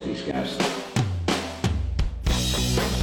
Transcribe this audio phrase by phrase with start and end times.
[0.00, 0.56] These guys.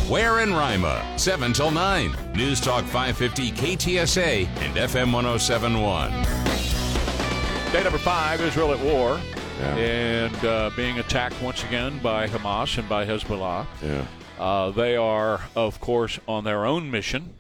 [0.09, 2.15] Ware and Rima, 7 till 9.
[2.35, 6.11] News Talk 550 KTSA and FM 1071.
[7.71, 9.20] Day number five Israel at war
[9.59, 9.75] Yeah.
[9.75, 13.65] and uh, being attacked once again by Hamas and by Hezbollah.
[13.81, 14.05] Yeah.
[14.37, 17.34] Uh, they are, of course, on their own mission,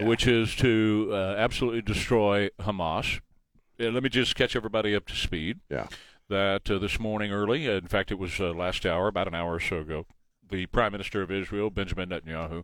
[0.00, 3.20] which is to uh, absolutely destroy Hamas.
[3.78, 5.60] Uh, let me just catch everybody up to speed.
[5.70, 5.86] Yeah.
[6.28, 9.54] That uh, this morning early, in fact, it was uh, last hour, about an hour
[9.54, 10.06] or so ago,
[10.52, 12.62] the Prime Minister of Israel, Benjamin Netanyahu,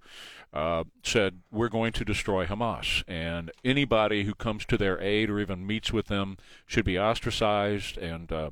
[0.53, 3.03] uh, said, We're going to destroy Hamas.
[3.09, 7.99] And anybody who comes to their aid or even meets with them should be ostracized
[7.99, 8.51] and, uh,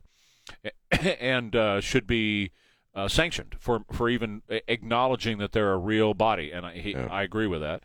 [1.21, 2.51] and uh, should be
[2.95, 6.51] uh, sanctioned for, for even acknowledging that they're a real body.
[6.51, 7.07] And I, he, Yeah.
[7.11, 7.85] I agree with that.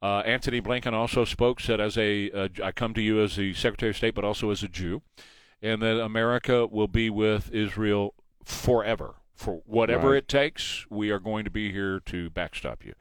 [0.00, 3.52] Uh, Antony Blinken also spoke, said, "As a, uh, I come to you as the
[3.52, 5.02] Secretary of State, but also as a Jew,
[5.62, 8.14] and that America will be with Israel
[8.44, 10.18] forever, for whatever Right.
[10.18, 10.86] it takes.
[10.90, 12.94] We are going to be here to backstop you."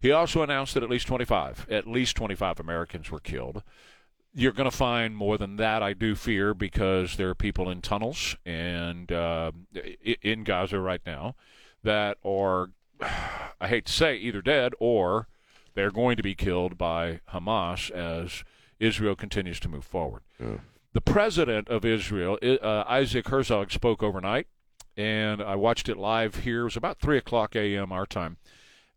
[0.00, 3.62] He also announced that at least 25, at least 25 Americans were killed.
[4.34, 7.80] You're going to find more than that, I do fear, because there are people in
[7.80, 9.52] tunnels and uh,
[10.22, 11.34] in Gaza right now
[11.82, 15.28] that are, I hate to say, either dead or
[15.74, 18.44] they're going to be killed by Hamas as
[18.78, 20.22] Israel continues to move forward.
[20.96, 24.46] The president of Israel, uh, Isaac Herzog, spoke overnight,
[24.96, 26.62] and I watched it live here.
[26.62, 27.92] It was about 3 o'clock a.m.
[27.92, 28.38] our time.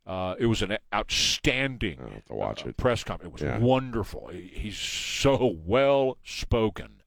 [0.07, 2.77] Uh, it was an outstanding to watch uh, it.
[2.77, 3.41] press conference.
[3.41, 3.59] It was Yeah.
[3.59, 4.29] wonderful.
[4.29, 7.01] He, he's so well spoken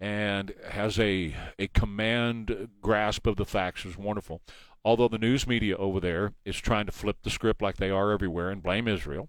[0.00, 3.84] and has a a command grasp of the facts.
[3.84, 4.42] It was wonderful.
[4.84, 8.10] Although the news media over there is trying to flip the script like they are
[8.10, 9.28] everywhere and blame Israel.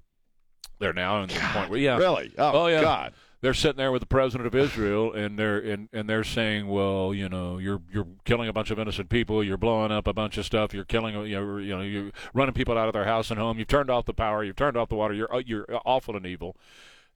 [0.79, 2.33] They're now in the point where yeah, Really?
[2.39, 2.81] Oh, Oh, yeah.
[2.81, 3.13] God.
[3.47, 7.13] They're sitting there with the president of Israel, and they're and, and they're saying, well,
[7.13, 10.37] you know, you're you're killing a bunch of innocent people, you're blowing up a bunch
[10.37, 13.31] of stuff, you're killing, you know, you know, you're running people out of their house
[13.31, 16.17] and home, you've turned off the power, you've turned off the water, you're you're awful
[16.17, 16.57] and evil.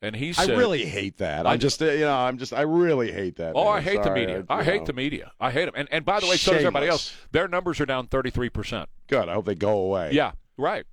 [0.01, 1.45] And he said, I really hate that.
[1.45, 3.51] I just, uh, you know, I'm just, I really hate that.
[3.53, 3.73] Oh, man.
[3.73, 4.45] I hate the media.
[4.49, 4.85] I, I hate know.
[4.85, 5.33] the media.
[5.37, 5.73] I hate them.
[5.75, 7.13] And and by the way, so does everybody else.
[7.33, 8.87] Their numbers are down thirty three percent.
[9.07, 9.27] Good.
[9.27, 10.11] I hope they go away.
[10.13, 10.85] Yeah, right.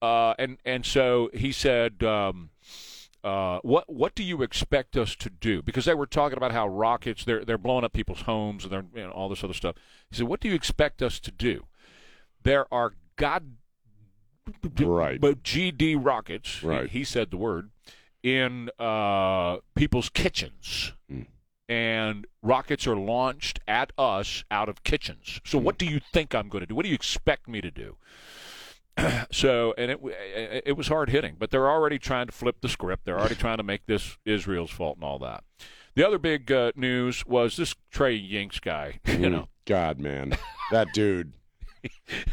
[0.00, 2.48] Uh, and and so he said, um,
[3.24, 6.66] uh, "What what do you expect us to do?" Because they were talking about how
[6.68, 9.76] rockets they're they're blowing up people's homes and they're you know, all this other stuff.
[10.10, 11.66] He said, "What do you expect us to do?"
[12.42, 13.52] There are god
[14.78, 15.20] Right.
[15.20, 16.58] but GD rockets.
[16.60, 16.90] he- Right.
[16.90, 17.70] He, said the word
[18.22, 20.92] in uh, people's kitchens.
[21.08, 21.22] Hmm.
[21.68, 25.40] And rockets are launched at us out of kitchens.
[25.44, 25.64] So, Hmm.
[25.66, 26.74] what do you think I'm going to do?
[26.74, 27.96] What do you expect me to do?
[29.32, 30.00] so and it
[30.66, 33.04] it was hard hitting, but they're already trying to flip the script.
[33.04, 35.44] They're already trying to make this Israel's fault and all that.
[35.94, 39.00] The other big uh, news was this Trey Yingst guy.
[39.20, 40.36] You know, God, man,
[40.70, 41.32] that dude.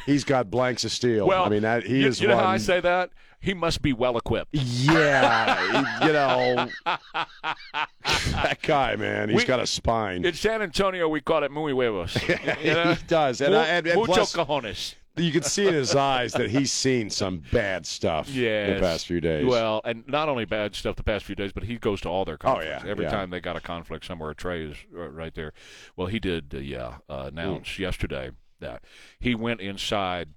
[0.06, 1.26] He's got blanks of steel.
[1.26, 2.44] well, I mean, that he you, is you know one.
[2.44, 3.12] how I say that?
[3.40, 4.50] He must be well equipped.
[4.54, 9.30] Yeah, you know, that guy, man.
[9.30, 10.26] He's We- got a spine.
[10.26, 12.18] In San Antonio, we call it muy huevos.
[12.30, 12.94] You know?
[12.94, 14.96] he does, and, Mu- I, and, and mucho plus, cojones.
[15.18, 18.76] You can see in his eyes that he's seen some bad stuff Yes.
[18.76, 19.46] the past few days.
[19.46, 22.26] Well, and not only bad stuff the past few days, but he goes to all
[22.26, 22.66] their conflicts.
[22.66, 22.86] Oh, conflicts.
[22.86, 23.12] yeah, Every yeah.
[23.12, 25.54] time they got a conflict somewhere, Trey is right there.
[25.96, 27.82] Well, he did, uh, yeah, uh, announce Hmm.
[27.82, 28.84] yesterday that
[29.20, 30.30] he went inside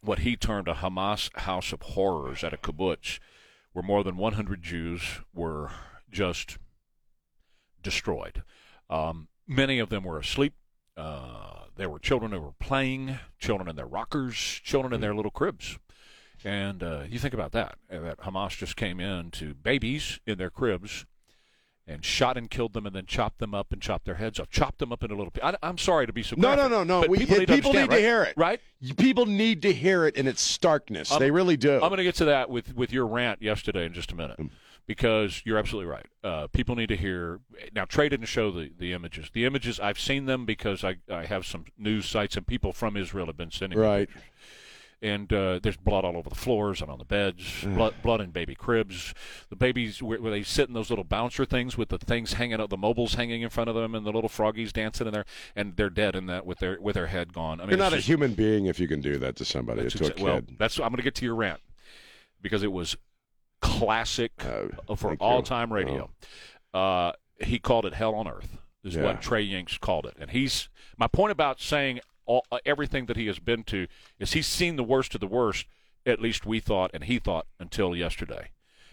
[0.00, 3.18] what he termed a Hamas house of horrors at a kibbutz,
[3.72, 5.70] where more than 100 Jews were
[6.10, 6.58] just
[7.82, 8.42] destroyed.
[8.88, 10.54] Um, many of them were asleep.
[10.96, 15.30] Uh, there were children who were playing, children in their rockers, children in their little
[15.30, 15.78] cribs.
[16.44, 20.50] And uh, you think about that, that Hamas just came in to babies in their
[20.50, 21.06] cribs
[21.86, 24.50] and shot and killed them and then chopped them up and chopped their heads off,
[24.50, 25.32] chopped them up into little.
[25.42, 26.36] I, I'm sorry to be so.
[26.36, 27.08] graphic, no, no, no, no.
[27.08, 28.34] We, people need, to, people need to hear it.
[28.36, 28.60] Right?
[28.98, 31.10] People need to hear it in its starkness.
[31.10, 31.74] I'm- they really do.
[31.74, 34.38] I'm going to get to that with, with your rant yesterday in just a minute
[34.88, 36.06] because you're absolutely right.
[36.24, 37.38] Uh, people need to hear.
[37.72, 39.30] Now, Trey didn't show the, the images.
[39.32, 42.96] The images, I've seen them because I, I have some news sites and people from
[42.96, 44.08] Israel have been sending me Right.
[44.08, 44.22] pictures.
[45.00, 48.30] and uh, there's blood all over the floors and on the beds, blood, blood in
[48.30, 49.14] baby cribs.
[49.50, 52.58] The babies where, where they sit in those little bouncer things with the things hanging
[52.60, 55.26] out, the mobiles hanging in front of them, and the little froggies dancing in there,
[55.54, 57.60] and they're dead in that with their with their head gone.
[57.60, 59.94] I mean, You're not a human being if you can do that to somebody, that's
[59.96, 60.56] to a exa- well, kid.
[60.58, 61.60] that's I'm going to get to your rant
[62.42, 62.96] because it was
[63.60, 66.10] classic Uh, for all time radio.
[66.74, 68.58] Uh, he called it hell on earth.
[68.84, 69.02] Is Yeah.
[69.04, 73.16] what Trey Yingst called it, and he's my point about saying all, uh, everything that
[73.16, 73.86] he has been to
[74.18, 75.66] is he's seen the worst of the worst.
[76.06, 78.50] At least we thought, and he thought until yesterday,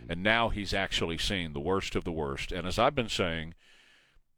[0.09, 2.51] and now he's actually seen the worst of the worst.
[2.51, 3.53] And as I've been saying,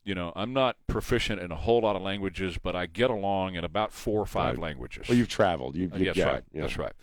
[0.04, 3.56] you know, I'm not proficient in a whole lot of languages, but I get along
[3.56, 4.64] in about four or five Right.
[4.64, 5.08] languages.
[5.08, 5.76] Well, you've traveled.
[5.76, 6.44] You, Uh, you yes, right.
[6.54, 6.62] yeah.
[6.62, 6.94] That's right.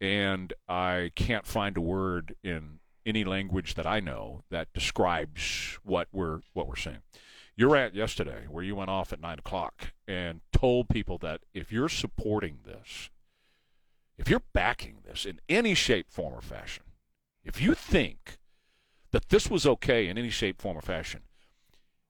[0.00, 6.08] And I can't find a word in any language that I know that describes what
[6.12, 7.02] we're what we're seeing.
[7.56, 11.72] Your rant yesterday, where you went off at nine o'clock and told people that if
[11.72, 13.08] you're supporting this,
[14.18, 16.84] if you're backing this in any shape, form, or fashion,
[17.44, 18.38] if you think
[19.12, 21.22] that this was okay in any shape, form, or fashion,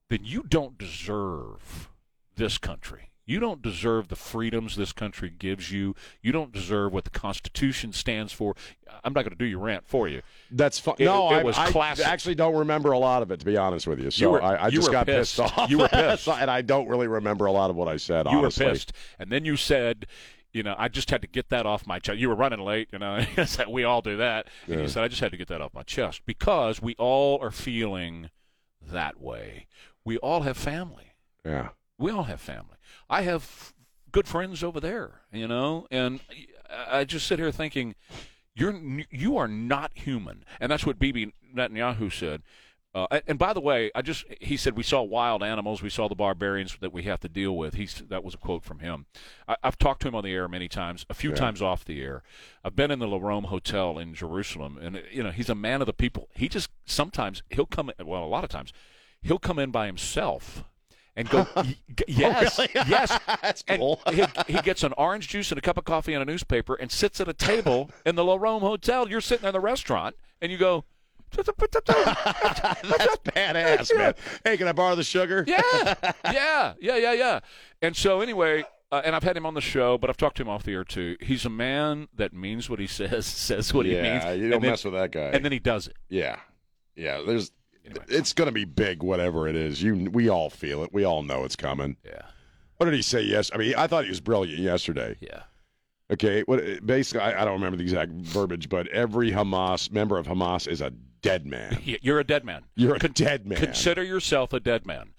[0.08, 1.90] then you don't deserve
[2.34, 3.10] this country.
[3.26, 5.96] You don't deserve the freedoms this country gives you.
[6.22, 8.54] You don't deserve what the Constitution stands for.
[9.02, 10.22] I'm not going to do your rant for you.
[10.50, 10.94] That's fine.
[11.00, 12.06] No, it I, was I classic.
[12.06, 14.12] actually don't remember a lot of it, to be honest with you.
[14.12, 15.36] So You were- I, I you just got pissed.
[15.38, 15.68] pissed off.
[15.68, 16.28] You were pissed.
[16.28, 18.26] and I don't really remember a lot of what I said.
[18.30, 18.64] You honestly.
[18.64, 20.06] were pissed, and then you said,
[20.52, 22.18] you know, I just had to get that off my chest.
[22.18, 23.24] You were running late, you know.
[23.68, 24.82] we all do that, and Yeah.
[24.82, 27.50] you said I just had to get that off my chest because we all are
[27.50, 28.30] feeling
[28.80, 29.66] that way.
[30.04, 31.14] We all have family.
[31.44, 31.70] Yeah.
[31.98, 32.75] we all have family.
[33.08, 33.72] I have
[34.12, 36.20] good friends over there, you know, and
[36.88, 37.94] I just sit here thinking,
[38.54, 38.74] you're
[39.10, 42.42] you are not human, and that's what Bibi Netanyahu said.
[42.94, 46.08] Uh, and- by the way, I just he said we saw wild animals, we saw
[46.08, 47.74] the barbarians that we have to deal with.
[47.74, 49.04] He's that was a quote from him.
[49.46, 52.00] I, I've talked to him on the air many times, a few times off the
[52.02, 52.22] air.
[52.64, 55.86] I've been in the Laromme Hotel in Jerusalem, and you know he's a man of
[55.86, 56.30] the people.
[56.34, 58.72] He just sometimes he'll come well a lot of times
[59.20, 60.64] he'll come in by himself
[61.16, 61.46] and go
[61.96, 64.00] g- yes yes That's and cool.
[64.12, 66.90] he, he gets an orange juice and a cup of coffee and a newspaper and
[66.92, 69.08] sits at a table in the Laromme Hotel.
[69.08, 70.84] You're sitting in the restaurant and you go,
[71.32, 71.48] That's
[73.24, 74.14] badass, man.
[74.44, 75.44] Hey, can I borrow the sugar?
[75.46, 75.94] yeah,
[76.32, 77.40] yeah, yeah, yeah, yeah.
[77.82, 80.42] And so anyway, uh, and I've had him on the show, but I've talked to
[80.42, 81.16] him off the air too.
[81.20, 84.04] He's a man that means what he says, says what he means.
[84.24, 85.30] Yeah, you don't then- mess with that guy.
[85.32, 85.96] And then he does it.
[86.08, 86.36] yeah,
[86.94, 87.20] yeah.
[87.26, 87.50] There's.
[88.08, 89.82] It's going to be big, whatever it is.
[89.82, 90.92] You, we all feel it.
[90.92, 91.96] We all know it's coming.
[92.04, 92.22] Yeah,
[92.76, 93.22] What did he say?
[93.22, 95.16] Yes, I mean, I thought he was brilliant yesterday.
[95.20, 95.42] yeah.
[96.08, 100.28] Okay, what basically, I, I don't remember the exact verbiage, but every Hamas member of
[100.28, 100.90] Hamas is a
[101.20, 101.80] dead man.
[101.84, 102.62] You're a dead man.
[102.76, 103.58] You're a dead man.
[103.58, 105.14] Consider yourself a dead man.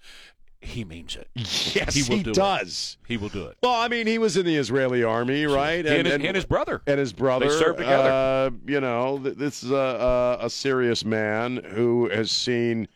[0.60, 1.28] He means it.
[1.34, 2.34] yes, He he, will do it.
[2.34, 2.96] does.
[3.06, 3.56] He will do it.
[3.62, 5.84] Well, I mean, he was in the Israeli army, right?
[5.84, 6.82] He and, his, and his brother.
[6.86, 7.48] and his brother.
[7.50, 8.10] served together.
[8.10, 12.88] Uh, you know, th- this is a, a, a serious man who has seen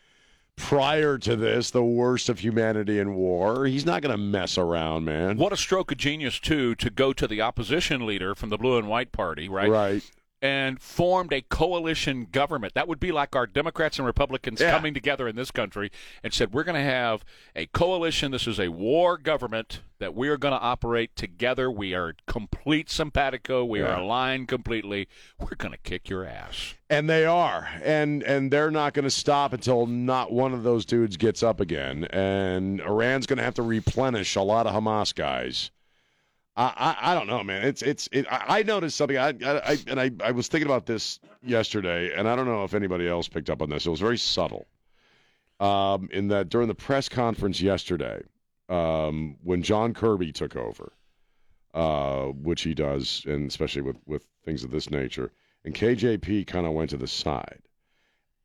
[0.57, 3.65] prior to this the worst of humanity in war.
[3.67, 5.39] He's not going to mess around, man.
[5.39, 8.77] What a stroke of genius, too, to go to the opposition leader from the Blue
[8.77, 9.71] and White Party, right?
[9.71, 10.03] Right.
[10.43, 12.75] And formed a coalition government.
[12.75, 14.73] That would be like our Democrats and Republicans Yeah.
[14.73, 15.93] coming together in this country
[16.25, 17.25] and said, we're going to have
[17.55, 18.33] a coalition.
[18.33, 21.71] This is a war government that we are going to operate together.
[21.71, 23.65] We are complete simpatico.
[23.65, 23.95] We Yeah.
[23.95, 25.07] are aligned completely.
[25.39, 26.75] We're going to kick your ass.
[26.91, 30.85] And they are, and and they're not going to stop until not one of those
[30.85, 32.05] dudes gets up again.
[32.11, 35.71] And Iran's going to have to replenish a lot of Hamas guys.
[36.55, 37.67] I, I, don't know, man.
[37.67, 39.17] It's it's it, I, noticed something.
[39.17, 42.65] I, I, I and I, I was thinking about this yesterday, and I don't know
[42.65, 43.87] if anybody else picked up on this.
[43.87, 44.67] It was very subtle.
[45.61, 48.21] Um, in that during the press conference yesterday,
[48.69, 50.93] um, when John Kirby took over,
[51.73, 55.33] uh, which he does, and especially with with things of this nature,
[55.65, 57.63] and KJP kind of went to the side.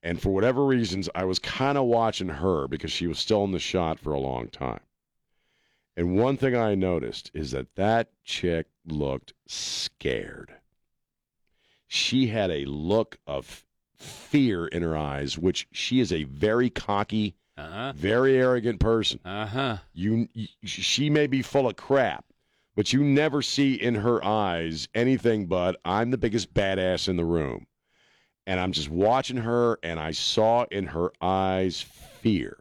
[0.01, 3.51] And for whatever reasons, I was kind of watching her because she was still in
[3.51, 4.79] the shot for a long time.
[5.97, 10.53] And one thing I noticed is that that chick looked scared.
[11.87, 17.35] She had a look of fear in her eyes, which she is a very cocky,
[17.57, 17.93] Uh huh.
[17.95, 19.19] very arrogant person.
[19.25, 19.77] Uh huh.
[19.93, 22.25] You, you she may be full of crap,
[22.75, 27.25] but you never see in her eyes anything but I'm the biggest badass in the
[27.25, 27.65] room.
[28.45, 32.59] And I'm just watching her and I saw in her eyes fear.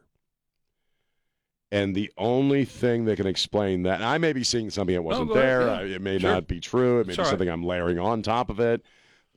[1.71, 5.01] And the only thing that can explain that, and I may be seeing something that
[5.01, 5.61] oh, wasn't go ahead, there.
[5.67, 5.73] yeah.
[5.73, 6.31] I- It may Sure.
[6.31, 7.01] not be true.
[7.01, 7.29] It may It's be right.
[7.29, 8.81] something I'm layering on top of it.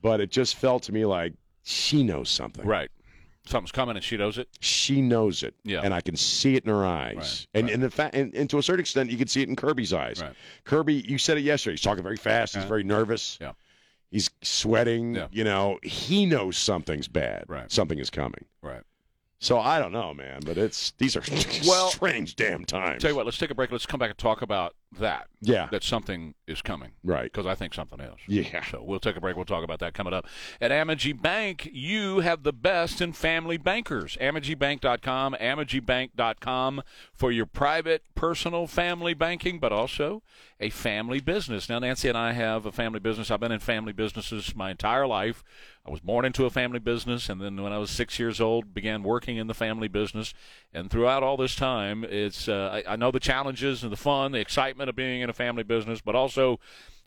[0.03, 1.35] But it just felt to me like
[1.65, 2.65] she knows something.
[2.65, 2.91] Right.
[3.47, 4.49] Something's coming and she knows it.
[4.61, 5.81] She knows it, Yeah.
[5.83, 7.75] and I can see it in her eyes, Right, and right.
[7.75, 9.93] and the fact, and, and to a certain extent, you can see it in Kirby's
[9.93, 10.21] eyes.
[10.23, 10.33] Right.
[10.65, 11.73] Kirby, you said it yesterday.
[11.73, 12.55] He's talking very fast.
[12.55, 12.69] He's Yeah.
[12.69, 13.39] very nervous.
[13.41, 13.53] Yeah.
[14.11, 15.15] He's sweating.
[15.17, 15.29] Yeah.
[15.33, 17.45] You know, he knows something's bad.
[17.49, 17.71] Right.
[17.73, 18.45] Something is coming.
[18.63, 18.83] Right.
[19.41, 21.23] So I don't know, man, but it's these are
[21.67, 23.01] Well, strange damn times.
[23.03, 23.73] Tell you what, let's take a break.
[23.73, 25.29] Let's come back and talk about that.
[25.41, 25.69] Yeah.
[25.71, 26.93] That something is coming.
[27.05, 27.25] Right.
[27.25, 28.17] Because I think something is.
[28.27, 28.65] Yeah.
[28.71, 29.37] So we'll take a break.
[29.37, 30.27] We'll talk about that coming up.
[30.61, 34.17] At Amegy Bank, you have the best in family bankers.
[34.21, 36.83] AmegyBank.com, AmegyBank.com
[37.15, 40.23] for your private, personal, family banking, but also
[40.59, 41.69] a family business.
[41.69, 43.31] Now, Nancy and I have a family business.
[43.31, 45.43] I've been in family businesses my entire life.
[45.87, 48.75] I was born into a family business, and then when I was six years old,
[48.75, 50.35] began working in the family business.
[50.73, 54.33] And throughout all this time, it's uh, I, I know the challenges and the fun,
[54.33, 56.59] the excitement of being in a family business, but also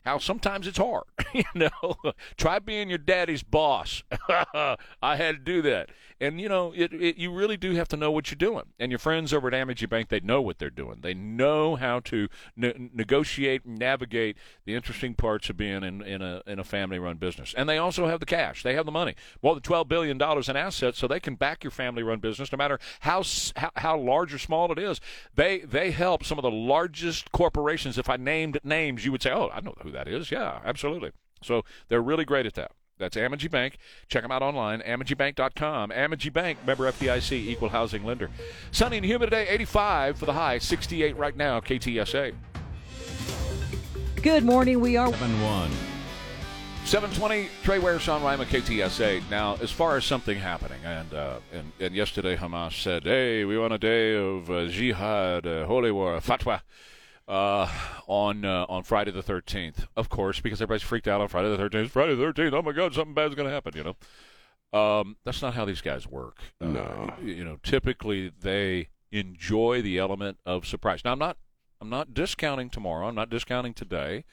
[0.04, 1.04] how sometimes it's hard.
[1.32, 1.96] you know,
[2.36, 4.02] try being your daddy's boss.
[4.28, 5.90] I had to do that,
[6.24, 8.64] and you know, it, it, you really do have to know what you're doing.
[8.78, 10.98] And your friends over at Amegy Bank, they know what they're doing.
[11.00, 16.42] They know how to ne- negotiate, navigate the interesting parts of being in, in a
[16.46, 17.54] in a family-run business.
[17.56, 18.62] And they also have the cash.
[18.62, 19.14] They have the money.
[19.42, 22.56] More than twelve billion dollars in assets, so they can back your family-run business, no
[22.56, 23.22] matter how
[23.56, 25.00] how, how large or small it is.
[25.34, 27.98] They they help some of the largest corporations.
[27.98, 31.12] If I named names, you would say, "Oh, I know who that is." Yeah, absolutely.
[31.42, 32.72] So they're really great at that.
[32.98, 33.78] That's Amegy Bank.
[34.08, 35.90] Check them out online, AmegyBank.com.
[35.90, 38.30] Amegy Bank, member FDIC, equal housing lender.
[38.70, 42.34] Sunny and humid today, 85 for the high, 68 right now, KTSA.
[44.22, 44.80] Good morning.
[44.80, 45.70] We are 7 1.
[46.84, 49.22] 720, Trey Ware, Sean Rima, KTSA.
[49.30, 53.58] Now, as far as something happening, and, uh, and and yesterday Hamas said, hey, we
[53.58, 56.60] want a day of uh, jihad, uh, holy war, fatwa,
[57.28, 57.68] uh,
[58.06, 59.86] on uh, on Friday the 13th.
[59.96, 61.84] Of course, because everybody's freaked out on Friday the 13th.
[61.84, 63.96] It's Friday the 13th, oh my God, something bad's going to happen, you know.
[64.78, 66.38] Um, that's not how these guys work.
[66.60, 67.14] Uh, No.
[67.22, 71.02] you know, typically they enjoy the element of surprise.
[71.04, 71.36] Now, I'm not
[71.80, 73.06] I'm not discounting tomorrow.
[73.08, 74.24] I'm not discounting today.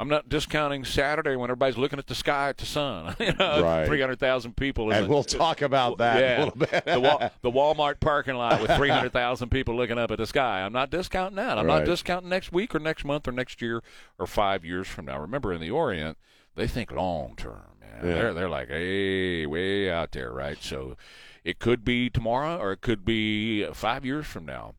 [0.00, 3.16] I'm not discounting Saturday when everybody's looking at the sky at the sun.
[3.20, 3.84] you know, Right.
[3.86, 4.92] three hundred thousand people.
[4.92, 6.84] And we'll talk about that yeah, a little bit.
[6.84, 10.60] the, the Walmart parking lot with three hundred thousand people looking up at the sky.
[10.62, 11.58] I'm not discounting that.
[11.58, 13.82] I'm not discounting next week or next month or next year
[14.18, 15.20] or five years from now.
[15.20, 16.16] Remember, in the Orient,
[16.54, 17.62] they think long term.
[17.82, 18.00] Yeah.
[18.02, 20.62] they're they're like, hey, way out there, right?
[20.62, 20.96] So,
[21.42, 24.74] it could be tomorrow or it could be five years from now.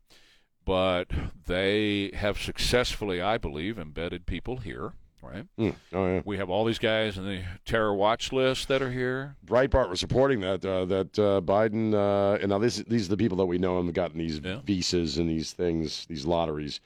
[0.64, 1.08] But
[1.46, 4.92] they have successfully, I believe, embedded people here.
[5.22, 5.44] Right.
[5.58, 5.74] Mm.
[5.92, 6.22] Oh yeah.
[6.24, 9.36] We have all these guys in the terror watch list that are here.
[9.46, 13.16] Breitbart was reporting that uh, that uh, Biden uh, and now this these are the
[13.16, 14.60] people that we know have gotten these Yeah.
[14.64, 16.80] visas and these things these lotteries.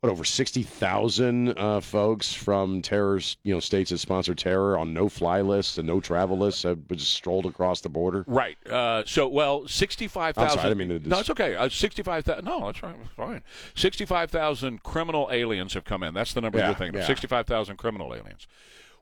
[0.00, 4.94] What over sixty thousand uh, folks from terrorist you know states that sponsor terror on
[4.94, 8.24] no fly lists and no travel lists have just strolled across the border.
[8.26, 8.56] Right.
[8.66, 10.40] Uh, so, well, 65,000.
[10.42, 10.58] I'm thousand.
[10.62, 11.54] sorry, I mean to No, dis- it's okay.
[11.54, 12.46] Uh, sixty-five thousand.
[12.46, 12.96] No, that's right.
[12.98, 13.42] It's fine.
[13.74, 16.14] Sixty-five thousand criminal aliens have come in.
[16.14, 17.02] That's the number Yeah, you're thinking of.
[17.02, 17.06] yeah.
[17.06, 18.46] Sixty-five thousand criminal aliens.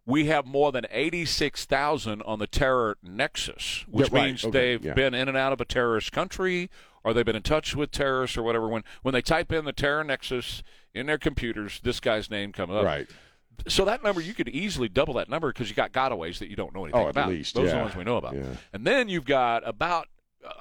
[0.05, 4.27] We have more than eighty-six thousand on the terror nexus, which Yeah, right.
[4.27, 4.95] means Okay, they've yeah.
[4.95, 6.71] been in and out of a terrorist country,
[7.05, 8.67] or they've been in touch with terrorists, or whatever.
[8.67, 10.65] When when they type in the terror nexus
[10.99, 12.85] in their computers, this guy's name comes up.
[12.85, 13.09] Right.
[13.67, 16.57] So that number, you could easily double that number because you got gotaways that you
[16.57, 17.29] don't know anything Oh, at about.
[17.31, 18.35] least, Those are the ones we know about.
[18.37, 18.45] Yeah.
[18.73, 20.07] And then you've got about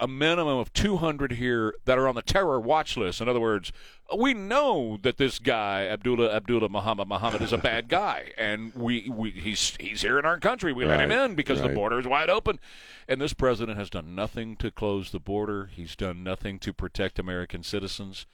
[0.00, 3.20] a minimum of 200 here that are on the terror watch list.
[3.20, 3.72] In other words,
[4.16, 9.08] we know that this guy Abdullah Abdullah Muhammad Muhammad is a bad guy, and we,
[9.08, 10.72] we he's he's here in our country.
[10.72, 12.58] We let him in because the border is wide open.
[13.06, 15.70] And this president has done nothing to close the border.
[15.72, 18.26] He's done nothing to protect American citizens.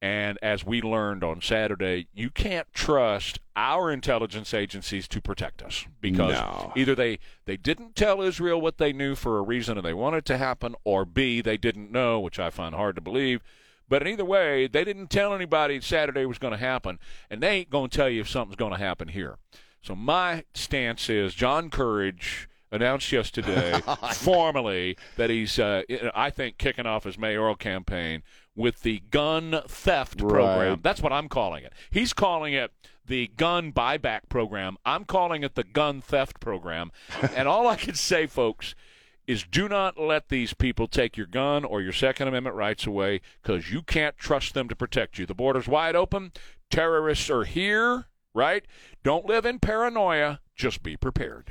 [0.00, 5.86] And as we learned on Saturday, you can't trust our intelligence agencies to protect us
[6.00, 6.72] because No.
[6.76, 10.18] either they, they didn't tell Israel what they knew for a reason and they wanted
[10.18, 13.40] it to happen, or B, they didn't know, which I find hard to believe.
[13.88, 17.48] But in either way, they didn't tell anybody Saturday was going to happen, and they
[17.56, 19.38] ain't going to tell you if something's going to happen here.
[19.82, 23.80] So my stance is John Courage announced yesterday
[24.14, 25.82] formally that he's, uh,
[26.14, 28.22] I think, kicking off his mayoral campaign
[28.58, 30.70] with the gun theft program.
[30.70, 30.82] Right.
[30.82, 31.72] That's what I'm calling it.
[31.90, 32.72] He's calling it
[33.06, 34.76] the gun buyback program.
[34.84, 36.90] I'm calling it the gun theft program.
[37.36, 38.74] and all I can say, folks,
[39.28, 43.20] is do not let these people take your gun or your Second Amendment rights away
[43.40, 45.24] because you can't trust them to protect you.
[45.26, 46.32] The border's wide open.
[46.68, 48.64] Terrorists are here, right?
[49.04, 50.40] Don't live in paranoia.
[50.56, 51.48] Just be prepared.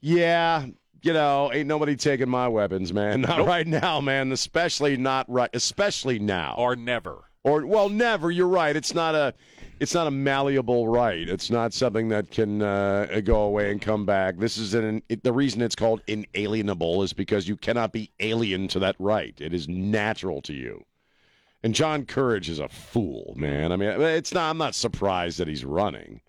[0.00, 0.66] Yeah,
[1.02, 3.20] you know, ain't nobody taking my weapons, man.
[3.22, 3.46] Not Nope.
[3.46, 4.32] right now, man.
[4.32, 5.50] Especially not right.
[5.52, 6.54] Especially now.
[6.58, 7.24] Or never.
[7.44, 8.30] or well, never.
[8.30, 8.74] You're right.
[8.76, 9.34] It's not a
[9.78, 11.28] it's not a malleable right.
[11.28, 14.38] It's not something that can uh, go away and come back.
[14.38, 18.68] This is an it, the reason it's called inalienable is because you cannot be alien
[18.68, 19.34] to that right.
[19.38, 20.82] It is natural to you.
[21.62, 23.72] And John Courage is a fool, man.
[23.72, 24.50] I mean, it's not.
[24.50, 26.20] I'm not surprised that he's running.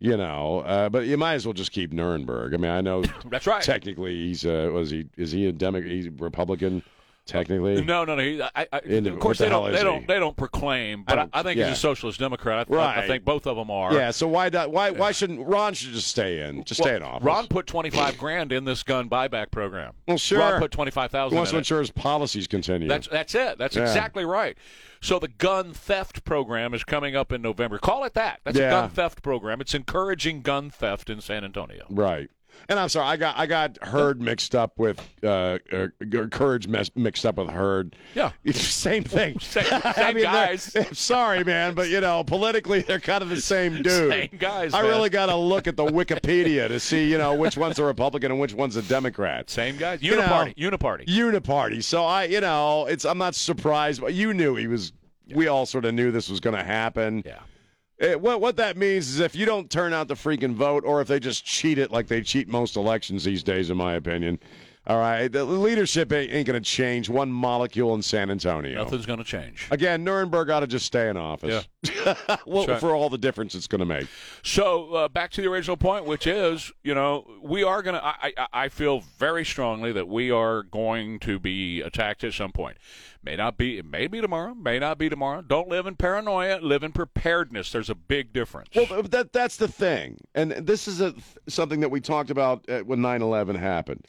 [0.00, 2.54] You know, uh, but you might as well just keep Nirenberg.
[2.54, 3.62] I mean, I know That's right.
[3.62, 5.90] technically he's uh, was he is he a Democrat?
[5.90, 6.84] He's Republican
[7.28, 7.80] technically.
[7.84, 8.22] No, no, no.
[8.22, 9.70] He, I, I, Into- of course, the they don't.
[9.72, 10.06] They don't.
[10.08, 11.04] They don't proclaim.
[11.04, 11.68] But I, don't- I think yeah.
[11.68, 12.58] he's a socialist Democrat.
[12.58, 13.06] I, th- I Right.
[13.06, 13.94] think both of them are.
[13.94, 16.64] Yeah, so why do- why why shouldn't Ron should just stay in?
[16.64, 17.24] Just stay in Well, office.
[17.26, 19.92] Ron put twenty five grand in this gun buyback program.
[20.08, 20.40] Well, sure.
[20.40, 21.34] Ron put twenty five thousand.
[21.34, 22.88] he wants to ensure his policies continue.
[22.88, 23.58] That's that's it.
[23.58, 23.82] That's Yeah.
[23.82, 24.56] exactly right.
[25.00, 27.78] So the gun theft program is coming up in November.
[27.78, 28.40] Call it that.
[28.42, 29.60] That's a gun theft program.
[29.60, 31.84] It's encouraging gun theft in San Antonio.
[31.90, 32.28] right.
[32.68, 35.88] And I'm sorry, I got I got Herd mixed up with uh, uh
[36.30, 37.96] Courage mixed up with Herd.
[38.14, 38.32] Yeah.
[38.44, 39.38] It's the same thing.
[39.40, 40.76] Same- I mean, guys.
[40.92, 44.10] Sorry, man, but you know, politically they're kind of the same dude.
[44.10, 44.90] Same guys, I man.
[44.90, 48.30] really got to look at the Wikipedia to see, you know, which one's a Republican
[48.32, 49.48] and which one's a Democrat.
[49.50, 50.02] Same guys.
[50.02, 50.56] You know, Uniparty.
[50.56, 51.06] Uniparty.
[51.06, 51.82] Uniparty.
[51.84, 54.92] So I, you know, it's I'm not surprised, but you knew he was.
[55.34, 57.22] We all sort of knew this was going to happen.
[57.26, 57.40] yeah.
[58.00, 61.00] Eh, what what that means is if you don't turn out the freaking vote, or
[61.00, 64.38] if they just cheat it like they cheat most elections these days, in my opinion.
[64.88, 68.82] All right, the leadership ain't, going to change one molecule in San Antonio.
[68.82, 69.68] Nothing's going to change.
[69.70, 71.66] Again, Nirenberg ought to just stay in office.
[71.82, 72.16] Yeah.
[72.46, 72.80] well, right.
[72.80, 74.06] for all the difference it's going to make.
[74.42, 78.02] So uh, back to the original point, which is, you know, we are going to.
[78.02, 82.78] I, I feel very strongly that we are going to be attacked at some point.
[83.22, 83.76] May not be.
[83.76, 84.54] It may be tomorrow.
[84.54, 85.42] May not be tomorrow.
[85.42, 86.60] Don't live in paranoia.
[86.62, 87.70] Live in preparedness.
[87.72, 88.70] There's a big difference.
[88.74, 91.14] Well, that that's the thing, and this is a,
[91.46, 94.06] something that we talked about uh, when 9/11 happened.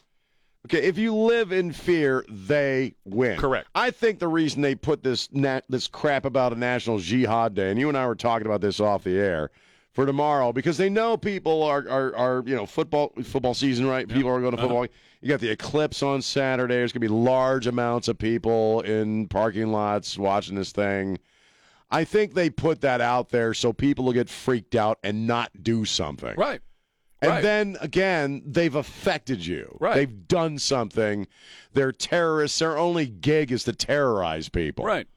[0.72, 3.40] Okay, if you live in fear, they win.
[3.40, 3.68] Correct.
[3.74, 7.72] I think the reason they put this nat- this crap about a national jihad day,
[7.72, 9.50] and you and I were talking about this off the air
[9.94, 14.08] for tomorrow, because they know people are are, are you know football football season, right?
[14.08, 14.68] People are going to uh-huh.
[14.68, 14.88] football.
[15.22, 16.76] You got the eclipse on Saturday.
[16.76, 21.18] There's going to be large amounts of people in parking lots watching this thing.
[21.90, 25.50] I think they put that out there so people will get freaked out and not
[25.64, 26.36] do something.
[26.38, 26.62] right.
[27.22, 27.42] And Right.
[27.44, 29.78] then again, they've affected you.
[29.80, 29.96] Right.
[29.96, 31.28] They've done something.
[31.74, 32.60] They're terrorists.
[32.60, 34.86] Their only gig is to terrorize people.
[34.86, 35.08] Right.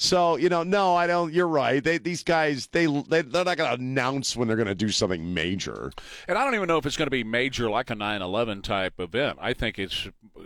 [0.00, 1.32] So you know, no, I don't.
[1.32, 1.82] You're right.
[1.82, 4.90] They, these guys, they, they they're not going to announce when they're going to do
[4.90, 5.90] something major.
[6.28, 9.00] And I don't even know if it's going to be major like a 9/11 type
[9.00, 9.38] event.
[9.40, 10.04] I think it's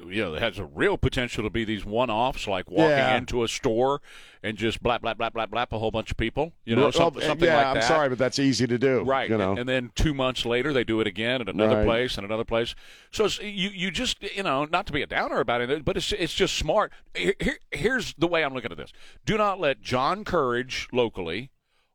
[0.09, 3.17] you know it has a real potential to be these one-offs, like walking Yeah.
[3.19, 4.01] into a store
[4.45, 6.53] and just blap blap blap blap blap a whole bunch of people.
[6.65, 7.85] You know, Well, something, something yeah, like I'm that.
[7.85, 9.03] sorry, but that's easy to do.
[9.03, 9.51] Right, You know.
[9.51, 11.87] and, and then two months later they do it again at another Right.
[11.87, 12.75] place and another place.
[13.13, 16.13] So you you just you know not to be a downer about it, but it's
[16.13, 16.93] it's just smart.
[17.15, 18.93] Here, here- here's the way I'm looking at this:
[19.25, 21.51] Do not let John Courage locally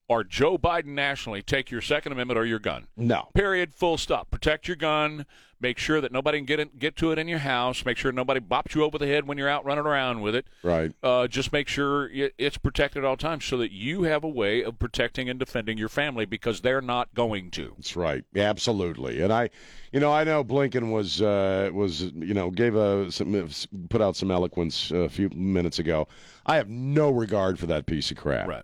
[0.09, 2.87] or Joe Biden nationally take your Second Amendment or your gun.
[2.95, 3.27] no.
[3.33, 3.73] Period.
[3.73, 4.31] Full stop.
[4.31, 5.25] Protect your gun.
[5.59, 7.83] Make sure that nobody can get in, get to it in your house.
[7.83, 10.45] Make sure nobody bops you over the head when you're out running around with it.
[10.61, 10.93] Right.
[11.01, 14.63] Uh, just make sure it's protected at all times, so that you have a way
[14.63, 17.73] of protecting and defending your family because they're not going to.
[17.75, 18.23] That's right.
[18.35, 19.21] Absolutely.
[19.21, 19.49] And I,
[19.91, 23.49] you know, I know Blinken was uh, was you know gave a some,
[23.89, 26.07] put out some eloquence a few minutes ago.
[26.45, 28.47] I have no regard for that piece of crap.
[28.47, 28.63] Right.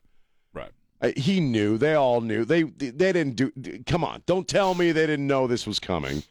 [0.54, 0.72] Right.
[1.02, 1.80] Uh, he knew.
[1.80, 2.46] They all knew.
[2.46, 3.52] They they didn't do.
[3.88, 6.24] Come on, don't tell me they didn't know this was coming.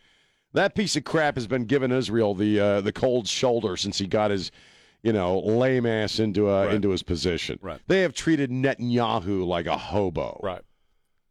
[0.55, 4.07] That piece of crap has been giving Israel the uh, the cold shoulder since he
[4.07, 4.51] got his,
[5.03, 6.75] you know, lame ass into uh, Right.
[6.75, 7.59] into his position.
[7.63, 7.81] Right.
[7.87, 10.39] They have treated Netanyahu like a hobo.
[10.43, 10.63] Right.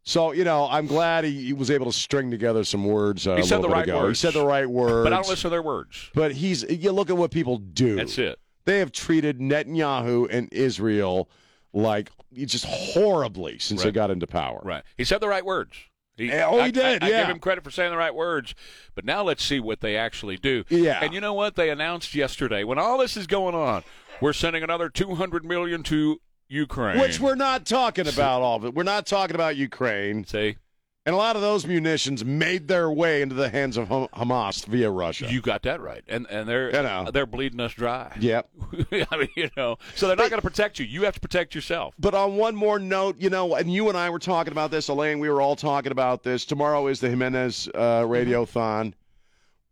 [0.04, 3.26] So you know, I'm glad he, he was able to string together some words.
[3.26, 4.00] Uh, He a said the right ago.
[4.02, 4.20] words.
[4.20, 5.04] He said the right words.
[5.04, 6.10] But I don't listen to their words.
[6.14, 7.94] But he's you look at what people do.
[7.96, 8.38] That's it.
[8.64, 11.28] They have treated Netanyahu and Israel
[11.72, 14.60] like just horribly since they got into power.
[14.64, 14.82] Right.
[14.96, 15.74] He said the right words.
[16.16, 18.14] He, Yeah, oh, he I- did, I, I give him credit for saying the right
[18.14, 18.54] words.
[18.94, 20.64] But now let's see what they actually do.
[20.68, 20.98] Yeah.
[21.02, 21.56] And you know what?
[21.56, 23.82] They announced yesterday when all this is going on,
[24.20, 27.00] we're sending another 200 million to Ukraine.
[27.00, 28.74] Which we're not talking about all of it.
[28.74, 30.24] We're not talking about Ukraine.
[30.24, 30.56] say
[31.04, 34.88] And a lot of those munitions made their way into the hands of Hamas via
[34.88, 35.26] Russia.
[35.28, 37.08] you got that right, and and they're You know.
[37.12, 38.16] they're bleeding us dry.
[38.20, 38.48] yep.
[38.92, 40.86] I mean, you know, so they're not going to protect you.
[40.86, 41.94] You have to protect yourself.
[41.98, 44.86] But on one more note, you know, and you and I were talking about this,
[44.88, 46.44] Elaine, we were all talking about this.
[46.44, 48.94] Tomorrow is the Jimenez uh, Radiothon.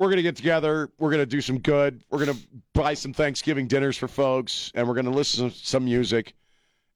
[0.00, 0.90] We're going to get together.
[0.98, 2.02] We're going to do some good.
[2.10, 5.56] We're going to buy some Thanksgiving dinners for folks, and we're going to listen to
[5.56, 6.34] some music.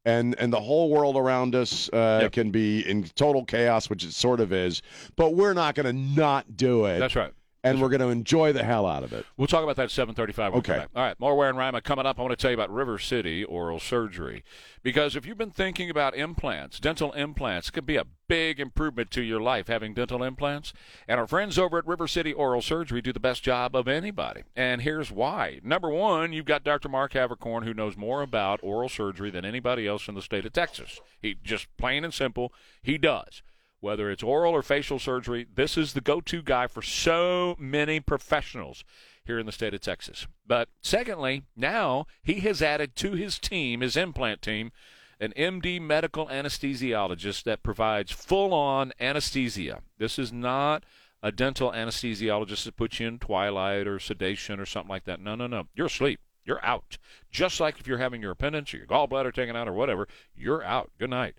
[0.04, 2.32] And, and the whole world around us uh, Yep.
[2.32, 4.82] can be in total chaos, which it sort of is.
[5.16, 7.32] But we're not going to not do it That's right.
[7.64, 9.24] And we're going to enjoy the hell out of it.
[9.36, 10.52] We'll talk about that at 735.
[10.52, 10.80] when we come Okay.
[10.82, 10.90] back.
[10.94, 12.18] All right, more Ware and Rima coming up.
[12.18, 14.44] I want to tell you about River City Oral Surgery.
[14.82, 19.22] Because if you've been thinking about implants, dental implants could be a big improvement to
[19.22, 20.72] your life having dental implants.
[21.08, 24.42] And our friends over at River City Oral Surgery do the best job of anybody.
[24.54, 25.60] And here's why.
[25.62, 26.88] Number one, you've got Dr.
[26.90, 30.52] Mark Havercorn, who knows more about oral surgery than anybody else in the state of
[30.52, 31.00] Texas.
[31.22, 33.42] He just plain and simple, he does.
[33.84, 38.00] Whether it's oral or facial surgery, this is the go to guy for so many
[38.00, 38.82] professionals
[39.26, 40.26] here in the state of Texas.
[40.46, 44.72] But secondly, now he has added to his team, his implant team,
[45.20, 49.82] an MD medical anesthesiologist that provides full on anesthesia.
[49.98, 50.84] This is not
[51.22, 55.20] a dental anesthesiologist that puts you in twilight or sedation or something like that.
[55.20, 55.68] No, no, no.
[55.74, 56.20] You're asleep.
[56.46, 56.96] You're out.
[57.30, 60.64] Just like if you're having your appendix or your gallbladder taken out or whatever, you're
[60.64, 60.90] out.
[60.98, 61.34] Good night.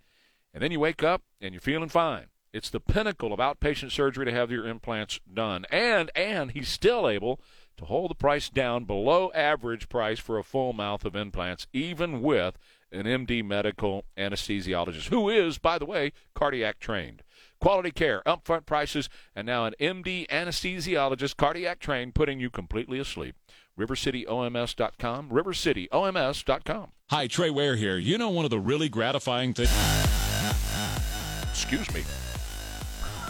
[0.53, 2.27] And then you wake up and you're feeling fine.
[2.55, 5.65] It's the pinnacle of outpatient surgery to have your implants done.
[5.69, 7.41] And and he's still able
[7.75, 12.21] to hold the price down below average price for a full mouth of implants, even
[12.21, 12.57] with
[12.93, 17.23] an MD medical anesthesiologist, who is, by the way, cardiac trained.
[17.59, 23.35] Quality care, upfront prices, and now an MD anesthesiologist, cardiac trained, putting you completely asleep.
[23.77, 26.91] RiverCityOMS.com, RiverCityOMS.com.
[27.09, 27.97] Hi, Trey Ware here.
[27.97, 29.73] You know one of the really gratifying things.
[31.51, 32.03] Excuse me.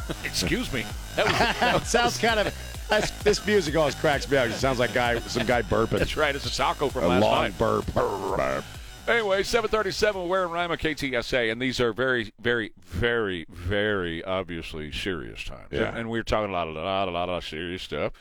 [0.23, 0.85] Excuse me.
[1.15, 2.55] That was, that sounds kind of.
[2.89, 4.47] That's, this music always cracks me up.
[4.47, 5.97] It sounds like guy, some guy burping.
[5.97, 6.35] That's right.
[6.35, 7.57] It's a taco from A last long night.
[7.57, 7.93] burp.
[7.93, 8.63] burp.
[9.07, 15.43] Anyway, 737 Ware and Rima KTSA, and these are very, very, very, very obviously serious
[15.43, 15.67] times.
[15.71, 15.95] Yeah.
[15.95, 18.13] And we're talking a lot, a lot, a lot of serious stuff.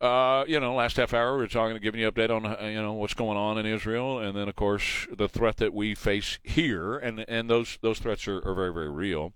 [0.00, 2.56] Uh, you know, last half hour we were talking, giving you an update on uh,
[2.62, 5.94] you know what's going on in Israel, and then of course the threat that we
[5.94, 9.34] face here, and and those those threats are, are very, very real.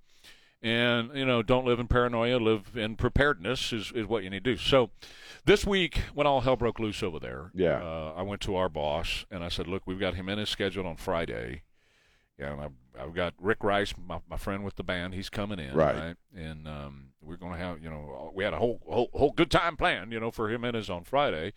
[0.65, 4.45] And you know, don't live in paranoia, live in preparedness is, is what you need
[4.45, 4.57] to do.
[4.57, 4.89] So,
[5.45, 7.83] this week when all hell broke loose over there, Yeah.
[7.83, 10.49] uh, I went to our boss and I said, "Look, we've got him in his
[10.49, 11.65] schedule on Friday,
[12.39, 15.13] yeah, and I've, I've got Rick Rice, my, my friend with the band.
[15.15, 16.17] He's coming in, Right.
[16.35, 19.51] And um, we're going to have, you know, we had a whole, whole whole good
[19.51, 21.53] time planned, you know, for him and his on Friday.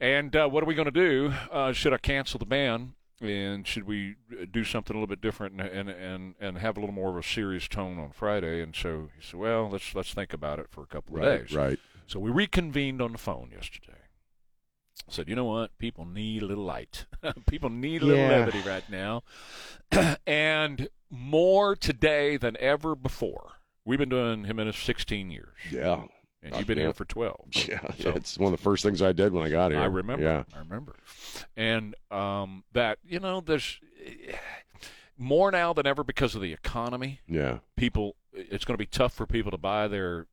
[0.00, 1.32] And uh, what are we going to do?
[1.50, 2.92] Uh, should I cancel the band?
[3.20, 6.76] And should we uh, do something a little bit different and, and and and have
[6.76, 8.62] a little more of a serious tone on Friday?
[8.62, 11.46] And so he said, "Well, let's let's think about it for a couple of Right,
[11.46, 11.78] days." right.
[12.06, 13.92] So we reconvened on the phone yesterday.
[15.10, 15.76] Said, you know what?
[15.78, 17.06] People need a little light.
[17.48, 18.28] People need a little Yeah.
[18.38, 19.22] levity right now.
[20.26, 23.52] and more today than ever before.
[23.84, 25.54] We've been doing him Jimenez 16 years.
[25.70, 26.04] Yeah.
[26.42, 27.36] And you've been here for 12.
[27.68, 27.80] Yeah.
[27.98, 29.80] So- it's one of the first things I did when I got here.
[29.80, 30.24] I remember.
[30.24, 30.44] Yeah.
[30.54, 30.96] I remember.
[31.56, 33.80] And um, that, you know, there's
[35.16, 37.20] more now than ever because of the economy.
[37.26, 37.58] Yeah.
[37.76, 40.26] People, it's going to be tough for people to buy their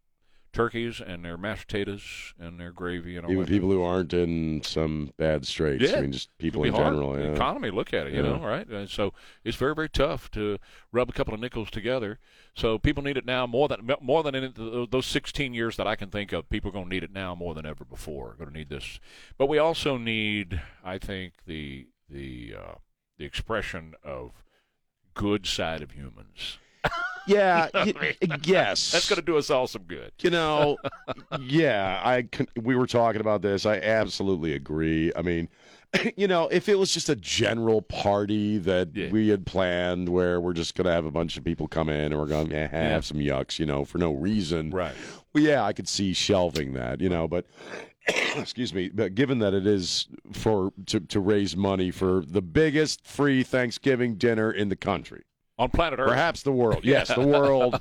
[0.55, 3.51] turkeys and their mashed potatoes and their gravy and all Even that.
[3.51, 5.83] people who aren't in some bad straits.
[5.83, 5.97] Yeah.
[5.97, 6.85] I mean, just people in hard.
[6.93, 7.13] general.
[7.13, 7.33] The Yeah.
[7.33, 8.37] economy, look at it, you Yeah.
[8.37, 8.65] know, right?
[8.67, 9.13] And so
[9.43, 10.57] it's very, very tough to
[10.91, 12.19] rub a couple of nickels together.
[12.55, 14.53] So people need it now more than more than in
[14.89, 16.49] those 16 years that I can think of.
[16.49, 18.35] People are going to need it now more than ever before.
[18.37, 18.99] Going to need this,
[19.37, 22.75] but we also need, I think, the the uh,
[23.17, 24.31] the expression of
[25.13, 26.59] good side of humans.
[27.27, 27.69] Yeah.
[27.73, 28.91] y- yes.
[28.91, 30.11] That's going to do us all some good.
[30.21, 30.77] You know,
[31.39, 33.65] yeah, I con- we were talking about this.
[33.65, 35.11] I absolutely agree.
[35.15, 35.47] I mean,
[36.17, 39.09] you know, if it was just a general party that Yeah.
[39.09, 42.11] we had planned where we're just going to have a bunch of people come in
[42.11, 42.99] and we're going to eh, have Yeah.
[43.01, 44.69] some yucks, you know, for no reason.
[44.71, 44.95] Right.
[45.33, 47.45] Well, yeah, I could see shelving that, you know, but
[48.35, 53.05] excuse me, but given that it is for to to raise money for the biggest
[53.05, 55.23] free Thanksgiving dinner in the country,
[55.57, 56.09] On planet Earth.
[56.09, 56.83] perhaps the world.
[56.83, 57.79] Yes, the world.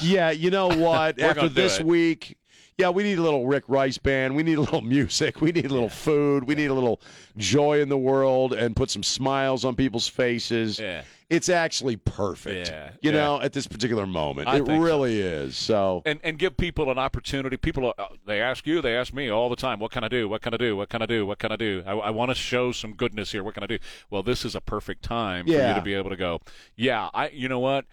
[0.00, 1.18] Yeah, you know what?
[1.20, 1.86] After this it.
[1.86, 2.36] week,
[2.78, 4.34] yeah, we need a little Rick Rice band.
[4.34, 5.40] We need a little music.
[5.40, 6.44] We need a little food.
[6.44, 7.00] We need a little
[7.36, 10.78] joy in the world and put some smiles on people's faces.
[10.78, 11.02] Yeah.
[11.30, 12.68] It's actually perfect.
[12.68, 13.16] Yeah, You yeah.
[13.16, 14.48] know, at this particular moment.
[14.48, 14.86] I it think so.
[14.86, 15.56] really is.
[15.56, 17.56] So, and and give people an opportunity.
[17.56, 20.28] People, uh, they ask you, they ask me all the time, what can I do?
[20.28, 20.76] What can I do?
[20.76, 21.24] What can I do?
[21.24, 21.82] What can I do?
[21.86, 23.42] I, I want to show some goodness here.
[23.42, 23.78] What can I do?
[24.10, 26.40] Well, this is a perfect time for you to be able to go.
[26.76, 27.28] Yeah, I.
[27.30, 27.86] You know what?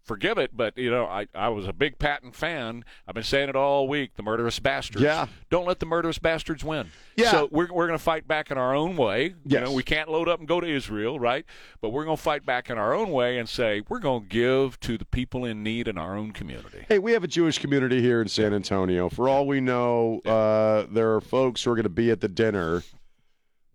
[0.03, 2.85] Forgive it, but you know, I, I was a big Patton fan.
[3.07, 4.17] I've been saying it all week.
[4.17, 5.03] The murderous bastards.
[5.03, 5.27] Yeah.
[5.49, 6.89] Don't let the murderous bastards win.
[7.17, 7.31] Yeah.
[7.31, 9.27] So we're we're going to fight back in our own way.
[9.29, 9.65] You Yes.
[9.65, 11.45] know, we can't load up and go to Israel, right?
[11.81, 14.29] But we're going to fight back in our own way and say we're going to
[14.29, 16.85] give to the people in need in our own community.
[16.89, 19.09] hey, we have a Jewish community here in San Antonio.
[19.09, 22.29] For all we know, uh, there are folks who are going to be at the
[22.29, 22.83] dinner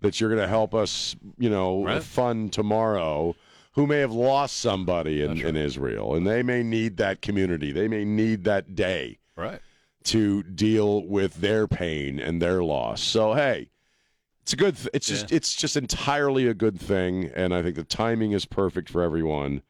[0.01, 2.03] that you're going to help us, you know, Right.
[2.03, 3.35] fund tomorrow
[3.77, 5.45] who may have lost somebody in, right.
[5.45, 7.71] in Israel, and they may need that community.
[7.71, 9.61] They may need that day Right.
[10.05, 13.01] to deal with their pain and their loss.
[13.03, 13.69] So hey,
[14.41, 14.77] it's a good.
[14.77, 18.45] Th- it's just it's just entirely a good thing, and I think the timing is
[18.45, 19.61] perfect for everyone.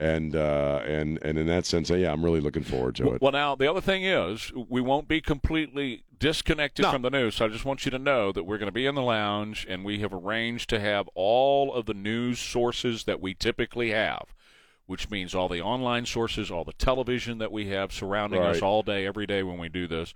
[0.00, 3.20] And uh, and and in that sense, yeah, I'm really looking forward to it.
[3.20, 6.90] Well, now the other thing is we won't be completely disconnected No.
[6.90, 7.34] from the news.
[7.34, 9.66] So I just want you to know that we're going to be in the lounge,
[9.68, 14.34] and we have arranged to have all of the news sources that we typically have,
[14.86, 18.82] which means all the online sources, all the television that we have surrounding us all
[18.82, 20.14] day, every day when we do this.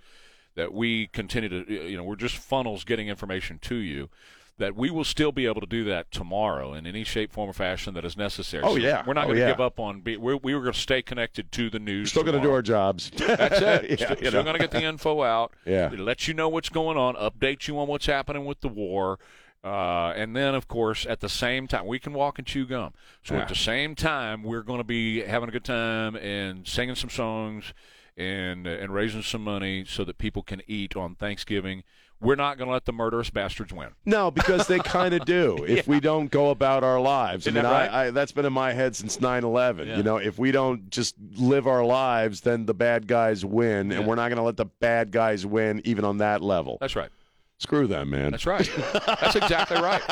[0.55, 4.09] That we continue to, you know, we're just funnels getting information to you.
[4.57, 7.53] That we will still be able to do that tomorrow in any shape, form, or
[7.53, 8.63] fashion that is necessary.
[8.65, 9.03] Oh, So yeah.
[9.05, 9.49] we're not Oh, going to yeah.
[9.51, 9.99] give up on.
[9.99, 12.11] Be, we're, we were going to stay connected to the news.
[12.11, 13.09] Still going to do our jobs.
[13.17, 13.99] That's it.
[13.99, 15.51] Yeah, still still going to get the info out.
[15.65, 15.89] Yeah.
[15.97, 17.15] Let you know what's going on.
[17.15, 19.19] Update you on what's happening with the war.
[19.61, 22.93] Uh, and then, of course, at the same time, we can walk and chew gum.
[23.23, 26.95] So at the same time, we're going to be having a good time and singing
[26.95, 27.73] some songs
[28.15, 31.83] and and raising some money so that people can eat on Thanksgiving.
[32.21, 33.89] We're not going to let the murderous bastards win.
[34.05, 35.57] No, because they kind of do.
[35.67, 37.91] If we don't go about our lives, Isn't I mean, that right?
[37.91, 39.87] I, I, that's been in my head since 9/11.
[39.87, 39.97] Yeah.
[39.97, 43.97] You know, if we don't just live our lives, then the bad guys win, Yeah.
[43.97, 46.77] and we're not going to let the bad guys win, even on that level.
[46.79, 47.09] That's right.
[47.57, 48.31] Screw them, man.
[48.31, 48.69] That's right.
[49.05, 50.01] That's exactly right.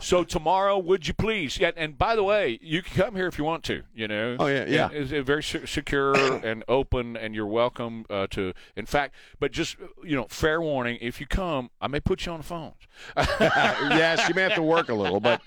[0.00, 1.56] So tomorrow, would you please?
[1.56, 3.84] Yeah, and by the way, you can come here if you want to.
[3.94, 4.36] You know.
[4.38, 4.90] Oh, yeah, yeah.
[4.92, 8.52] It's uh, very se- secure and open, and you're welcome uh, to.
[8.76, 12.32] In fact, but just you know, fair warning: if you come, I may put you
[12.32, 12.74] on the phones.
[13.16, 15.40] yes, you may have to work a little, but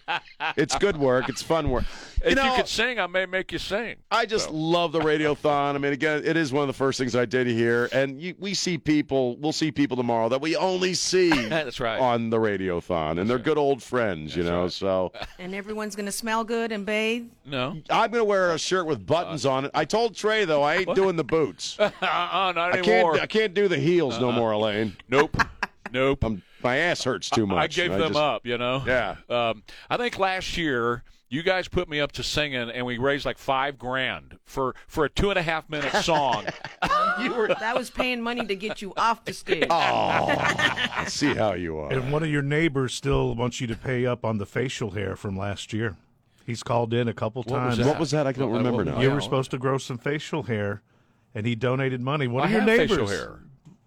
[0.56, 1.30] it's good work.
[1.30, 1.86] It's fun work.
[2.26, 3.98] If you, could sing, I may make you sing.
[4.10, 5.76] I just love the radiothon.
[5.76, 8.34] I mean, again, it is one of the first things I did here, and you,
[8.40, 9.38] we see people.
[9.38, 12.00] We'll see people tomorrow that we only see That's right.
[12.00, 14.68] on the radiothon, and they're good old friends, you know.
[14.68, 17.28] So And everyone's going to smell good and bathe.
[17.46, 17.78] No.
[17.90, 19.72] I'm gonna wear a shirt with buttons on it.
[19.74, 21.78] I told Trey though I ain't doing the boots.
[21.80, 23.14] Uh-uh, not I anymore.
[23.14, 23.24] can't.
[23.24, 24.96] I can't do the heels no more, Elaine.
[25.10, 25.36] Nope.
[25.92, 26.24] Nope.
[26.24, 27.58] I'm, my ass hurts too much.
[27.58, 28.84] I gave them just- up, you know.
[28.86, 29.16] Yeah.
[29.30, 33.26] Um, I think last year you guys put me up to singing, and we raised
[33.26, 36.46] like five grand for for a two and a half minute song.
[37.24, 39.68] You were that was paying money to get you off the stage.
[39.72, 41.92] Oh I see how you are.
[41.92, 45.16] And one of your neighbors still wants you to pay up on the facial hair
[45.16, 45.96] from last year.
[46.46, 47.88] He's called in a couple What was times.
[47.88, 48.26] What was that?
[48.28, 49.02] I don't remember now.
[49.02, 50.82] You were supposed to grow some facial hair,
[51.36, 52.28] and he donated money.
[52.28, 53.12] One I of your have neighbors.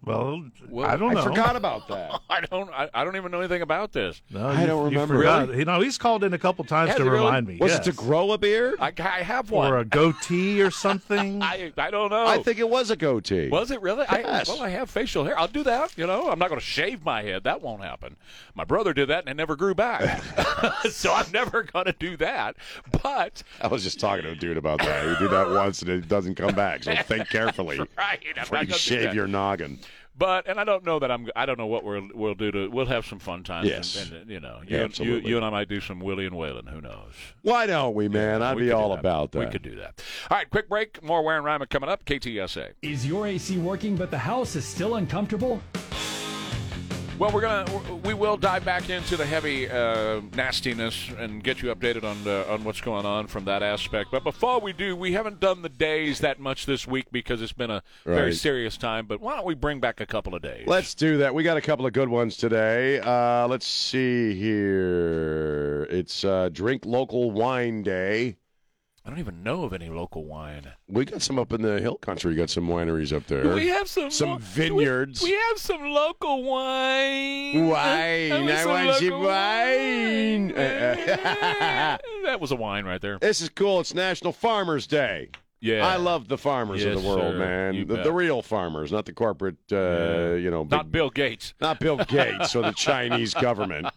[0.05, 0.33] Facial hair.
[0.33, 1.19] Well, Well, I don't know.
[1.21, 2.19] I forgot about that.
[2.29, 2.69] I don't.
[2.71, 4.21] I, I don't even know anything about this.
[4.29, 5.17] No, I you- don't remember.
[5.17, 5.47] forgot.
[5.47, 5.59] Really?
[5.59, 7.25] You know, he's called in a couple times Has to he really?
[7.25, 7.57] remind me.
[7.59, 7.79] Was yes.
[7.81, 8.75] it to grow a beard?
[8.79, 9.71] I, I have one.
[9.71, 11.41] or a goatee or something?
[11.43, 12.25] I I don't know.
[12.25, 13.49] I think it was a goatee.
[13.49, 14.05] Was it really?
[14.11, 14.49] Yes.
[14.49, 15.37] I, well, I have facial hair.
[15.37, 15.97] I'll do that.
[15.97, 17.43] You know, I'm not going to shave my head.
[17.43, 18.15] That won't happen.
[18.55, 20.21] My brother did that and it never grew back.
[20.89, 22.55] so I'm never going to do that.
[23.03, 25.05] But I was just talking to a dude about that.
[25.07, 26.83] You do that once and it doesn't come back.
[26.83, 29.13] So think carefully right, I'm before not you gonna do shave that.
[29.15, 29.79] your noggin.
[30.17, 31.29] But and I don't know that I'm.
[31.35, 32.67] I don't know what we'll we'll do to.
[32.69, 33.67] We'll have some fun times.
[33.67, 33.95] Yes.
[34.03, 35.29] And, and, you know, Yeah, you, you, absolutely.
[35.29, 36.69] you and I might do some Willie and Waylon.
[36.69, 37.13] Who knows?
[37.43, 38.41] Why don't we, man?
[38.43, 38.99] I'd We be all that.
[38.99, 39.39] about that.
[39.39, 40.03] We could do that.
[40.29, 41.01] All right, quick break.
[41.01, 42.03] More Ware and Rima coming up.
[42.05, 42.73] KTSA.
[42.81, 45.61] Is your AC working but the house is still uncomfortable?
[47.21, 51.71] Well, we're gonna we will dive back into the heavy uh, nastiness and get you
[51.71, 54.09] updated on uh, on what's going on from that aspect.
[54.11, 57.53] But before we do, we haven't done the days that much this week because it's
[57.53, 59.05] been a very serious time.
[59.05, 60.63] But why don't we bring back a couple of days?
[60.65, 61.35] Let's do that.
[61.35, 62.99] We got a couple of good ones today.
[62.99, 65.85] Uh, let's see here.
[65.91, 68.37] It's uh, Drink Local Wine Day.
[69.03, 70.71] I don't even know of any local wine.
[70.87, 72.29] We got some up in the hill country.
[72.31, 73.55] We got some wineries up there.
[73.55, 75.23] We have some Some lo- vineyards.
[75.23, 77.67] We, we have some local wine.
[77.67, 78.31] Wine.
[78.49, 80.47] I want local wine.
[80.55, 83.17] that was a wine right there.
[83.19, 83.79] this is cool.
[83.79, 85.29] It's National Farmers Day.
[85.63, 87.37] Yeah, I love the farmers of the world, sir.
[87.37, 87.87] man.
[87.87, 90.33] The, the real farmers, not the corporate, uh, Yeah.
[90.35, 91.53] you know, not Bill Gates.
[91.61, 93.87] not Bill Gates or the Chinese government.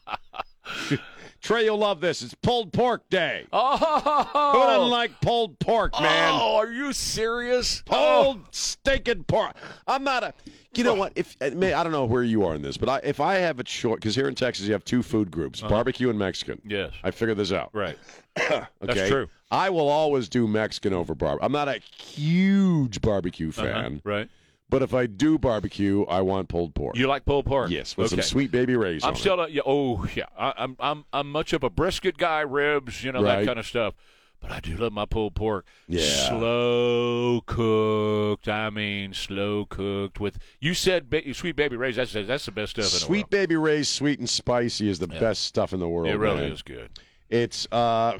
[1.45, 2.23] Trey, you'll love this.
[2.23, 3.45] It's pulled pork day.
[3.53, 6.31] Oh, Who doesn't like pulled pork, man?
[6.33, 7.83] Oh, are you serious?
[7.85, 9.55] Pulled steak and pork.
[9.87, 10.33] I'm not a.
[10.75, 11.13] You know what?
[11.17, 13.35] If I may- I don't know where you are in this, but I, if I
[13.35, 16.63] have a choice, because here in Texas you have two food groups: barbecue and Mexican.
[16.67, 16.93] Yes.
[17.05, 17.71] I figured this out.
[17.75, 17.99] Right.
[18.41, 18.65] Okay?
[18.81, 19.29] That's true.
[19.53, 21.45] I will always do Mexican over barbecue.
[21.45, 23.63] I'm not a huge barbecue Uh-huh.
[23.63, 24.29] fan, Right.
[24.75, 26.97] But if I do barbecue, I want pulled pork.
[26.97, 27.71] You like pulled pork?
[27.71, 28.21] yes, with okay.
[28.23, 29.05] some sweet baby rays.
[29.05, 29.51] I'm still It.
[29.51, 30.25] a, yeah, oh yeah.
[30.37, 33.39] I, I'm I'm I'm much of a brisket guy, ribs, you know Right.
[33.39, 33.95] that kind of stuff.
[34.41, 35.65] But I do love my pulled pork.
[35.87, 36.03] Yeah.
[36.29, 38.49] Slow cooked.
[38.49, 40.39] I mean, slow cooked with.
[40.59, 41.95] You said ba- sweet baby rays.
[41.95, 45.07] That's that's the best stuff in the Sweet baby rays, sweet and spicy, is the
[45.07, 46.09] best stuff in the world.
[46.09, 46.53] It really man.
[46.53, 46.91] is good.
[47.31, 48.19] It's uh,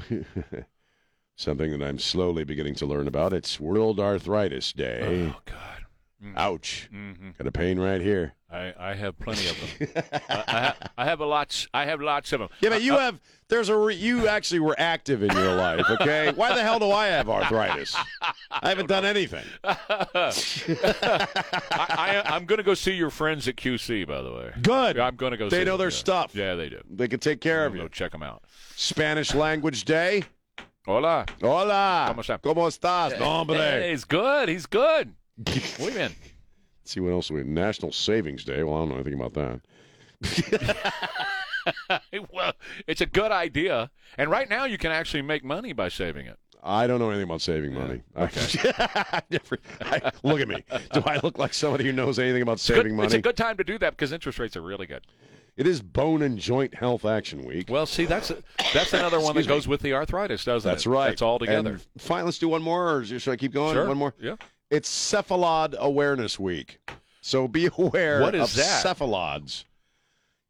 [1.35, 3.33] something that I'm slowly beginning to learn about.
[3.33, 5.33] It's World Arthritis Day.
[5.35, 5.74] Oh God.
[6.35, 6.89] Ouch.
[6.93, 7.31] Mm-hmm.
[7.37, 8.33] Got a pain right here.
[8.51, 9.69] I, I have plenty of them.
[10.29, 11.67] I, I, ha- I have a lots.
[11.73, 12.49] I have lots of them.
[12.61, 13.19] Yeah, but you have.
[13.49, 13.77] There's a.
[13.77, 15.85] Re, you actually were active in your life.
[15.89, 16.31] Okay.
[16.35, 17.95] Why the hell do I have arthritis?
[18.49, 19.43] I haven't done anything.
[19.63, 20.31] I,
[22.29, 24.07] I, am going to go see your friends at QC.
[24.07, 24.99] By the way, Good.
[24.99, 25.49] I'm going to go.
[25.49, 25.95] They know them, their yeah.
[25.95, 26.35] stuff.
[26.35, 26.81] Yeah, they do.
[26.89, 27.81] They can take care I'm of you.
[27.81, 28.43] Go check them out.
[28.75, 30.23] Spanish language day.
[30.87, 31.25] Hola.
[31.41, 32.13] Hola.
[32.13, 32.39] ¿Cómo está?
[32.39, 33.19] ¿Cómo estás?
[33.19, 33.57] Hombre.
[33.57, 34.49] Hey, he's good.
[34.49, 35.13] He's good.
[35.37, 36.15] Muy bien.
[36.81, 38.63] Let's see what else we National Savings Day.
[38.63, 39.61] Well, I don't know anything about that.
[42.31, 42.53] well,
[42.87, 46.37] it's a good idea, and right now you can actually make money by saving it.
[46.63, 48.01] I don't know anything about saving money.
[48.15, 50.63] I never, I, look at me.
[50.93, 53.37] Do I look like somebody who knows anything about saving good- saving it's a good
[53.37, 55.05] time to do that because interest rates are really good.
[55.57, 57.69] It is Bone and Joint Health Action Week.
[57.69, 58.37] Well, see, that's a,
[58.73, 59.55] that's another one that Excuse me.
[59.55, 60.89] goes with the arthritis, doesn't That's it?
[60.89, 61.09] right.
[61.09, 61.71] That's all together.
[61.71, 63.73] And fine, let's do one more, or should I keep going?
[63.73, 63.87] Sure.
[63.87, 64.13] One more.
[64.19, 64.35] Yeah.
[64.75, 66.79] It's Cephalod Awareness Week,
[67.21, 68.81] so be aware What is of that?
[68.83, 69.63] cephalods.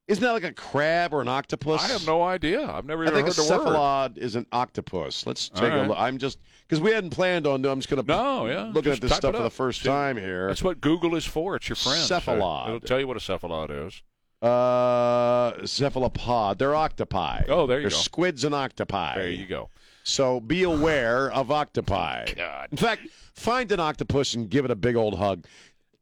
[0.08, 1.84] Isn't that like a crab or an octopus?
[1.84, 2.68] I have no idea.
[2.68, 3.66] I've never I even think a heard the word.
[3.66, 5.28] cephalod is an octopus.
[5.28, 5.98] Let's take a look.
[6.00, 7.64] I'm just because we hadn't planned on.
[7.66, 8.64] I'm just going to No, yeah.
[8.74, 10.48] looking Just at this stuff for the first See, time here.
[10.48, 11.56] That's what Google is for.
[11.56, 12.02] It's your friend.
[12.02, 12.68] so Cephalod.
[12.68, 14.02] It'll tell you what a cephalod is.
[14.42, 16.58] Uh, cephalopod.
[16.60, 17.44] They're octopi.
[17.50, 17.96] Oh, there you They're go.
[17.98, 19.16] squids and octopi.
[19.16, 19.70] There you go.
[20.04, 22.26] So be aware of octopi.
[22.36, 22.68] God.
[22.72, 23.02] In fact,
[23.36, 25.46] find an octopus and give it a big old hug.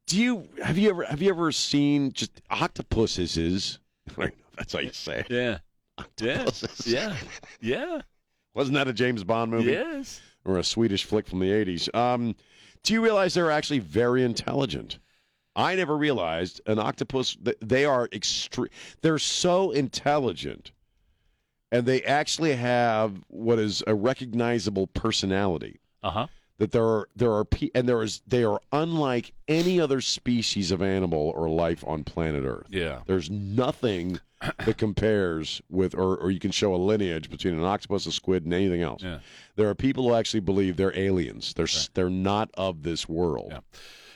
[0.08, 3.80] Do you have you ever have you ever seen just octopuses?
[4.10, 5.28] I don't know if that's how you say it.
[5.30, 5.58] Yeah.
[6.20, 6.42] Yeah.
[6.42, 6.88] Octopuses.
[6.88, 7.16] Yeah.
[7.62, 8.02] Yeah.
[8.54, 9.72] Wasn't that a James Bond movie?
[9.72, 10.22] Yes.
[10.46, 11.94] Or a Swedish flick from the 80s.
[11.96, 12.36] Um,
[12.84, 15.00] do you realize they're actually very intelligent?
[15.56, 18.70] I never realized an octopus, they are extreme.
[19.02, 20.72] They're so intelligent.
[21.72, 25.80] And they actually have what is a recognizable personality.
[26.04, 26.28] Uh huh.
[26.60, 30.82] That there are there are and there is they are unlike any other species of
[30.82, 32.68] animal or life on planet Earth.
[32.70, 33.00] Yeah.
[33.06, 34.20] There's nothing
[34.66, 38.44] that compares with or or you can show a lineage between an octopus, a squid,
[38.44, 39.04] and anything else.
[39.04, 39.20] Yeah.
[39.56, 41.54] There are people who actually believe they're aliens.
[41.54, 43.52] They're s they're not of this world.
[43.52, 43.60] Yeah.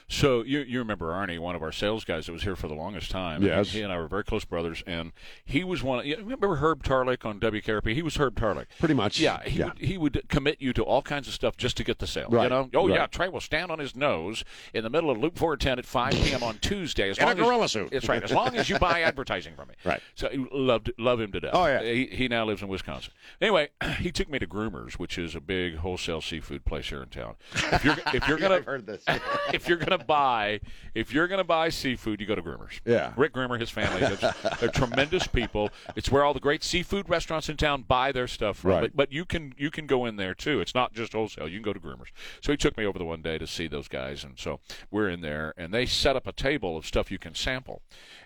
[0.10, 2.74] So you you remember Arnie, one of our sales guys that was here for the
[2.74, 3.44] longest time.
[3.44, 3.72] Yes.
[3.72, 5.12] He and I were very close brothers, and
[5.44, 6.06] he was one.
[6.06, 7.94] You remember Herb Tarlek on WKRP?
[7.94, 8.68] He was Herb Tarlek.
[8.80, 9.20] Pretty much.
[9.20, 9.66] Yeah, he Yeah.
[9.66, 12.30] would he would commit you to all kinds of stuff just to get the sale.
[12.30, 12.44] Right.
[12.44, 13.06] You know, oh yeah.
[13.08, 16.42] Trey will stand on his nose in the middle of Loop 410 at 5 p.m.
[16.42, 17.10] on Tuesday.
[17.10, 17.92] As In a long as, gorilla suit.
[17.92, 18.24] That's right.
[18.24, 19.74] As long as you buy advertising from me.
[19.84, 20.02] Right.
[20.16, 21.52] So loved love him to death.
[21.54, 21.82] Oh, yeah.
[21.84, 23.12] He, he now lives in Wisconsin.
[23.42, 27.10] Anyway, he took me to Groomers, which is a big wholesale seafood place here in
[27.10, 27.36] town.
[27.54, 29.04] If you're if you're gonna heard this.
[29.54, 30.60] if you're gonna buy
[30.98, 32.80] if you're gonna buy seafood, you go to Groomers.
[32.86, 33.14] Yeah.
[33.16, 35.70] Rick Groomer, his family, they're, they're tremendous people.
[35.96, 38.72] It's where all the great seafood restaurants in town buy their stuff from.
[38.72, 38.82] Right.
[38.82, 40.60] But, but you can you can go in there too.
[40.60, 41.48] It's not just wholesale.
[41.48, 42.08] You can go to Groomers.
[42.42, 45.10] So he took me over the one day to see those guys, and so we're
[45.10, 47.82] in there, and they set up a table of stuff you can sample.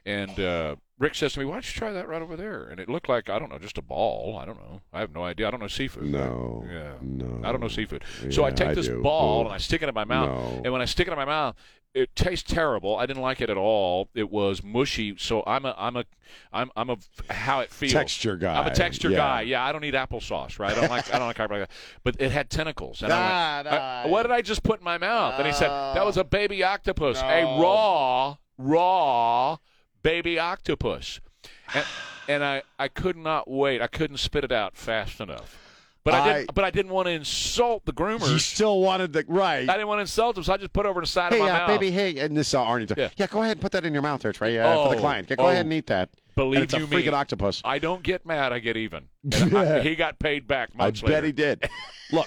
[0.06, 2.80] And uh, Rick says to me, "Why don't you try that right over there?" And
[2.80, 4.38] it looked like I don't know, just a ball.
[4.40, 4.82] I don't know.
[4.94, 5.48] I have no idea.
[5.48, 6.04] I don't know seafood.
[6.06, 6.64] No.
[6.72, 6.94] Yeah.
[7.02, 7.42] No.
[7.44, 8.04] I don't know seafood.
[8.30, 9.02] so I take I this do.
[9.02, 10.30] ball and I stick it in my mouth.
[10.30, 10.62] No.
[10.64, 11.56] And when I stick it in my mouth,
[11.96, 12.96] it tastes terrible.
[12.98, 14.10] I didn't like it at all.
[14.14, 15.16] It was mushy.
[15.18, 16.06] So I'm a I'm a
[16.54, 16.98] I'm I'm a
[17.34, 18.60] how it feels Texture guy.
[18.60, 19.18] I'm a texture Yeah.
[19.18, 19.42] guy.
[19.42, 20.72] Yeah, I don't eat applesauce, right?
[20.72, 21.72] I don't like I don't like like that.
[22.04, 23.02] But it had tentacles.
[23.02, 25.34] And I went, Nah, I- what did I just put in my mouth?
[25.40, 29.58] And he said that was a baby octopus, a raw raw
[30.04, 31.20] baby octopus.
[31.74, 31.86] And,
[32.28, 33.82] and I I could not wait.
[33.82, 35.58] I couldn't spit it out fast enough.
[36.04, 36.50] But I, didn't.
[36.50, 38.32] I- But I didn't want to insult the groomers.
[38.32, 39.70] You still wanted the right.
[39.70, 41.40] I didn't want to insult them, so I just put it over the side Hey,
[41.40, 41.68] of my uh, mouth.
[41.68, 42.92] baby, hey, and this uh, Arnie.
[42.98, 43.10] Yeah.
[43.16, 43.28] Yeah.
[43.28, 45.30] go ahead and put that in your mouth there, Trey, uh, for Oh, the client.
[45.30, 46.10] Yeah, go oh, ahead and eat that.
[46.36, 47.62] Believe and it's you a me, freaking octopus.
[47.64, 48.52] I don't get mad.
[48.52, 49.10] I get even.
[49.32, 51.26] I- he got paid back I months bet later.
[51.28, 51.70] he did.
[52.12, 52.26] Look,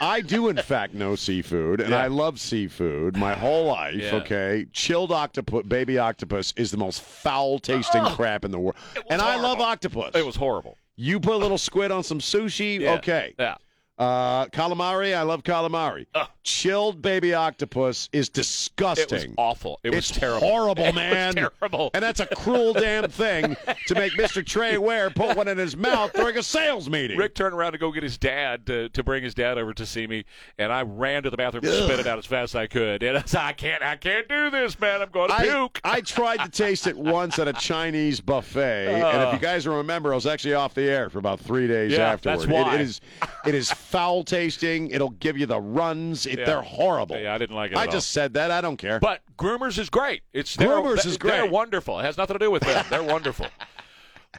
[0.00, 2.02] I do in fact know seafood, and Yeah.
[2.02, 3.94] I love seafood my whole life.
[3.94, 4.16] Yeah.
[4.16, 8.76] Okay, chilled octopus, baby octopus is the most foul tasting crap in the world,
[9.10, 10.12] and I love octopus.
[10.14, 10.76] It was horrible.
[10.96, 12.94] You put a little squid on some sushi, Yeah.
[12.94, 13.34] okay.
[13.38, 13.56] Yeah.
[13.98, 16.06] Uh, calamari, I love calamari.
[16.14, 16.28] Ugh.
[16.46, 19.18] Chilled baby octopus is disgusting.
[19.18, 19.80] It was awful.
[19.82, 20.46] It was it's terrible.
[20.46, 21.34] horrible, It man.
[21.34, 21.90] terrible.
[21.92, 23.56] And that's a cruel damn thing
[23.88, 24.46] to make Mr.
[24.46, 27.18] Trey Ware put one in his mouth during a sales meeting.
[27.18, 29.84] Rick turned around to go get his dad to, to bring his dad over to
[29.84, 30.24] see me,
[30.56, 33.02] and I ran to the bathroom and spit it out as fast as I could.
[33.02, 35.02] And I said, "I can't, I can't do this, man.
[35.02, 38.86] I'm going to I, puke." I tried to taste it once at a Chinese buffet,
[38.94, 39.32] and if oh.
[39.32, 42.38] you guys remember, I was actually off the air for about three days Yeah, afterward.
[42.38, 42.74] that's why.
[42.76, 43.00] It, it is,
[43.46, 44.90] it is foul tasting.
[44.90, 46.24] It'll give you the runs.
[46.26, 46.44] It, Yeah.
[46.46, 47.18] They're horrible.
[47.18, 47.76] Yeah, I didn't like it.
[47.78, 47.92] I all.
[47.92, 48.50] just said that.
[48.50, 48.98] I don't care.
[49.00, 50.22] But Groomers is great.
[50.32, 51.98] It's they're- Groomers is They're wonderful.
[52.00, 52.84] It has nothing to do with them.
[52.90, 53.46] They're wonderful.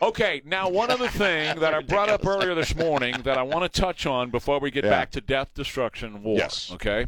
[0.01, 3.71] Okay, now one other thing that I brought up earlier this morning that I want
[3.71, 4.91] to touch on before we get Yeah.
[4.91, 6.37] back to death, destruction, war.
[6.37, 6.69] Yes.
[6.71, 7.07] Okay.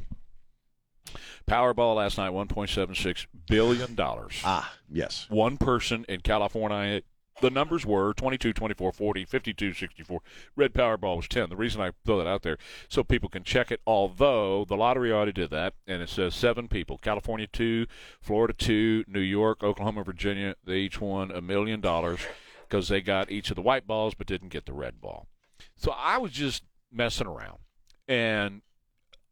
[1.48, 4.40] Powerball last night, one point seven six billion dollars.
[4.44, 5.26] Ah, yes.
[5.30, 7.02] One person in California.
[7.42, 10.22] The numbers were 22, 24, 40, 52, 64.
[10.56, 11.50] Red Powerball was 10.
[11.50, 15.12] The reason I throw that out there so people can check it, although the lottery
[15.12, 17.88] already did that, and it says seven people California, two,
[18.22, 20.56] Florida, two, New York, Oklahoma, Virginia.
[20.64, 22.20] They each won a million dollars
[22.68, 25.28] because they got each of the white balls but didn't get the red ball.
[25.76, 27.60] So I was just messing around.
[28.08, 28.62] And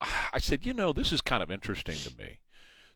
[0.01, 2.39] I said, you know, this is kind of interesting to me.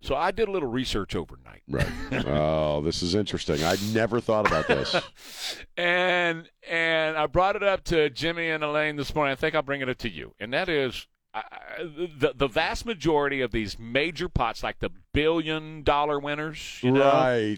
[0.02, 1.62] So I did a little research overnight.
[1.68, 1.88] Right.
[2.26, 3.64] oh, this is interesting.
[3.64, 4.95] I never thought about this.
[5.78, 9.32] and and I brought it up to Jimmy and Elaine this morning.
[9.32, 10.34] I think I'll bring it up to you.
[10.39, 11.43] And that is I,
[11.80, 17.04] the the vast majority of these major pots, like the billion dollar winners, you know,
[17.04, 17.58] right.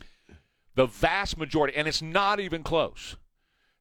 [0.75, 3.15] the vast majority, and it's not even close,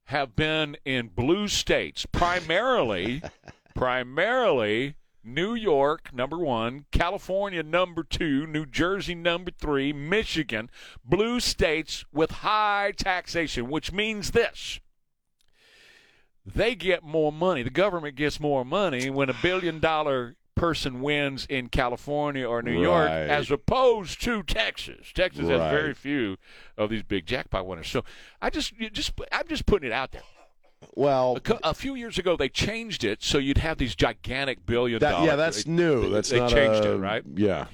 [0.05, 3.21] have been in blue states, primarily,
[3.75, 10.69] primarily New York, number one, California, number two, New Jersey, number three, Michigan,
[11.05, 14.79] blue states with high taxation, which means this.
[16.45, 17.63] They get more money.
[17.63, 22.79] The government gets more money when a billion dollar person wins in California or New
[22.81, 23.29] York Right.
[23.29, 25.11] as opposed to Texas.
[25.13, 26.37] Texas has very few
[26.77, 27.87] of these big jackpot winners.
[27.87, 28.03] So
[28.41, 30.21] I just just I'm just putting it out there.
[30.95, 34.99] Well, A, a few years ago, they changed it so you'd have these gigantic billion
[34.99, 35.25] that, dollar.
[35.27, 36.01] yeah, that's they- new.
[36.03, 37.23] They, That's they changed a- it, right?
[37.35, 37.65] Yeah.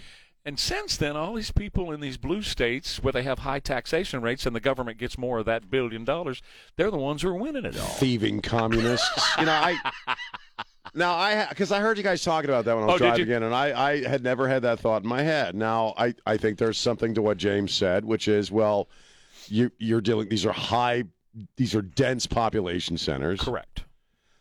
[0.46, 4.22] And since then, all these people in these blue states where they have high taxation
[4.22, 6.42] rates and the government gets more of that billion dollars,
[6.76, 7.86] they're the ones who are winning it all.
[7.86, 9.38] Thieving communists.
[9.38, 9.78] you know, I.
[10.96, 13.28] Now I because I heard you guys talking about that when I was Oh, driving
[13.28, 13.36] you?
[13.36, 15.54] in, and I, I had never had that thought in my head.
[15.54, 18.90] Now I, I think there's something to what James said, which is well,
[19.50, 21.04] you you're dealing these are high,
[21.56, 23.40] these are dense population centers.
[23.40, 23.86] Correct.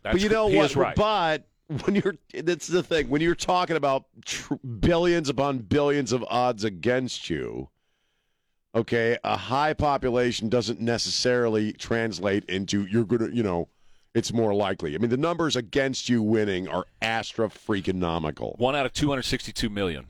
[0.02, 0.74] but you know what?
[0.76, 0.96] right.
[0.96, 1.44] But
[1.84, 6.64] when you're that's the thing when you're talking about tr- billions upon billions of odds
[6.64, 7.68] against you.
[8.74, 13.68] Okay, a high population doesn't necessarily translate into you're gonna, you know,
[14.14, 14.94] it's more likely.
[14.94, 18.58] I mean, the numbers against you winning are astra freaking nomical.
[18.58, 20.06] One out of 262 million.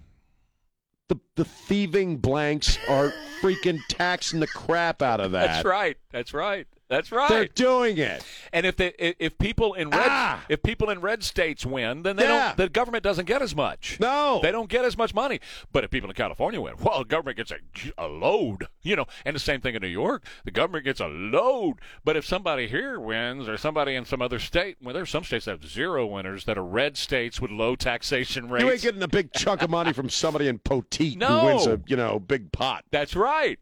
[1.09, 5.47] The the thieving blanks are freaking taxing the crap out of that.
[5.47, 5.97] That's right.
[6.11, 6.67] That's right.
[6.89, 7.29] That's right.
[7.29, 8.25] They're doing it.
[8.53, 10.45] And if they, if- people in red Ah!
[10.49, 12.49] if people in red states win, then they Yeah.
[12.49, 13.99] don't the government doesn't get as much.
[14.01, 14.41] No.
[14.43, 15.39] They don't get as much money.
[15.71, 17.57] But if people in California win, well, the government gets a,
[17.99, 19.07] a load, you know.
[19.25, 21.75] And the same thing in New York, the government gets a load.
[22.05, 25.45] But if somebody here wins or somebody in some other state, well, there's some states
[25.45, 28.65] that have zero winners that are red states with low taxation rates.
[28.65, 31.41] You ain't getting a big chunk of money from somebody in Poteet No.
[31.41, 32.85] who wins a you know big pot.
[32.91, 33.59] That's right.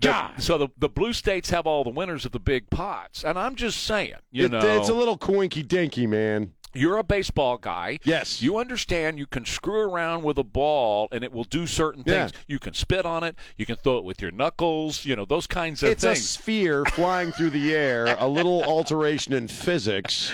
[0.00, 3.38] The- so the the blue states have all the winners of the big pots, and
[3.38, 6.52] I'm just saying, you It- know, it's a little coinky dinky, man.
[6.74, 7.98] you're a baseball guy.
[8.04, 8.42] Yes.
[8.42, 12.26] You understand you can screw around with a ball and it will do certain Yeah.
[12.26, 12.32] things.
[12.46, 13.34] You can spit on it.
[13.56, 15.06] You can throw it with your knuckles.
[15.06, 19.32] You know those kinds of It's a sphere flying through the air, a little alteration
[19.32, 20.30] in physics,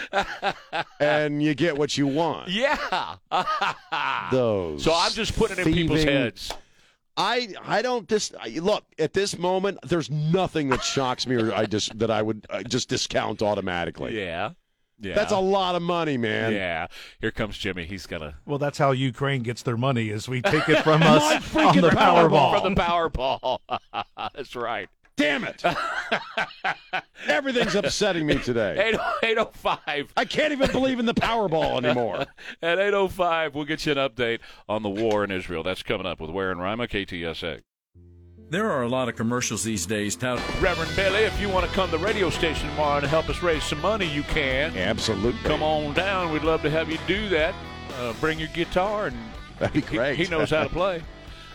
[0.99, 2.49] and you get what you want.
[2.49, 3.15] yeah.
[4.33, 4.83] Those.
[4.83, 6.53] so I'm just putting it in people's heads.
[7.17, 9.79] I I don't dis I- look at this moment.
[9.83, 14.19] There's nothing that shocks me or I just that I would uh, just discount automatically.
[14.19, 14.53] Yeah.
[15.01, 15.15] Yeah.
[15.15, 16.53] That's a lot of money, man.
[16.53, 16.87] Yeah.
[17.21, 17.85] Here comes Jimmy.
[17.87, 21.23] He's gonna Well, that's how Ukraine gets their money is we take it from us
[21.57, 22.31] on the Powerball.
[22.31, 22.61] Powerball.
[22.63, 22.75] for the
[23.91, 24.05] Powerball.
[24.35, 24.89] That's right.
[25.17, 25.63] Damn it!
[27.29, 28.93] Everything's upsetting me today.
[29.23, 32.21] 805 I can't even believe in the Powerball anymore.
[32.63, 35.63] At 8.05, we'll get you an update on the war in Israel.
[35.63, 37.61] That's coming up with Ware and Rima, KTSA.
[38.51, 40.15] There are a lot of commercials these days.
[40.17, 43.29] Tout- Reverend Billy, if you want to come to the radio station tomorrow and help
[43.31, 44.77] us raise some money, you can.
[44.77, 45.41] Absolutely.
[45.45, 46.33] Come on down.
[46.33, 47.55] We'd love to have you do that.
[47.99, 49.17] Uh, bring your guitar, and
[49.59, 51.03] That'd be he- He, knows how to play.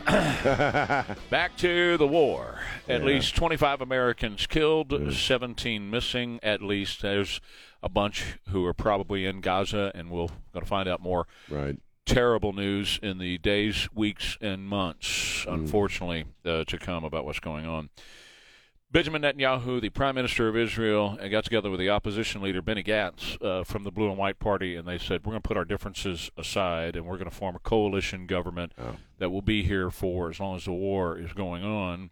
[1.30, 2.60] Back to the war.
[2.88, 3.06] At Yeah.
[3.08, 6.40] least 25 Americans killed, 17 missing.
[6.42, 7.42] At least there's
[7.84, 11.76] a bunch who are probably in Gaza, and we're going to find out more right.
[12.06, 15.54] terrible news in the days, weeks, and months, Mm.
[15.54, 17.90] unfortunately, uh, to come about what's going on.
[18.90, 23.42] Benjamin Netanyahu, the Prime Minister of Israel, got together with the opposition leader Benny Gantz
[23.44, 25.66] uh, from the Blue and White Party, and they said, We're going to put our
[25.66, 28.96] differences aside and we're going to form a coalition government Oh.
[29.20, 32.12] that will be here for as long as the war is going on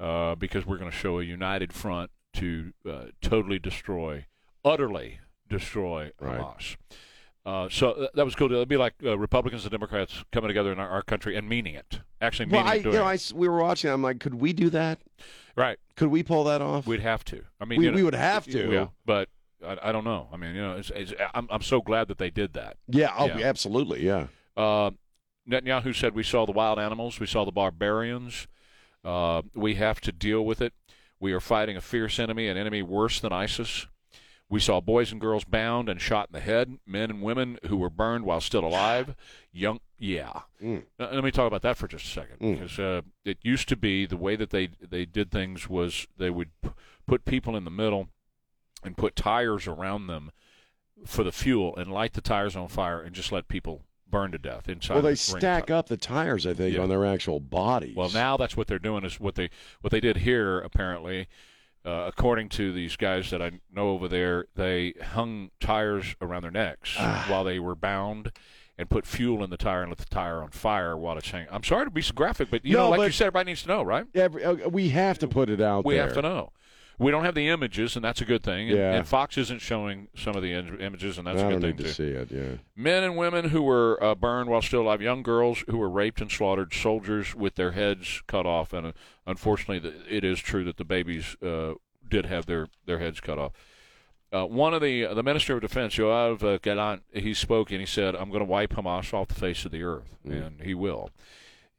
[0.00, 4.24] uh, because we're going to show a united front to uh, totally destroy,
[4.64, 6.40] utterly destroy Right.
[6.40, 6.76] Hamas.
[7.44, 8.50] Uh, so uh, that was cool.
[8.50, 11.74] It'd be like uh, Republicans and Democrats coming together in our, our country and meaning
[11.74, 12.92] it, actually Well, meaning I, it.
[12.92, 13.04] you know.
[13.04, 13.90] I we were watching.
[13.90, 14.98] I'm like, could we do that?
[15.56, 15.78] Right.
[15.96, 16.86] Could we pull that off?
[16.86, 17.42] We'd have to.
[17.60, 18.70] I mean, We- you know, we would have to.
[18.72, 19.28] Yeah, but
[19.66, 20.28] I, I don't know.
[20.32, 22.76] I mean, you know, it's, it's, I'm I'm so glad that they did that.
[22.88, 23.12] yeah.
[23.16, 23.46] Oh, Yeah.
[23.46, 24.04] absolutely.
[24.04, 24.26] Yeah.
[24.56, 24.90] Uh,
[25.48, 28.46] Netanyahu said we saw the wild animals, we saw the barbarians.
[29.04, 30.72] Uh, we have to deal with it.
[31.20, 33.86] We are fighting a fierce enemy, an enemy worse than ISIS.
[34.48, 37.76] We saw boys and girls bound and shot in the head, men and women who
[37.76, 39.14] were burned while still alive.
[39.52, 40.40] Young, yeah.
[40.62, 40.82] Mm.
[40.98, 42.54] Now, let me talk about that for just a second, Mm.
[42.54, 46.30] because uh, it used to be the way that they they did things was they
[46.30, 46.70] would p-
[47.06, 48.08] put people in the middle
[48.84, 50.30] and put tires around them
[51.04, 54.38] for the fuel and light the tires on fire and just let people burn to
[54.38, 54.94] death inside.
[54.94, 56.82] Well, the they ring stack up the tires, I think, Yeah.
[56.82, 57.96] on their actual bodies.
[57.96, 59.04] well, now that's what they're doing.
[59.04, 61.26] Is what they what they did here apparently,
[61.84, 66.50] uh, according to these guys that I know over there, they hung tires around their
[66.50, 67.26] necks Ah.
[67.28, 68.30] while they were bound.
[68.78, 71.48] And put fuel in the tire and let the tire on fire while it's hanging.
[71.50, 73.62] I'm sorry to be so graphic, but you No, know, like you said, everybody needs
[73.62, 74.04] to know, right?
[74.14, 76.04] Every, uh, we have to put it out We there.
[76.04, 76.52] have to know.
[76.98, 78.68] We don't have the images, and that's a good thing.
[78.68, 78.92] And, Yeah.
[78.94, 81.66] and Fox isn't showing some of the im- images, and that's I a don't good
[81.68, 81.94] need thing to too.
[81.94, 82.30] see it.
[82.30, 82.56] Yeah.
[82.76, 86.20] Men and women who were uh, burned while still alive, young girls who were raped
[86.20, 88.92] and slaughtered, soldiers with their heads cut off, and uh,
[89.26, 91.74] unfortunately, the, it is true that the babies uh,
[92.06, 93.52] did have their, their heads cut off.
[94.32, 97.86] Uh, one of the the Minister of Defense, Yoav uh, Gallant, he spoke and he
[97.86, 101.10] said, "I'm going to wipe Hamas off the face of the earth," and he will.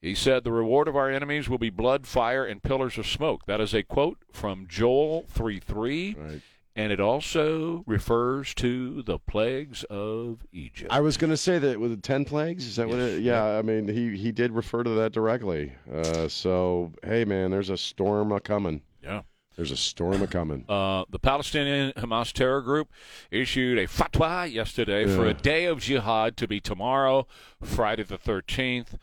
[0.01, 3.45] He said, "The reward of our enemies will be blood, fire, and pillars of smoke."
[3.47, 6.41] That is a quote from Joel three three, Right.
[6.75, 10.89] and it also refers to the plagues of Egypt.
[10.93, 12.65] I was going to say that with the ten plagues.
[12.65, 12.97] Is that what?
[12.97, 13.11] Yes.
[13.17, 15.73] It, yeah, I mean, he he did refer to that directly.
[15.93, 18.81] Uh, so hey, man, there's a storm a coming.
[19.03, 19.23] yeah.
[19.57, 20.65] There's a storm a coming.
[20.69, 22.89] Uh, the Palestinian Hamas terror group
[23.31, 27.25] issued a fatwa yesterday for a day of jihad to be tomorrow,
[27.61, 28.99] Friday the 13th,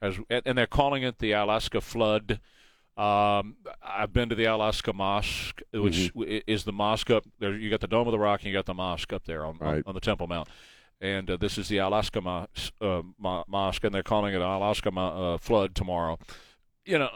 [0.00, 2.40] as and they're calling it the Al-Aqsa flood.
[2.96, 6.38] Um, I've been to the Al-Aqsa Mosque, which Mm-hmm.
[6.46, 7.54] is the mosque up there.
[7.54, 9.58] You got the Dome of the Rock, and you got the mosque up there on,
[9.60, 9.82] on, Right.
[9.86, 10.48] on the Temple Mount.
[11.00, 14.90] And uh, this is the Al-Aqsa Mos- uh, Mo- Mosque, and they're calling it Al-Aqsa
[14.90, 16.18] Mo- uh, flood tomorrow.
[16.86, 17.10] You know,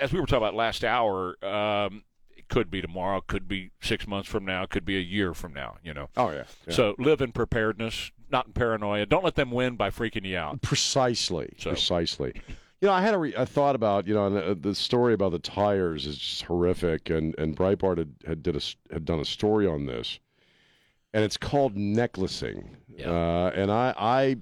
[0.00, 2.04] as we were talking about last hour, um,
[2.36, 5.52] it could be tomorrow, could be six months from now, could be a year from
[5.52, 5.76] now.
[5.82, 6.44] You know, Oh yeah.
[6.66, 6.74] yeah.
[6.74, 9.06] so live in preparedness, not in paranoia.
[9.06, 10.62] Don't let them win by freaking you out.
[10.62, 11.54] Precisely.
[11.58, 12.40] So- Precisely.
[12.82, 15.14] You know, I had a, re- a thought about you know and, uh, the story
[15.14, 18.60] about the tires is just horrific, and and Breitbart had, had did a
[18.92, 20.20] had done a story on this,
[21.14, 22.76] and it's called necklacing.
[22.94, 23.10] Yeah.
[23.10, 24.36] Uh, and I I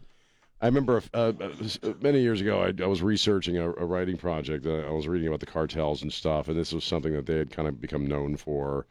[0.65, 4.65] I remember uh, uh, many years ago I, I was researching a, a writing project.
[4.65, 7.37] Uh, I was reading about the cartels and stuff, and this was something that they
[7.37, 8.87] had kind of become known for.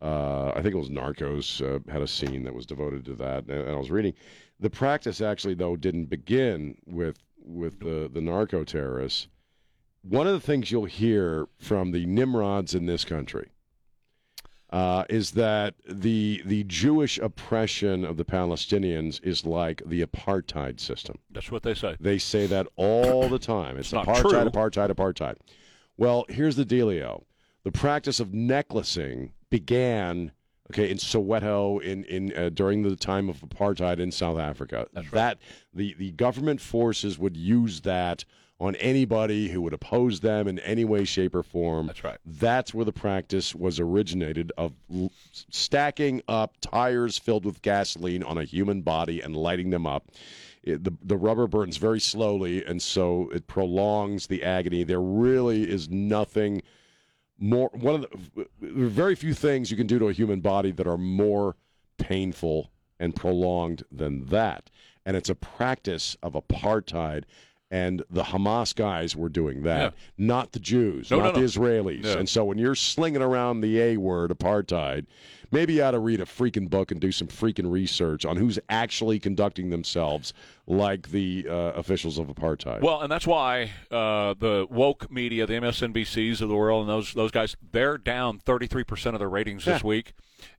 [0.00, 3.48] Uh, I think it was Narcos uh, had a scene that was devoted to that,
[3.48, 4.14] and, and I was reading.
[4.60, 9.26] The practice actually, though, didn't begin with with the the narco terrorists.
[10.02, 13.50] One of the things you'll hear from the Nimrods in this country
[14.70, 21.18] uh, is that the the Jewish oppression of the Palestinians is like the apartheid system.
[21.30, 21.96] That's what they say.
[21.98, 23.78] They say that all the time.
[23.78, 25.36] It's, It's not apartheid, apartheid, apartheid.
[25.96, 27.24] Well, here's the dealio:
[27.64, 30.32] the practice of necklacing began,
[30.70, 34.86] okay, in Soweto in in uh, during the time of apartheid in South Africa.
[34.92, 35.14] That's right.
[35.14, 35.38] That
[35.72, 38.24] the the government forces would use that
[38.60, 41.86] on anybody who would oppose them in any way, shape, or form.
[41.86, 42.18] That's right.
[42.26, 45.12] That's where the practice was originated of l-
[45.50, 50.10] stacking up tires filled with gasoline on a human body and lighting them up.
[50.64, 54.82] It, the, the rubber burns very slowly, and so it prolongs the agony.
[54.82, 56.62] There really is nothing
[57.38, 57.70] more.
[57.72, 60.98] One of the very few things you can do to a human body that are
[60.98, 61.54] more
[61.96, 64.68] painful and prolonged than that.
[65.06, 67.22] And it's a practice of apartheid.
[67.70, 69.98] And the Hamas guys were doing that, Yeah.
[70.16, 71.46] not the Jews, No, not no, the.
[71.46, 72.02] Israelis.
[72.04, 72.18] No.
[72.18, 75.04] And so when you're slinging around the A word, apartheid,
[75.50, 78.58] maybe you ought to read a freaking book and do some freaking research on who's
[78.68, 80.32] actually conducting themselves
[80.66, 82.80] like the uh, officials of apartheid.
[82.80, 87.14] Well, and that's why uh, the woke media, the MSNBCs of the world, and those
[87.14, 90.12] those guys, they're down 33 percent of their ratings this week,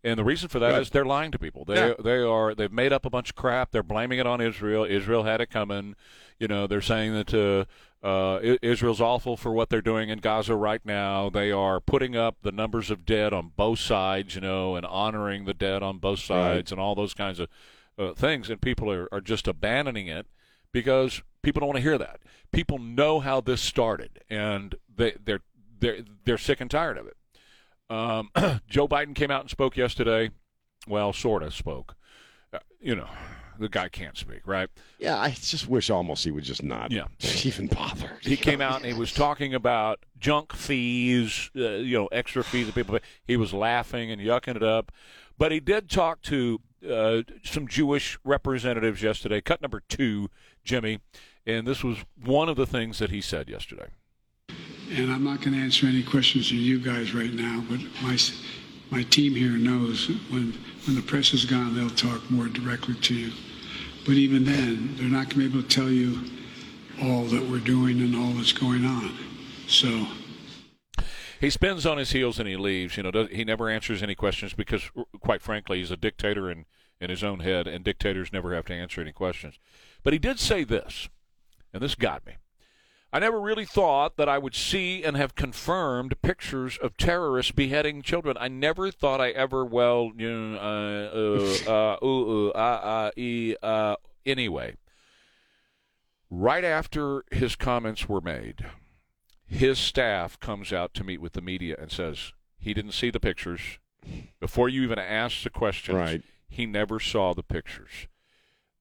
[0.04, 0.94] and the reason for that is Good.
[0.94, 1.66] they're lying to people.
[1.66, 1.94] They Yeah.
[2.04, 3.72] they are they've made up a bunch of crap.
[3.72, 4.84] They're blaming it on Israel.
[4.86, 5.96] Israel had it coming.
[6.40, 7.66] You know, they're saying that uh,
[8.02, 11.30] uh, Israel's awful for what they're doing in Gaza right now.
[11.30, 14.36] They are putting up the numbers of dead on both sides.
[14.36, 17.50] You know, and honoring the dead on both sides, and all those kinds of
[17.98, 18.50] uh, things.
[18.50, 20.28] And people are, are just abandoning it
[20.72, 22.22] because people don't want to hear that.
[22.52, 25.42] People know how this started, and they, they're
[25.80, 27.18] they're they're sick and tired of it.
[27.90, 28.30] Um,
[28.70, 30.32] Joe Biden came out and spoke yesterday.
[30.88, 31.96] Well, sort of spoke.
[32.54, 33.10] Uh, you know,
[33.60, 34.70] the guy can't speak, right?
[35.00, 37.06] yeah, I just wish almost he would just not Yeah.
[37.44, 38.12] even bother.
[38.22, 42.66] He came out and he was talking about junk fees, uh, you know, extra fees
[42.68, 43.06] that people pay.
[43.26, 44.92] He was laughing and yucking it up,
[45.38, 49.42] but he did talk to uh, some Jewish representatives yesterday.
[49.42, 50.30] Cut number two,
[50.64, 51.00] Jimmy,
[51.46, 53.88] And this was one of the things that he said yesterday.
[54.92, 58.18] And I'm not going to answer any questions of you guys right now, but my
[58.92, 60.54] my team here knows when
[60.86, 63.32] when the press is gone, they'll talk more directly to you.
[64.06, 66.24] But even then, they're not going to be able to tell you
[67.02, 69.18] all that we're doing and all that's going on.
[69.68, 70.08] So
[71.40, 72.98] he spins on his heels and he leaves.
[72.98, 74.90] You know, does, he never answers any questions because,
[75.20, 76.66] quite frankly, he's a dictator in
[77.02, 79.58] in his own head, and dictators never have to answer any questions.
[80.04, 81.08] But he did say this,
[81.74, 82.34] and this got me.
[83.12, 88.04] I never really thought that I would see and have confirmed pictures of terrorists beheading
[88.04, 88.38] children.
[88.40, 90.58] I never thought I ever, well, you know,
[91.68, 93.96] uh, uh, uh, ooh, uh, uh, e, uh,
[94.28, 94.76] anyway.
[96.30, 98.64] Right after his comments were made,
[99.48, 103.20] his staff comes out to meet with the media and says he didn't see the
[103.20, 103.80] pictures.
[104.40, 106.22] Before you even asked the questions, Right.
[106.48, 108.08] he never saw the pictures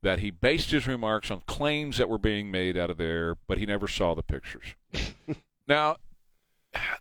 [0.08, 3.58] that he based his remarks on claims that were being made out of there, but
[3.58, 4.74] he never saw the pictures.
[5.68, 5.96] now,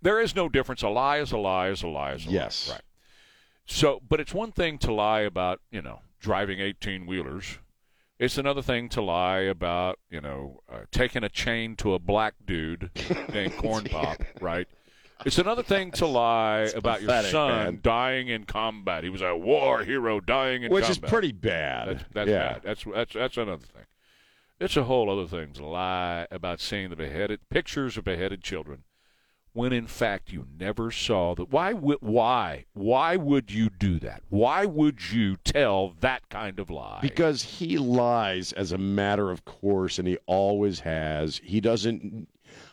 [0.02, 0.82] there is no difference.
[0.82, 2.68] A lie is a lie is a lie is a Yes.
[2.68, 2.74] lie.
[2.76, 2.82] Right.
[3.66, 7.60] So, but it's one thing to lie about, you know, driving 18 wheelers.
[8.20, 12.34] It's another thing to lie about, you know, uh, taking a chain to a black
[12.46, 12.92] dude
[13.34, 14.68] named Corn Pop, right?
[15.26, 17.80] It's another thing to lie about your son man.
[17.82, 19.04] dying in combat.
[19.04, 20.74] He was a war hero dying in combat.
[20.74, 21.04] Which combat.
[21.04, 21.88] is pretty bad.
[21.88, 22.54] That's, that's yeah.
[22.54, 22.62] bad.
[22.64, 23.86] That's that's that's another thing.
[24.60, 28.84] It's a whole other thing to lie about seeing the beheaded pictures of beheaded children,
[29.54, 31.52] when in fact you never saw that.
[31.52, 34.24] Why would why why would you do that?
[34.30, 37.00] Why would you tell that kind of lie?
[37.02, 41.40] Because he lies as a matter of course, and he always has.
[41.44, 42.28] He doesn't.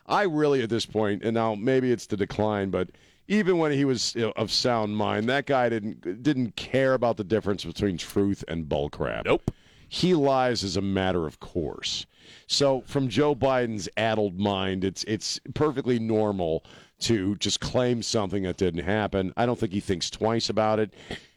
[0.07, 2.91] I really, at this point, and now maybe it's the decline, but
[3.29, 7.17] even when he was you know, of sound mind, that guy didn't didn't care about
[7.17, 9.25] the difference between truth and bullcrap.
[9.25, 9.51] Nope.
[9.89, 12.07] He lies as a matter of course.
[12.47, 16.65] So, from Joe Biden's addled mind, it's it's perfectly normal
[17.01, 19.33] to just claim something that didn't happen.
[19.37, 20.93] I don't think he thinks twice about it,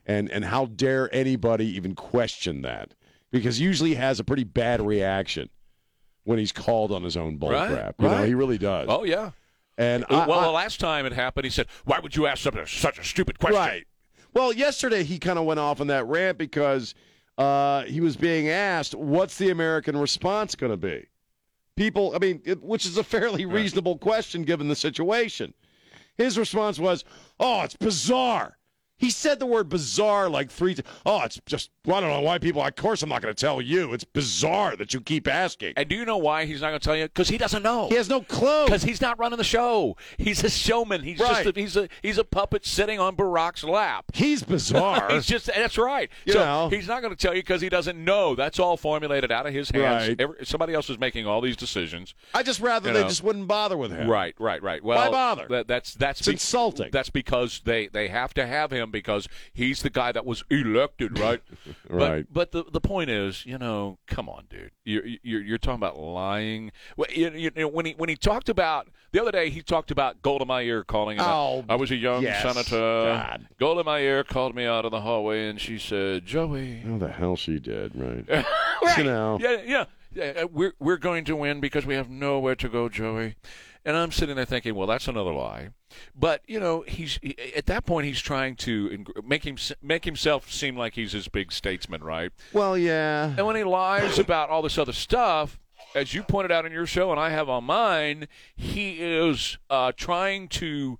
[0.05, 2.93] and and how dare anybody even question that?
[3.31, 5.49] Because usually he has a pretty bad reaction
[6.27, 7.71] when he's called on his own bullcrap.
[7.71, 8.87] Right, You know, he really does.
[8.89, 9.31] oh yeah.
[9.77, 12.27] And Uh, I- well, I- the last time it happened, he said, "Why would you
[12.27, 13.87] ask something such a stupid question?" Right.
[14.33, 16.93] Well, yesterday he kind of went off on that rant because
[17.37, 21.05] uh, he was being asked, "What's the American response going to be?"
[21.77, 25.53] People, I mean, it, which is a fairly reasonable question given the situation.
[26.17, 27.05] His response was,
[27.39, 28.57] "Oh, it's bizarre."
[28.97, 30.87] He said the word bizarre like three times.
[31.05, 33.39] Oh, it's just, well, I don't know why people, of course, I'm not going to
[33.39, 33.93] tell you.
[33.93, 35.73] It's bizarre that you keep asking.
[35.77, 37.05] And do you know why he's not going to tell you?
[37.05, 37.89] Because he doesn't know.
[37.89, 38.65] He has no clue.
[38.65, 39.95] Because he's not running the show.
[40.17, 41.03] He's a showman.
[41.03, 44.05] He's just a, he's a he's a puppet sitting on Barack's lap.
[44.13, 45.07] He's bizarre.
[45.11, 46.09] he's just that's right.
[46.25, 46.69] You so know.
[46.69, 48.35] he's not going to tell you because he doesn't know.
[48.35, 50.09] That's all formulated out of his hands.
[50.09, 50.21] Right.
[50.21, 52.15] Every, somebody else is making all these decisions.
[52.33, 53.07] I just rather they know.
[53.07, 54.09] just wouldn't bother with him.
[54.09, 54.83] Right, right, right.
[54.83, 55.47] Well, Why bother?
[55.49, 56.89] That, that's that's It's insulting.
[56.91, 61.19] That's because they they have to have him because he's the guy that was elected,
[61.19, 61.41] right?
[61.89, 62.25] Right.
[62.31, 64.71] But but the the point is, you know, come on, dude.
[64.83, 66.71] You're you're, you're talking about lying.
[66.95, 69.89] Well, you, you know, when he when he talked about the other day, he talked
[69.91, 71.23] about Golda Meir calling him.
[71.23, 71.29] out.
[71.29, 72.41] Oh, I was a young yes.
[72.41, 72.77] senator.
[72.77, 73.47] God.
[73.59, 77.35] Golda Meir called me out of the hallway and she said, "Joey." How the hell
[77.35, 78.25] she did, right?
[78.83, 78.97] right.
[78.97, 79.37] You know.
[79.41, 80.43] Yeah, yeah, yeah.
[80.43, 83.35] uh, We're we're going to win because we have nowhere to go, Joey.
[83.87, 85.69] And I'm sitting there thinking, well, that's another lie.
[86.13, 90.51] But you know, he's he, at that point he's trying to make him make himself
[90.51, 92.33] seem like he's this big statesman, right?
[92.51, 93.33] Well, yeah.
[93.37, 95.57] And when he lies about all this other stuff,
[95.95, 98.27] as you pointed out in your show, and I have on mine,
[98.57, 100.99] he is uh, trying to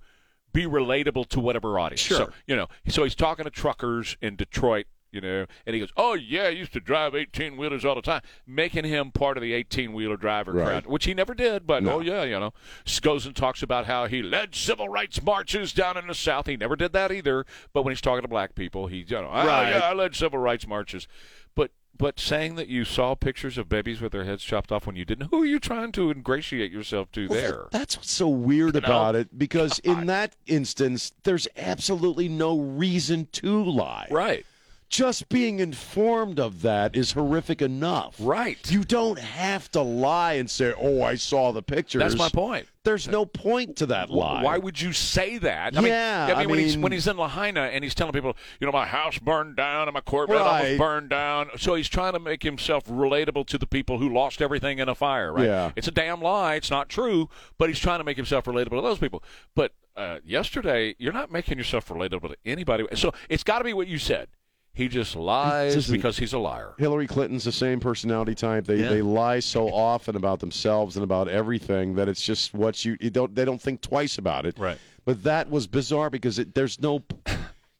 [0.54, 2.00] be relatable to whatever audience.
[2.00, 2.16] Sure.
[2.16, 5.92] So, you know, so he's talking to truckers in Detroit, you know, and he goes,
[5.96, 9.42] "Oh yeah, I used to drive 18 wheelers all the time," making him part of
[9.42, 10.64] the 18 wheeler driver Right.
[10.66, 11.66] crowd, which he never did.
[11.66, 11.94] But No.
[11.94, 12.52] oh yeah, you know,
[13.00, 16.46] goes and talks about how he led civil rights marches down in the South.
[16.46, 17.46] He never did that either.
[17.72, 19.70] But when he's talking to black people, he, you know, "Ah, Right.
[19.70, 21.06] yeah, I led civil rights marches.
[21.54, 24.94] But but saying that you saw pictures of babies with their heads chopped off when
[24.94, 27.64] you didn't, who are you trying to ingratiate yourself to Well, there?
[27.72, 28.86] that's what's so weird You know?
[28.86, 34.06] about it because in that instance, there's absolutely no reason to lie.
[34.12, 34.46] right,
[34.88, 38.16] Just being informed of that is horrific enough.
[38.18, 38.58] right.
[38.70, 42.66] You don't have to lie and say, "Oh, I saw the pictures." That's my point.
[42.84, 44.42] There's no point to that lie.
[44.42, 45.76] Why would you say that?
[45.76, 48.14] I Yeah, mean, I I mean, when he's when he's in Lahaina and he's telling
[48.14, 51.50] people, you know, my house burned down and my Corvette almost burned down.
[51.58, 54.94] So he's trying to make himself relatable to the people who lost everything in a
[54.94, 55.34] fire.
[55.34, 55.44] Right?
[55.44, 55.72] Yeah.
[55.76, 56.54] It's a damn lie.
[56.54, 57.28] It's not true.
[57.58, 59.22] But he's trying to make himself relatable to those people.
[59.54, 62.86] But uh, yesterday, you're not making yourself relatable to anybody.
[62.94, 64.28] So it's got to be what you said.
[64.74, 66.74] He just lies Doesn't- because he's a liar.
[66.78, 68.64] Hillary Clinton's the same personality type.
[68.66, 68.90] They Yeah.
[68.90, 73.10] they lie so often about themselves and about everything that it's just what you, you
[73.10, 74.56] don't they don't think twice about it.
[74.58, 74.78] Right.
[75.04, 77.02] But that was bizarre because it, there's no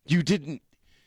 [0.07, 0.63] you didn't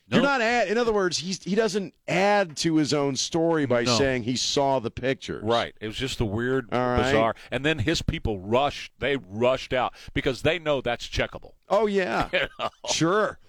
[0.08, 3.84] you're not add in other words he's he doesn't add to his own story by
[3.84, 3.98] No.
[3.98, 5.44] saying he saw the pictures.
[5.44, 5.74] Right.
[5.82, 7.04] It was just the weird, All right.
[7.04, 7.36] bizarre.
[7.50, 8.92] And then his people rushed.
[9.00, 11.54] They rushed out because they know that's checkable.
[11.70, 12.30] Oh yeah.
[12.34, 12.70] You know?
[12.90, 13.40] Sure.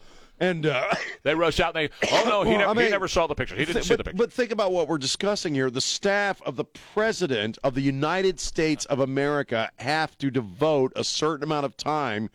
[0.41, 2.91] And uh, They rushed out and they, oh no, he, Well, never, I mean, he
[2.91, 3.55] never saw the picture.
[3.55, 4.18] He didn't Th- see but, the picture.
[4.18, 5.70] But think about what we're discussing here.
[5.70, 11.05] The staff of the president of the United States of America have to devote a
[11.05, 12.28] certain amount of time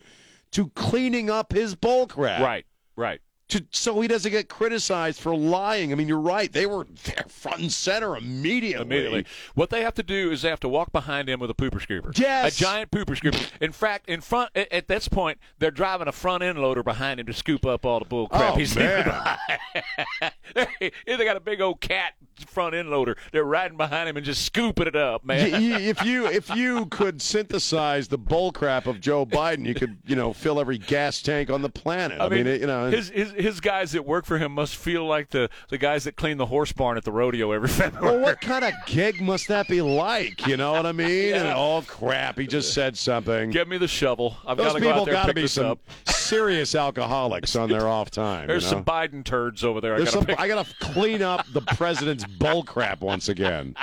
[0.52, 2.40] to cleaning up his bull crap.
[2.40, 2.64] right,
[2.96, 3.20] right.
[3.48, 5.90] To, so he doesn't get criticized for lying.
[5.90, 6.52] I mean, you're right.
[6.52, 8.84] They were there front and center immediately.
[8.84, 9.26] Immediately.
[9.54, 11.80] What they have to do is they have to walk behind him with a pooper
[11.80, 12.16] scooper.
[12.18, 12.54] Yes.
[12.54, 13.50] A giant pooper scooper.
[13.60, 17.20] In fact, in front at, at this point, they're driving a front end loader behind
[17.20, 19.38] him to scoop up all the bull crap Oh, he's man.
[20.54, 22.14] they they got a big old cat
[22.46, 23.16] front end loader.
[23.32, 25.62] They're riding behind him and just scooping it up, man.
[25.62, 30.16] If you if you could synthesize the bull crap of Joe Biden, you could you
[30.16, 32.20] know fill every gas tank on the planet.
[32.20, 35.06] I, mean, it, you know, his, his his guys that work for him must feel
[35.06, 38.16] like the the guys that clean the horse barn at the rodeo every February.
[38.16, 40.46] Well, what kind of gig must that be like?
[40.46, 41.34] You know what I mean?
[41.34, 42.38] And, oh crap!
[42.38, 43.50] He just said something.
[43.50, 44.36] Give me the shovel.
[44.46, 45.78] I've got to go out there and gotta pick be this some up.
[46.06, 48.46] serious alcoholics on their off time.
[48.48, 48.76] There's you know?
[48.78, 49.94] some Biden turds over there.
[49.94, 50.40] I There's got to pick.
[50.40, 53.74] I gotta clean up the president's bull crap once again.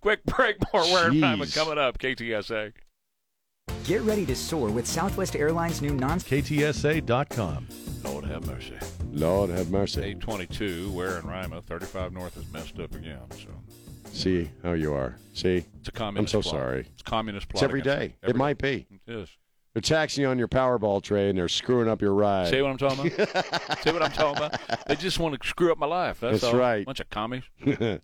[0.00, 0.56] Quick break.
[0.72, 1.98] More wearing time coming up.
[1.98, 2.72] KTSA.
[3.84, 7.68] Get ready to soar with Southwest Airlines' new non KTSA.com.
[8.04, 8.74] Lord have mercy.
[9.12, 10.00] Lord have mercy.
[10.00, 13.18] 822, Ware and Rima, 35 North is messed up again.
[13.32, 13.48] So
[14.12, 15.16] See how you are.
[15.32, 16.62] See, it's a communist I'm so plot.
[16.62, 16.80] sorry.
[16.92, 17.62] It's communist plot.
[17.62, 18.14] It's every day.
[18.22, 18.86] It might be.
[19.06, 19.28] It is.
[19.72, 22.48] They're taxing you on your Powerball trade and they're screwing up your ride.
[22.48, 23.78] See what I'm talking about?
[23.82, 24.86] See what I'm talking about?
[24.86, 26.20] They just want to screw up my life.
[26.20, 26.60] That's, That's all.
[26.60, 26.86] right.
[26.86, 27.42] Bunch of commies.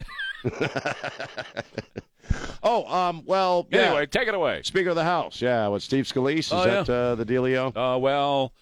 [2.64, 3.82] oh, um, well, yeah.
[3.82, 4.62] Anyway, take it away.
[4.64, 5.68] Speaker of the House, yeah.
[5.68, 7.68] What Steve Scalise is Oh, that uh, the dealio?
[7.76, 8.52] Uh, well,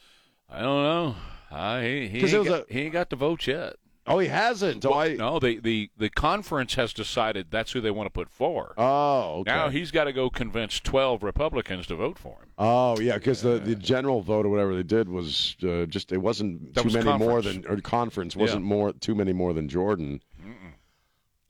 [0.50, 1.14] I don't know.
[1.50, 3.76] Uh, he he 'Cause it ain't, was got, he ain't got the votes yet.
[4.10, 4.86] Oh, he hasn't.
[4.86, 5.14] Well, I.
[5.16, 8.72] no, the, the, the conference has decided that's who they want to put forward.
[8.78, 9.50] Oh, okay.
[9.50, 12.48] Now he's got to go convince 12 Republicans to vote for him.
[12.56, 16.16] Oh yeah, because the, the general vote or whatever they did was uh, just it
[16.18, 18.68] wasn't That too was many more than or conference wasn't Yeah.
[18.68, 20.22] more too many more than Jordan.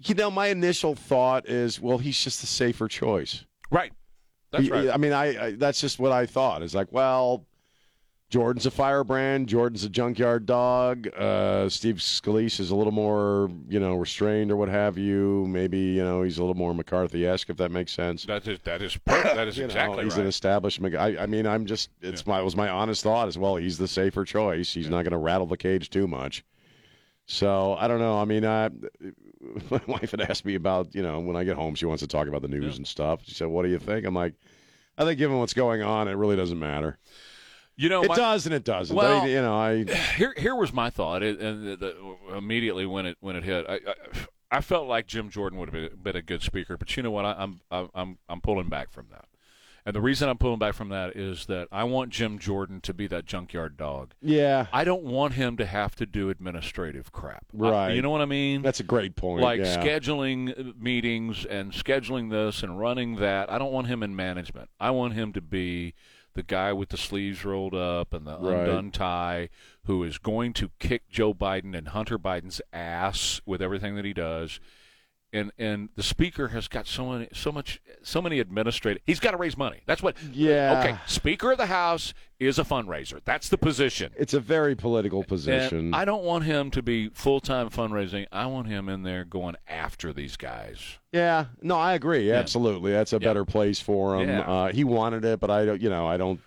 [0.00, 3.44] You know, my initial thought is, well, he's just a safer choice.
[3.70, 3.92] Right.
[4.52, 4.88] That's right.
[4.90, 6.62] I mean, I, I that's just what I thought.
[6.62, 7.46] It's like, well,
[8.30, 9.48] Jordan's a firebrand.
[9.48, 11.08] Jordan's a junkyard dog.
[11.16, 15.46] Uh, Steve Scalise is a little more, you know, restrained or what have you.
[15.48, 18.26] Maybe you know he's a little more McCarthy-esque, if that makes sense.
[18.26, 20.20] That is that is per- that is You know, he's right.
[20.20, 20.92] an establishment.
[20.92, 21.14] guy.
[21.14, 21.88] I, I mean, I'm just.
[22.02, 23.56] It's my it was my honest thought as well.
[23.56, 24.74] He's the safer choice.
[24.74, 26.44] He's not going to rattle the cage too much.
[27.24, 28.18] So I don't know.
[28.18, 28.68] I mean, I,
[29.70, 32.06] my wife had asked me about you know when I get home, she wants to
[32.06, 33.20] talk about the news and stuff.
[33.24, 34.34] She said, "What do you think?" I'm like,
[34.98, 36.98] I think given what's going on, it really doesn't matter.
[37.80, 38.94] You know, it my- does and it doesn't.
[38.94, 39.84] Well, I- you know, I
[40.16, 43.64] here here was my thought, it, and the, the, immediately when it when it hit,
[43.68, 43.94] I, I
[44.50, 47.10] I felt like Jim Jordan would have been, been a good speaker, but you know
[47.10, 47.24] what?
[47.24, 49.26] I, I'm I'm I'm pulling back from that,
[49.86, 52.92] and the reason I'm pulling back from that is that I want Jim Jordan to
[52.94, 54.14] be that junkyard dog.
[54.20, 54.66] yeah.
[54.72, 57.44] I don't want him to have to do administrative crap.
[57.54, 57.94] I- Right.
[57.94, 58.62] you know what I mean?
[58.62, 59.42] That's a great point.
[59.42, 59.76] like yeah.
[59.80, 63.52] scheduling uh, meetings and scheduling this and running that.
[63.52, 64.68] I don't want him in management.
[64.80, 65.94] I want him to be
[66.38, 68.60] the guy with the sleeves rolled up and the Right.
[68.60, 69.48] undone tie
[69.86, 74.12] who is going to kick Joe Biden and Hunter Biden's ass with everything that he
[74.12, 74.60] does.
[75.30, 79.32] And and the speaker has got so many so much so many administrative he's got
[79.32, 79.82] to raise money.
[79.84, 80.80] That's what Yeah.
[80.80, 83.20] Okay, Speaker of the House is a fundraiser.
[83.26, 84.12] That's the position.
[84.16, 85.78] It's a very political position.
[85.78, 88.26] And I don't want him to be full time fundraising.
[88.32, 90.98] I want him in there going after these guys.
[91.12, 92.32] Yeah, no, I agree.
[92.32, 93.28] Absolutely, that's a Yeah.
[93.28, 94.28] better place for him.
[94.30, 94.40] Yeah.
[94.40, 95.82] Uh, he wanted it, but I don't.
[95.82, 96.40] You know, I don't.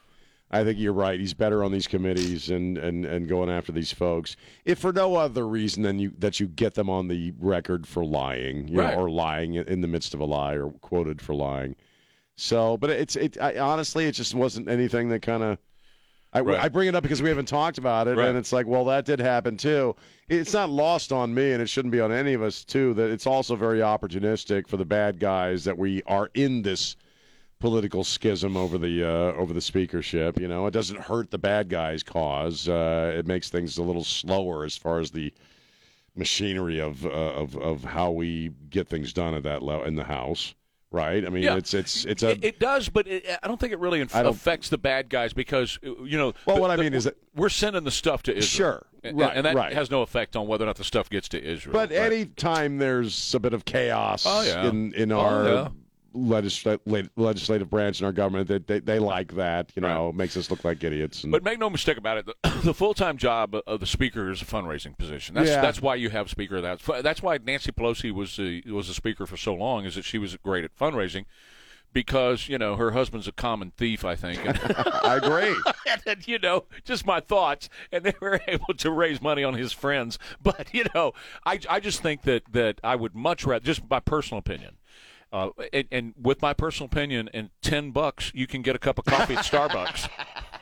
[0.53, 1.17] I think you're right.
[1.19, 4.35] He's better on these committees and, and, and going after these folks,
[4.65, 8.03] if for no other reason than you that you get them on the record for
[8.03, 8.97] lying, you know, Right.
[8.97, 11.75] or lying in the midst of a lie, or quoted for lying.
[12.35, 13.37] So, but it's it.
[13.39, 15.57] I, honestly, it just wasn't anything that kind of.
[16.33, 16.59] I, Right.
[16.59, 18.29] I bring it up because we haven't talked about it, Right.
[18.29, 19.95] and it's like, well, that did happen too.
[20.29, 22.93] It's not lost on me, and it shouldn't be on any of us too.
[22.93, 26.95] That it's also very opportunistic for the bad guys that we are in this
[27.61, 30.39] political schism over the uh, over the speakership.
[30.39, 32.67] You know, it doesn't hurt the bad guys' cause.
[32.67, 35.31] Uh, it makes things a little slower as far as the
[36.15, 40.03] machinery of uh, of of how we get things done at that level in the
[40.03, 40.53] House.
[40.93, 41.25] right?
[41.25, 41.55] I mean, Yeah.
[41.55, 44.13] it's it's it's a It, it does, but it, I don't think it really inf-
[44.13, 46.33] affects the bad guys because you know.
[46.45, 48.71] Well, the- what I the- mean is that- we're sending the stuff to Israel.
[48.73, 48.85] Sure.
[49.03, 49.73] And- Right, and that right.
[49.73, 51.73] has no effect on whether or not the stuff gets to Israel.
[51.73, 51.97] But Right.
[51.97, 54.67] any time there's a bit of chaos Oh, yeah.
[54.67, 55.67] in in Oh, our yeah.
[56.13, 59.71] Legislative legislative branch in our government, they they, they like that.
[59.75, 61.23] You know, makes us look like idiots.
[61.23, 64.41] And, But make no mistake about it, the, the full-time job of the speaker is
[64.41, 65.35] a fundraising position.
[65.35, 65.61] That's Yeah.
[65.61, 66.61] that's why you have speaker.
[66.61, 69.85] That's that's why Nancy Pelosi was the was the speaker for so long.
[69.85, 71.25] Is that she was great at fundraising
[71.93, 74.05] because you know her husband's a common thief.
[74.05, 74.39] I think.
[75.03, 75.55] I agree.
[76.05, 79.73] and, you know, just my thoughts, and they were able to raise money on his
[79.73, 80.17] friends.
[80.41, 81.13] But you know,
[81.45, 84.77] I I just think that that I would much rather, just my personal opinion.
[85.31, 88.97] Uh, and, and with my personal opinion, and ten bucks, you can get a cup
[88.99, 90.09] of coffee at Starbucks.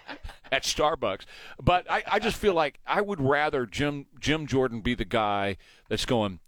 [0.52, 1.22] at Starbucks.
[1.62, 5.58] But I, I just feel like I would rather Jim Jim Jordan be the guy
[5.90, 6.40] that's going.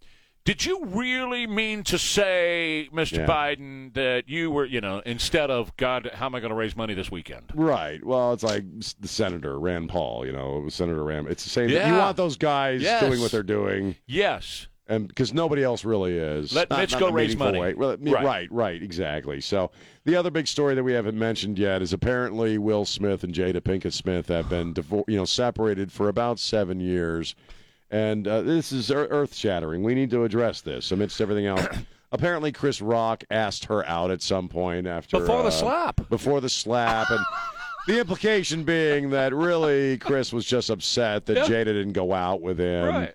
[0.44, 3.18] Did you really mean to say, Mr.
[3.18, 3.26] Yeah.
[3.26, 6.74] Biden, that you were, you know, instead of God, how am I going to raise
[6.74, 7.52] money this weekend?
[7.54, 8.04] Right.
[8.04, 8.64] Well, it's like
[8.98, 10.26] the senator Rand Paul.
[10.26, 11.28] You know, Senator Rand.
[11.28, 11.68] It's the same.
[11.68, 11.92] Yeah.
[11.92, 13.04] You want those guys Yes.
[13.04, 14.66] doing what they're doing, Yes.
[14.88, 16.52] And because nobody else really is.
[16.52, 17.58] Let Not- Mitch not go raise money.
[17.74, 18.24] Well, Right.
[18.24, 18.48] right.
[18.52, 18.82] Right.
[18.82, 19.40] Exactly.
[19.40, 19.70] So
[20.04, 23.60] the other big story that we haven't mentioned yet is apparently Will Smith and Jada
[23.60, 27.34] Pinkett Smith have been divor- you know separated for about seven years,
[27.90, 29.82] and uh, this is earth shattering.
[29.82, 31.66] We need to address this amidst everything else.
[32.14, 36.08] Apparently, Chris Rock asked her out at some point after Before the uh, slap.
[36.10, 37.24] Before the slap, and
[37.86, 41.44] the implication being that really Chris was just upset that Yeah.
[41.44, 42.86] Jada didn't go out with him.
[42.86, 43.14] Right.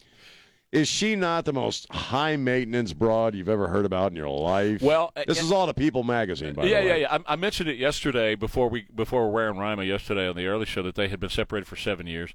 [0.74, 4.82] Is she not the most high maintenance broad you've ever heard about in your life?
[4.82, 5.44] Well, uh, this yeah.
[5.46, 7.02] is all the People magazine, by yeah, the yeah, way.
[7.02, 7.18] yeah.
[7.26, 10.66] I, I mentioned it yesterday before we before Ware and Rima yesterday on the early
[10.66, 12.34] show that they had been separated for seven years,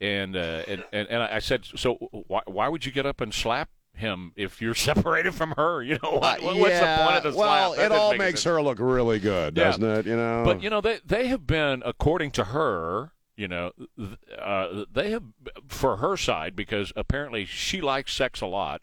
[0.00, 1.94] and uh, and, and and I said, so
[2.28, 5.82] why why would you get up and slap him if you're separated from her?
[5.82, 7.36] You know what, Uh, what's the point of the slap?
[7.36, 8.54] Well, it all make makes sense.
[8.54, 9.64] her look really good, Yeah.
[9.64, 10.06] doesn't it?
[10.06, 10.42] You know.
[10.46, 15.10] But you know they they have been according to her, you know, th- uh, they
[15.10, 15.22] have
[15.68, 18.80] for her side because apparently she likes sex a lot.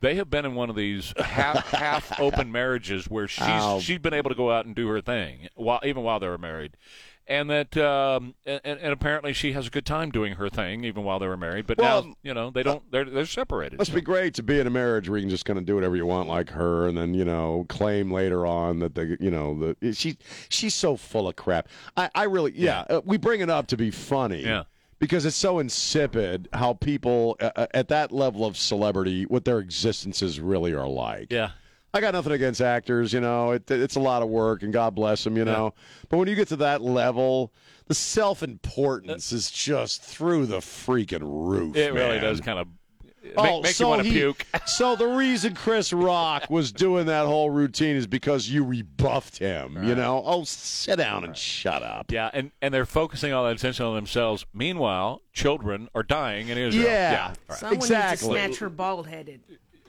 [0.00, 3.80] They have been in one of these half half open marriages where she's Ow.
[3.80, 6.38] she's been able to go out and do her thing while even while they were
[6.38, 6.72] married.
[7.26, 11.04] And that, um, and, and apparently she has a good time doing her thing even
[11.04, 11.64] while they were married.
[11.66, 12.82] But Well, now, you know, they don't.
[12.90, 13.78] They're they're separated.
[13.78, 15.76] Must be great to be in a marriage where you can just kind of do
[15.76, 19.30] whatever you want, like her, and then you know claim later on that the you
[19.30, 20.16] know the she
[20.48, 21.68] she's so full of crap.
[21.96, 24.42] I I really yeah, Uh, we bring it up to be funny.
[24.42, 24.64] Yeah.
[24.98, 29.58] Because it's so insipid how people uh, uh, at that level of celebrity, what their
[29.58, 31.32] existences really are like.
[31.32, 31.52] Yeah.
[31.92, 33.52] I got nothing against actors, you know.
[33.52, 35.74] It, it's a lot of work, and God bless them, you know.
[36.08, 37.52] But when you get to that level,
[37.88, 41.76] the self importance is just through the freaking roof.
[41.76, 42.68] It really does kind of
[43.22, 44.46] make, Oh, make so you want to he- puke.
[44.66, 49.82] so the reason Chris Rock was doing that whole routine is because you rebuffed him.
[49.84, 52.12] You know, oh, sit down and shut up.
[52.12, 54.46] Yeah, and, and they're focusing all that attention on themselves.
[54.54, 56.84] Meanwhile, children are dying in Israel.
[56.86, 57.34] Yeah.
[57.48, 57.58] Right.
[57.58, 58.28] Someone Exactly.
[58.28, 59.40] needs to snatch her bald headed.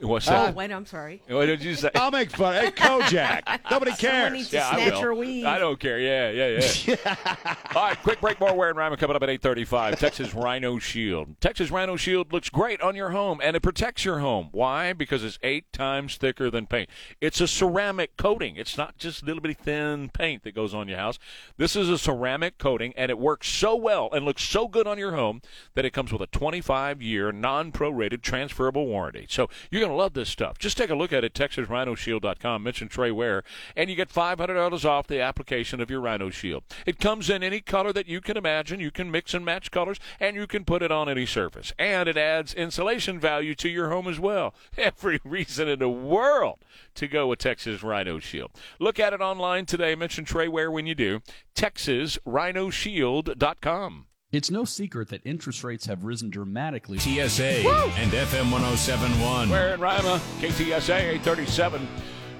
[0.02, 0.50] What's oh, that?
[0.50, 1.22] Oh, wait, I'm sorry.
[1.28, 1.90] what did you say?
[1.94, 2.54] I'll make fun.
[2.54, 3.42] Hey, Kojak.
[3.70, 4.32] Nobody Someone cares.
[4.32, 5.00] needs to Yeah, I snatch will.
[5.00, 5.46] her weave.
[5.46, 5.98] I don't care.
[5.98, 7.54] Yeah, yeah, yeah.
[7.76, 8.40] All right, quick break.
[8.40, 9.98] More Ware and Rima coming up at 835.
[10.00, 11.40] Texas Rhino Shield.
[11.40, 14.48] Texas Rhino Shield looks great on your home, and it protects your home.
[14.50, 14.92] Why?
[14.92, 16.90] Because it's eight times thicker than paint.
[17.20, 18.56] It's a ceramic coating.
[18.56, 21.18] It's not just a little bitty thin paint that goes on your house.
[21.56, 24.98] This is a ceramic coating, and it works so well and looks so good on
[24.98, 25.42] your home
[25.74, 29.26] that it comes with a 25-year non-prorated transferable warranty.
[29.28, 30.58] So you're going to love this stuff.
[30.58, 32.62] Just take a look at it, TexasRhinoShield.com.
[32.62, 33.42] Mention Trey Ware,
[33.76, 36.64] and you get $500 off the application of your Rhino Shield.
[36.86, 38.80] It comes in any color that you can imagine.
[38.80, 41.72] You can mix and match colors, and you can put it on any surface.
[41.78, 44.54] And it adds insulation value to your home as well.
[44.76, 46.58] Every reason in the world
[46.94, 48.50] to go with Texas Rhino Shield.
[48.78, 49.94] Look at it online today.
[49.94, 51.20] Mention Trey Ware when you do.
[51.54, 54.06] TexasRhinoShield.com.
[54.32, 56.98] It's no secret that interest rates have risen dramatically.
[56.98, 57.68] TSA
[57.98, 59.50] and FM 1071.
[59.50, 61.86] Ware and Rima, KTSA 837.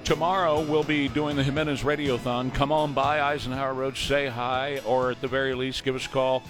[0.03, 2.51] Tomorrow we'll be doing the Jimenez Radiothon.
[2.51, 6.09] Come on by Eisenhower Road, say hi, or at the very least, give us a
[6.09, 6.41] call,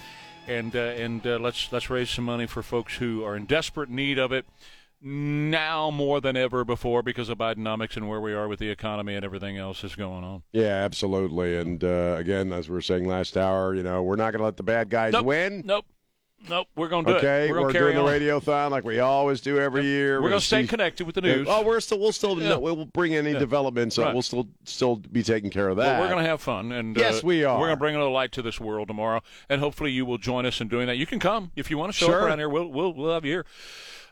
[0.48, 3.90] and uh, and uh, let's let's raise some money for folks who are in desperate
[3.90, 4.46] need of it
[5.04, 9.14] now more than ever before because of Bidenomics and where we are with the economy
[9.14, 10.42] and everything else that's going on.
[10.52, 11.56] Yeah, absolutely.
[11.58, 14.44] And uh, again, as we were saying last hour, you know, we're not going to
[14.44, 15.26] let the bad guys Nope.
[15.26, 15.62] win.
[15.64, 15.84] Nope.
[16.46, 16.68] Nope.
[16.76, 17.50] We're going to do Okay, it.
[17.52, 18.08] We're, we're, doing the on.
[18.08, 20.20] radiothon like we always do every year.
[20.20, 21.46] We're going to stay see- connected with the Yeah, news.
[21.50, 22.56] Oh, we're still we'll still Yeah.
[22.56, 23.38] we'll bring any Yeah.
[23.38, 23.96] developments.
[23.96, 24.12] Right.
[24.12, 26.00] We'll still still be taking care of Well, that.
[26.00, 27.54] we're going to have fun, and Yes, uh, we are.
[27.58, 30.18] We're going to bring a little light to this world tomorrow, and hopefully you will
[30.18, 30.98] join us in doing that.
[30.98, 32.20] You can come if you want to show Sure.
[32.20, 32.48] up around here.
[32.50, 33.46] We'll we'll, we'll have you here.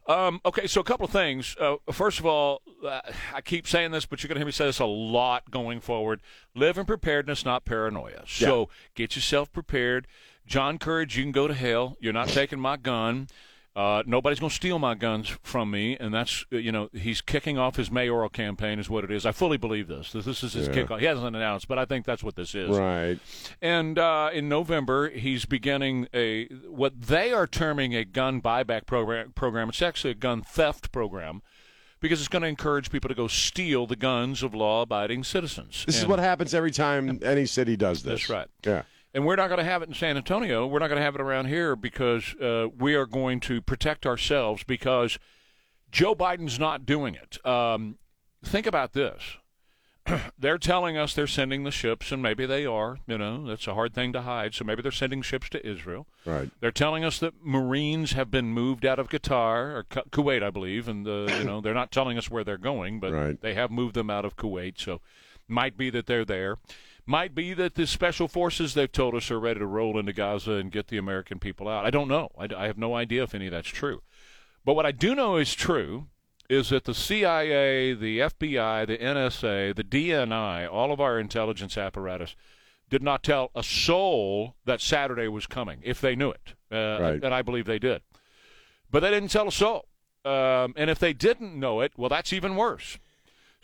[0.06, 1.54] Um, okay, so a couple of things.
[1.60, 3.00] Uh, first of all, uh,
[3.32, 5.80] I keep saying this, but you're going to hear me say this a lot going
[5.80, 6.20] forward.
[6.54, 8.22] Live in preparedness, not paranoia.
[8.26, 10.08] So get yourself prepared.
[10.44, 11.96] John Courage, you can go to hell.
[12.00, 13.28] You're not taking my gun.
[13.74, 17.22] Uh, nobody's going to steal my guns from me, and that's uh, you know he's
[17.22, 19.24] kicking off his mayoral campaign is what it is.
[19.24, 20.12] I fully believe this.
[20.12, 20.74] This, this is his Yeah.
[20.74, 21.00] kickoff.
[21.00, 22.68] He hasn't announced, but I think that's what this is.
[22.76, 23.18] Right.
[23.62, 29.32] And uh, in November, he's beginning a what they are terming a gun buyback program.
[29.32, 29.70] Program.
[29.70, 31.40] It's actually a gun theft program
[32.00, 35.84] because it's going to encourage people to go steal the guns of law-abiding citizens.
[35.86, 38.26] This is what happens every time any city does this.
[38.26, 38.48] That's right.
[38.66, 38.82] Yeah.
[39.14, 40.66] And we're not going to have it in San Antonio.
[40.66, 44.06] We're not going to have it around here because uh, we are going to protect
[44.06, 45.18] ourselves because
[45.90, 47.44] Joe Biden's not doing it.
[47.46, 47.98] Um,
[48.42, 49.22] think about this.
[50.38, 52.98] they're telling us they're sending the ships, and maybe they are.
[53.06, 54.54] You know, that's a hard thing to hide.
[54.54, 56.06] So maybe they're sending ships to Israel.
[56.24, 56.50] Right.
[56.60, 60.50] They're telling us that Marines have been moved out of Qatar or Ku- Kuwait, I
[60.50, 63.40] believe, and uh, you know they're not telling us where they're going, but Right.
[63.40, 64.80] they have moved them out of Kuwait.
[64.80, 65.00] So
[65.46, 66.56] might be that they're there.
[67.04, 70.52] Might be that the special forces they've told us are ready to roll into Gaza
[70.52, 71.84] and get the American people out.
[71.84, 72.30] I don't know.
[72.38, 74.02] I, I have no idea if any of that's true.
[74.64, 76.06] But what I do know is true
[76.48, 82.36] is that the CIA, the FBI, the NSA, the DNI, all of our intelligence apparatus
[82.88, 86.54] did not tell a soul that Saturday was coming if they knew it.
[86.70, 87.24] Uh, Right.
[87.24, 88.02] And I believe they did.
[88.90, 89.86] But they didn't tell a soul.
[90.24, 92.98] Um, and if they didn't know it, well, that's even worse.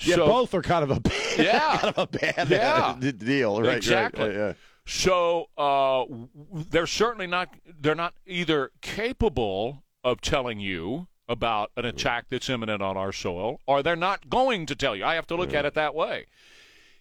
[0.00, 1.78] Yeah, So- both are kind of a bad, Yeah.
[1.78, 2.96] kind of a bad Yeah.
[3.16, 3.76] deal, right?
[3.76, 4.28] Exactly.
[4.28, 4.52] right, yeah.
[4.86, 6.04] So uh,
[6.70, 7.50] they're certainly not.
[7.80, 13.60] They're not either capable of telling you about an attack that's imminent on our soil,
[13.66, 15.04] or they're not going to tell you.
[15.04, 16.24] I have to look at it that way.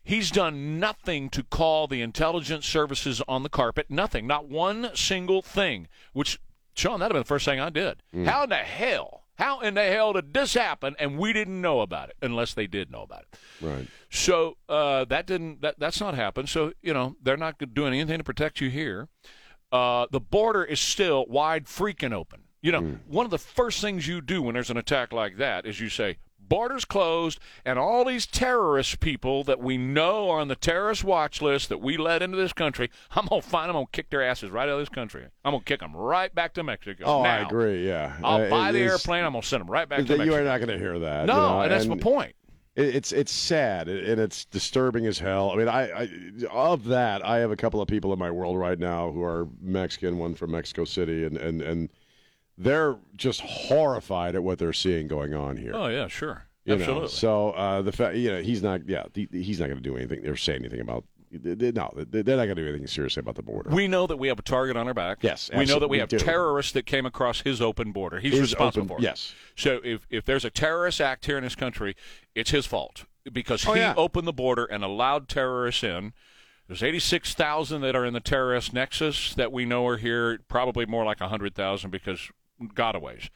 [0.04, 3.86] He's done nothing to call the intelligence services on the carpet.
[3.90, 4.28] Nothing.
[4.28, 5.88] Not one single thing.
[6.14, 6.40] Which,
[6.76, 8.04] Sean, that'd have been the first thing I did.
[8.26, 9.17] How in the hell?
[9.38, 12.16] How in the hell did this happen and we didn't know about it?
[12.22, 13.40] Unless they did know about it.
[13.62, 13.88] Right.
[14.10, 16.50] So uh, that didn't that, that's not happened.
[16.50, 19.10] So you know they're not doing anything to protect you here.
[19.72, 22.44] Uh, the border is still wide freaking open.
[22.62, 25.66] You know, one of the first things you do when there's an attack like that
[25.66, 26.18] is you say,
[26.50, 31.42] "Borders closed," and all these terrorist people that we know are on the terrorist watch
[31.42, 34.24] list that we let into this country, I'm gonna find them, I'm gonna kick their
[34.24, 35.26] asses right out of this country.
[35.44, 37.04] I'm gonna kick them right back to Mexico.
[37.06, 37.88] Oh, I agree.
[37.88, 38.18] Yeah.
[38.24, 39.24] I'll Uh, buy the airplane.
[39.26, 40.24] I'm gonna send them right back to Mexico.
[40.24, 41.26] you are not going to hear that.
[41.26, 42.34] No, you know, and that's my point.
[42.76, 45.50] It's it's sad and it's disturbing as hell.
[45.50, 46.10] I mean, I, I
[46.52, 49.48] of that I have a couple of people in my world right now who are
[49.60, 51.90] Mexican, one from Mexico City, and and and
[52.58, 55.72] they're just horrified at what they're seeing going on here.
[55.74, 57.10] Oh yeah, sure, You know, absolutely.
[57.10, 59.96] So uh, the fact, you know, he's not, yeah, he, he's not going to do
[59.98, 61.04] anything or say anything about.
[61.30, 63.70] No, they- they're not going to do anything seriously about the border.
[63.70, 65.18] We know that we have a target on our back.
[65.22, 66.18] Yes, we know that we have do.
[66.18, 68.20] terrorists that came across his open border.
[68.22, 69.04] He's His responsible open- for it.
[69.04, 69.36] yes.
[69.56, 71.96] So if if there's a terrorist act here in this country,
[72.34, 73.94] it's his fault because Oh, he yeah.
[73.98, 76.14] opened the border and allowed terrorists in.
[76.68, 80.40] There's 86,000 that are in the terrorist nexus that we know are here.
[80.50, 82.30] Probably more like 100,000 because
[82.62, 83.30] gotaways.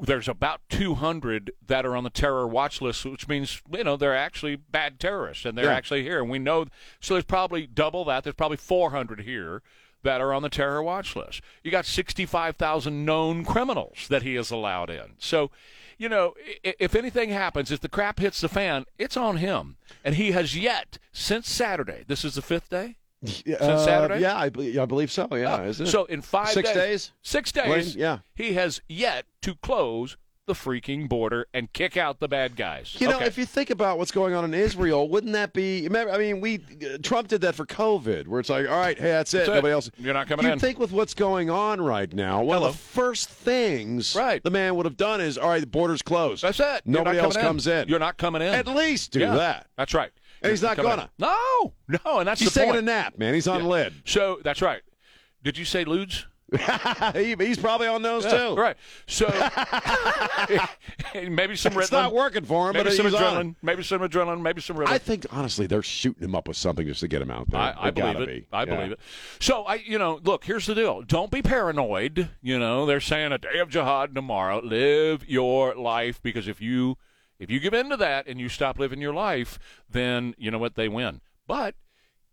[0.00, 4.16] There's about 200 that are on the terror watch list, which means you know they're
[4.16, 5.74] actually bad terrorists and they're Yeah.
[5.74, 6.20] actually here.
[6.22, 6.66] And we know
[7.00, 8.24] so there's probably double that.
[8.24, 9.62] There's probably 400 here
[10.02, 11.42] that are on the terror watch list.
[11.62, 15.14] You got 65,000 known criminals that he has allowed in.
[15.18, 15.50] So,
[15.98, 19.76] you know, if anything happens, if the crap hits the fan, it's on him.
[20.04, 22.96] And he has yet, since Saturday, this is the fifth day?
[23.24, 24.20] Since Uh, Saturday?
[24.20, 25.28] Yeah, I, be- I believe so.
[25.32, 25.74] Yeah, it?
[25.86, 28.18] So in five six days, days, six days, yeah.
[28.34, 30.16] he has yet to close
[30.46, 32.96] the freaking border and kick out the bad guys.
[32.98, 35.82] You know, if you think about what's going on in Israel, wouldn't that be?
[35.82, 38.96] Remember, I mean, we uh, Trump did that for COVID, where it's like, all right,
[38.98, 39.38] hey, that's it.
[39.38, 39.54] That's it.
[39.56, 39.90] Nobody else.
[39.98, 40.58] You're not coming you in.
[40.58, 42.68] think with what's going on right now, one Hello.
[42.70, 44.42] of the first things Right.
[44.42, 46.42] the man would have done is, all right, the border's closed.
[46.42, 46.80] That's it.
[46.86, 47.86] Nobody else coming comes in.
[47.88, 48.54] You're not coming in.
[48.54, 49.66] At least do Yeah, that.
[49.76, 50.12] That's right.
[50.42, 51.02] And he's not gonna.
[51.02, 51.08] in.
[51.18, 52.82] No, no, and that's He's the taking point.
[52.84, 53.34] a nap, man.
[53.34, 53.68] He's on Yeah.
[53.68, 53.94] lid.
[54.04, 54.82] So that's right.
[55.42, 56.24] Did you say ludes?
[57.14, 58.54] He- he's probably on those Yeah, too.
[58.56, 58.76] Right.
[59.06, 59.26] So
[61.30, 61.78] maybe some.
[61.78, 63.54] It's not working for him, maybe but some adrenaline.
[63.62, 64.40] Maybe some adrenaline.
[64.40, 64.88] Maybe some Ritalin.
[64.88, 67.60] I think honestly, they're shooting him up with something just to get him out there.
[67.60, 68.26] I, I believe it.
[68.26, 68.46] Be.
[68.52, 68.74] I Yeah.
[68.76, 69.00] believe it.
[69.40, 70.44] So I, you know, look.
[70.44, 71.02] Here's the deal.
[71.02, 72.30] Don't be paranoid.
[72.42, 74.60] You know, they're saying a day of jihad tomorrow.
[74.62, 76.96] Live your life because if you
[77.38, 79.58] if you give in to that and you stop living your life,
[79.90, 81.20] then you know what they win.
[81.46, 81.74] But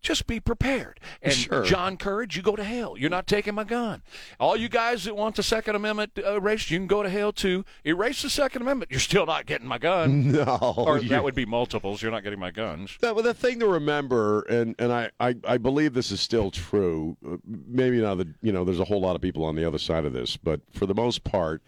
[0.02, 1.00] just be prepared.
[1.24, 1.64] And Sure.
[1.64, 2.96] John Courage, you go to hell.
[2.96, 4.04] You're not taking my gun.
[4.40, 7.32] All you guys that want the Second Amendment uh, erased, you can go to hell
[7.32, 7.66] too.
[7.84, 8.92] Erase the Second Amendment.
[8.92, 10.32] You're still not getting my gun.
[10.32, 12.04] No, Or you- that would be multiples.
[12.04, 12.96] You're not getting my guns.
[13.02, 16.52] The, well, the thing to remember, and, and I, I, I believe this is still
[16.52, 17.18] true.
[17.28, 19.80] uh, Maybe not that you know, there's a whole lot of people on the other
[19.80, 21.64] side of this, but for the most part,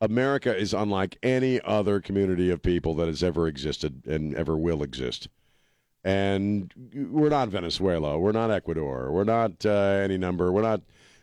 [0.00, 4.82] America is unlike any other community of people that has ever existed and ever will
[4.82, 5.28] exist.
[6.02, 8.18] And we're not Venezuela.
[8.18, 9.12] We're not Ecuador.
[9.12, 10.50] We're not uh, any number.
[10.50, 10.80] We're not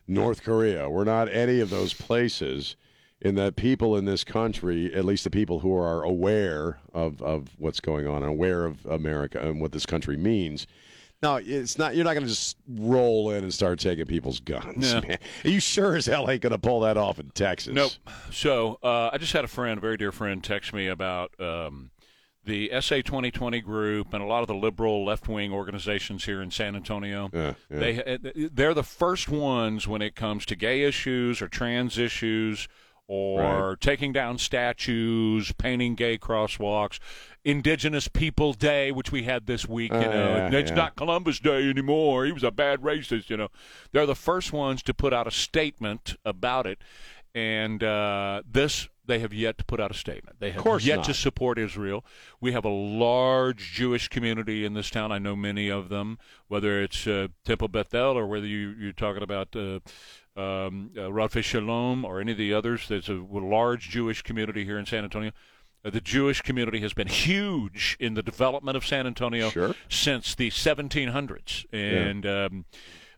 [0.08, 0.90] North Korea.
[0.90, 2.76] We're not any of those places.
[3.20, 7.50] In that people in this country, at least the people who are aware of, of
[7.58, 10.68] what's going on, aware of America and what this country means,
[11.24, 11.96] no, it's not.
[11.96, 14.94] You're not going to just roll in and start taking people's guns.
[14.94, 15.02] No.
[15.02, 15.18] Man.
[15.44, 17.74] You sure as hell ain't going to pull that off in Texas.
[17.74, 17.92] Nope.
[18.32, 21.90] So uh, I just had a friend, a very dear friend, text me about um,
[22.46, 26.52] the SA 2020 group and a lot of the liberal left wing organizations here in
[26.52, 27.30] San Antonio.
[27.34, 27.80] Yeah, yeah.
[27.80, 28.18] They uh,
[28.54, 32.68] they're the first ones when it comes to gay issues or trans issues.
[33.10, 33.80] Or Right.
[33.80, 37.00] taking down statues, painting gay crosswalks,
[37.48, 39.94] Indigenous People Day, which we had this week.
[39.94, 40.76] You Uh, know, yeah, it's yeah.
[40.76, 42.26] not Columbus Day anymore.
[42.26, 43.30] He was a bad racist.
[43.30, 43.48] You know,
[43.94, 46.80] they're the first ones to put out a statement about it,
[47.34, 50.42] and uh, this they have yet to put out a statement.
[50.42, 51.06] They have yet not.
[51.06, 52.04] to support Israel.
[52.42, 55.14] We have a large Jewish community in this town.
[55.14, 56.20] I know many of them,
[56.50, 59.56] whether it's uh, Temple Bethel or whether you, you're talking about.
[59.56, 59.80] Uh,
[60.36, 62.88] um, uh, Shalom or any of the others.
[62.88, 65.32] There's a large Jewish community here in San Antonio.
[65.86, 69.76] Uh, the Jewish community has been huge in the development of San Antonio Sure.
[69.90, 72.66] since the 1700s, and um,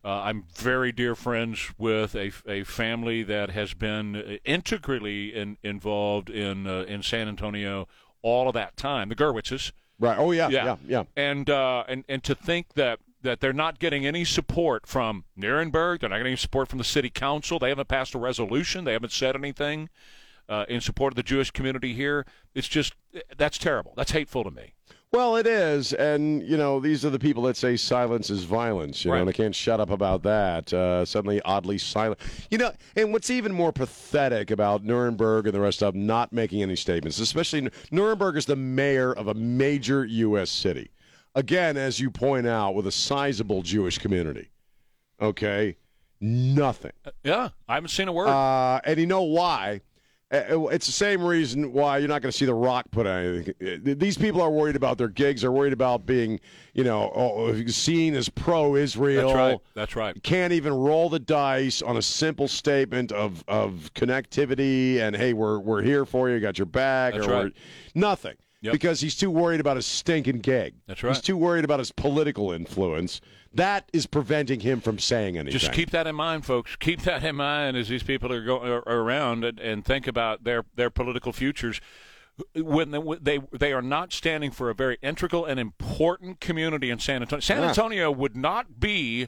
[0.04, 5.58] uh, I'm very dear friends with a, a family that has been uh, integrally in,
[5.64, 7.88] involved in uh, in San Antonio
[8.22, 9.10] all of that time.
[9.10, 10.18] The Gerwitzes, Right.
[10.18, 10.48] Oh yeah.
[10.50, 10.64] Yeah.
[10.66, 11.04] yeah, Yeah.
[11.16, 16.00] And uh, and and to think that that they're not getting any support from Nirenberg,
[16.00, 17.60] they're not getting any support from the city council.
[17.60, 18.86] They haven't passed a resolution.
[18.86, 19.90] They haven't said anything
[20.50, 22.26] uh, in support of the Jewish community here.
[22.54, 22.94] It's just
[23.38, 23.94] that's terrible.
[23.96, 24.74] That's hateful to me.
[25.12, 29.04] Well, it is, and you know these are the people that say silence is violence.
[29.04, 30.72] You know, and I can't shut up about that.
[30.72, 32.20] Uh, suddenly, oddly silent.
[32.52, 36.32] You know, and what's even more pathetic about Nirenberg and the rest of them not
[36.32, 40.52] making any statements, especially Nirenberg is the mayor of a major U.S.
[40.52, 40.92] city.
[41.34, 44.52] Again, as you point out, with a sizable Jewish community.
[45.20, 45.78] Okay,
[46.22, 46.92] nothing.
[47.24, 48.28] Yeah, I haven't seen a word.
[48.28, 49.82] Uh, and you know why?
[50.32, 53.24] Uh, It's the same reason why you're not going to see The Rock put out
[53.24, 53.54] anything.
[53.62, 55.42] Uh, These people are worried about their gigs.
[55.42, 56.40] They're worried about being,
[56.74, 59.28] you know, seen as pro-Israel.
[59.28, 59.60] That's right.
[59.74, 60.24] That's right.
[60.24, 65.60] Can't even roll the dice on a simple statement of of connectivity and hey, we're
[65.60, 66.40] we're here for you.
[66.40, 67.14] Got your back.
[67.14, 67.54] That's or right.
[67.96, 68.36] Nothing.
[68.62, 68.74] Yep.
[68.74, 70.76] Because he's too worried about his stinking gig.
[70.86, 71.16] That's right.
[71.16, 73.22] He's too worried about his political influence.
[73.54, 75.58] That is preventing him from saying anything.
[75.58, 76.76] Just keep that in mind, folks.
[76.76, 80.66] Keep that in mind as these people are going around and, and think about their
[80.76, 81.80] their political futures.
[82.54, 87.00] When they, they they are not standing for a very integral and important community in
[87.00, 87.42] San Antonio.
[87.42, 87.70] San Yeah.
[87.70, 89.28] Antonio would not be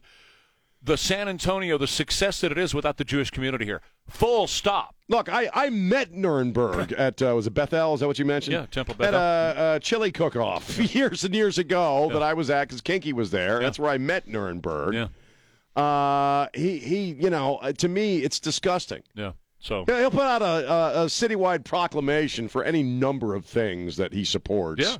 [0.83, 3.81] the San Antonio, the success that it is without the Jewish community here.
[4.07, 4.95] Full stop.
[5.07, 7.93] Look, I, I met Nirenberg at uh, was it Bethel?
[7.93, 8.53] Is that what you mentioned?
[8.55, 9.19] Yeah, Temple At Bethel.
[9.19, 13.29] a, a chili cook-off years and years ago that I was at because Kinky was
[13.31, 13.59] there.
[13.59, 14.93] That's where I met Nirenberg.
[14.93, 15.07] Yeah.
[15.81, 19.03] Uh, he he, you know, uh, to me, it's disgusting.
[19.15, 19.33] Yeah.
[19.59, 23.95] So Yeah, He'll put out a, a, a citywide proclamation for any number of things
[23.97, 24.83] that he supports.
[24.83, 24.97] Yeah.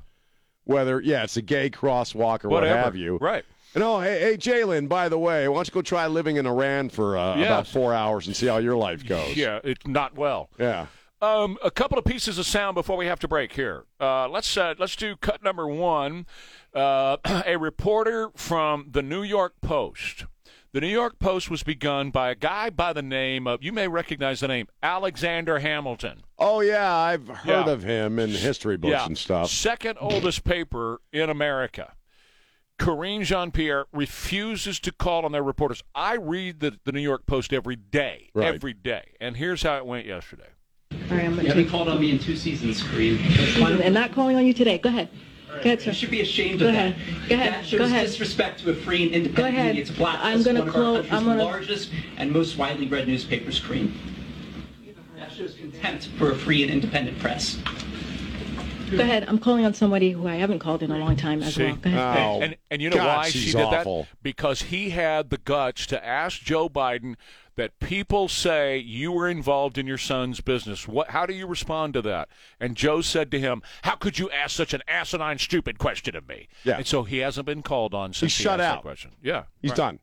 [0.66, 2.76] Whether yeah, it's a gay crosswalk or Whatever.
[2.76, 3.18] what have you.
[3.18, 3.44] Right.
[3.74, 4.90] And oh, hey, hey, Jalen.
[4.90, 7.48] By the way, why don't you go try living in Iran for uh, Yes.
[7.48, 9.36] about four hours and see how your life goes?
[9.38, 10.50] Yeah, it's not well.
[10.60, 10.88] Yeah.
[11.22, 13.84] Um, a couple of pieces of sound before we have to break here.
[14.00, 16.26] Uh, let's uh, let's do cut number one.
[16.74, 20.26] Uh, a reporter from the New York Post.
[20.74, 23.88] The New York Post was begun by a guy by the name of you may
[23.88, 26.24] recognize the name Alexander Hamilton.
[26.40, 27.70] Oh yeah, I've heard Yeah.
[27.70, 29.50] of him in history books yeah, and stuff.
[29.50, 31.94] Second oldest paper in America.
[32.86, 35.84] Karine Jean-Pierre refuses to call on their reporters.
[35.94, 38.56] I read the, the New York Post every day, Right.
[38.56, 40.48] every day, and here's how it went yesterday.
[40.92, 43.20] All right, I'm You gonna haven't called on me in two seasons, Karine.
[43.82, 44.80] And not calling on you today.
[44.80, 45.10] Go ahead.
[45.48, 45.92] Go ahead, sir.
[45.92, 46.96] You should be ashamed Go of ahead.
[46.96, 47.30] that.
[47.30, 47.54] Go ahead.
[47.54, 48.08] That shows Go ahead.
[48.08, 49.68] disrespect to a free and independent Go ahead.
[49.76, 49.82] media.
[49.82, 52.58] It's a black I'm gonna one of clo- our country's I'm gonna- largest and most
[52.58, 53.94] widely read newspapers, Karine.
[55.18, 57.60] That shows contempt for a free and independent press.
[58.92, 59.26] Go ahead.
[59.28, 61.64] I'm calling on somebody who I haven't called in a long time as See?
[61.66, 61.76] well.
[61.76, 62.18] Go ahead.
[62.18, 64.04] Oh, and, and you know God, why she did awful.
[64.04, 64.24] that?
[64.24, 67.16] Because he had the guts to ask Joe Biden
[67.56, 70.88] that people say you were involved in your son's business.
[70.88, 71.10] What?
[71.10, 72.30] How do you respond to that?
[72.60, 76.28] And Joe said to him, "How could you ask such an asinine, stupid question of
[76.28, 76.78] me?" Yeah.
[76.78, 78.76] And so he hasn't been called on since he shut asked out.
[78.78, 79.12] that question.
[79.22, 79.78] Yeah, He's right.
[79.78, 80.00] done.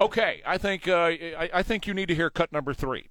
[0.00, 3.06] Okay, I think uh, I, I think you need to hear cut number three.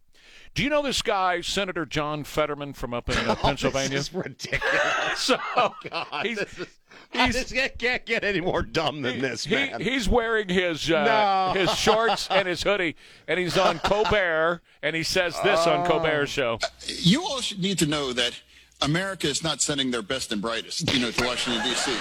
[0.56, 3.90] Do you know this guy, Senator John Fetterman from up in uh, Pennsylvania?
[3.98, 4.72] This is ridiculous.
[5.18, 6.68] so oh God, he's, this is,
[7.14, 9.80] I just can't, can't get any more dumb than this, he, man.
[9.82, 11.60] he's wearing his uh, No.
[11.60, 12.96] his shorts and his hoodie,
[13.28, 16.60] and he's on Colbert, and he says this on Colbert's show.
[16.88, 18.40] You all should need to know that
[18.82, 21.92] America is not sending their best and brightest, you know, to Washington D.C.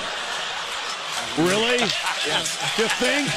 [1.39, 1.79] Really?
[2.27, 2.79] Yes.
[2.79, 3.29] You think?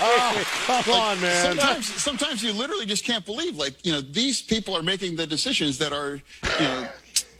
[0.00, 1.44] Oh, come on, man.
[1.44, 5.26] Sometimes, sometimes you literally just can't believe, like, you know, these people are making the
[5.26, 6.20] decisions that are,
[6.58, 6.88] you know,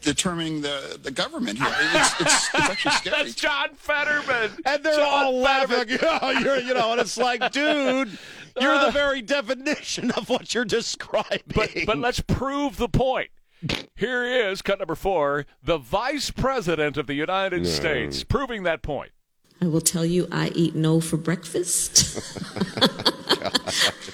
[0.05, 1.67] determining the, the government here.
[1.69, 3.23] It's, it's, it's actually scary.
[3.23, 4.51] That's John Fetterman.
[4.65, 5.89] And they're John all laughing.
[5.89, 8.17] Like, oh, you're, you know, and it's like, dude,
[8.59, 8.91] you're the uh.
[8.91, 11.41] very definition of what you're describing.
[11.53, 13.29] But but let's prove the point.
[13.95, 19.11] Here is cut number four, the Vice President of the United States, proving that point.
[19.65, 22.19] I will tell you, I eat no for breakfast.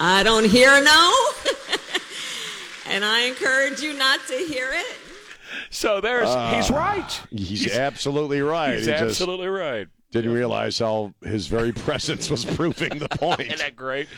[0.00, 1.26] I don't hear no.
[2.86, 4.96] and I encourage you not to hear it.
[5.68, 7.20] So there's he's Ah, right.
[7.30, 8.76] He's, absolutely right.
[8.76, 9.88] He's He just absolutely right.
[10.12, 13.40] Didn't realize how his very presence was proving the point.
[13.40, 14.08] Isn't that great?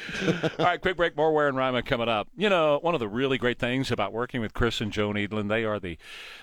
[0.59, 1.17] All right, quick break.
[1.17, 2.29] More Ware and Rima coming up.
[2.37, 5.49] You know, one of the really great things about working with Chris and Joan Edlin,
[5.49, 5.97] they are the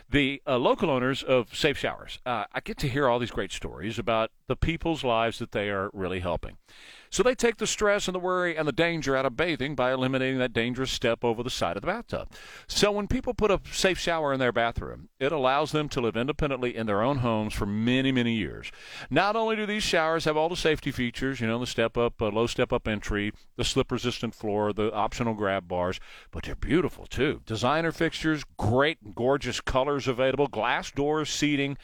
[0.10, 2.20] the uh, local owners of Safe Showers.
[2.26, 5.70] Uh, I get to hear all these great stories about the people's lives that they
[5.70, 6.58] are really helping.
[7.12, 9.92] So they take the stress and the worry and the danger out of bathing by
[9.92, 12.30] eliminating that dangerous step over the side of the bathtub.
[12.68, 16.16] So when people put a safe shower in their bathroom, it allows them to live
[16.16, 18.72] independently in their own homes for many, many years.
[19.10, 22.22] Not only do these showers have all the safety features, you know, the step up,
[22.22, 26.00] uh, low step up entry, the slip resistant floor, the optional grab bars,
[26.32, 27.42] but they're beautiful too.
[27.46, 31.78] Designer fixtures, great, gorgeous colors available, glass doors, seating.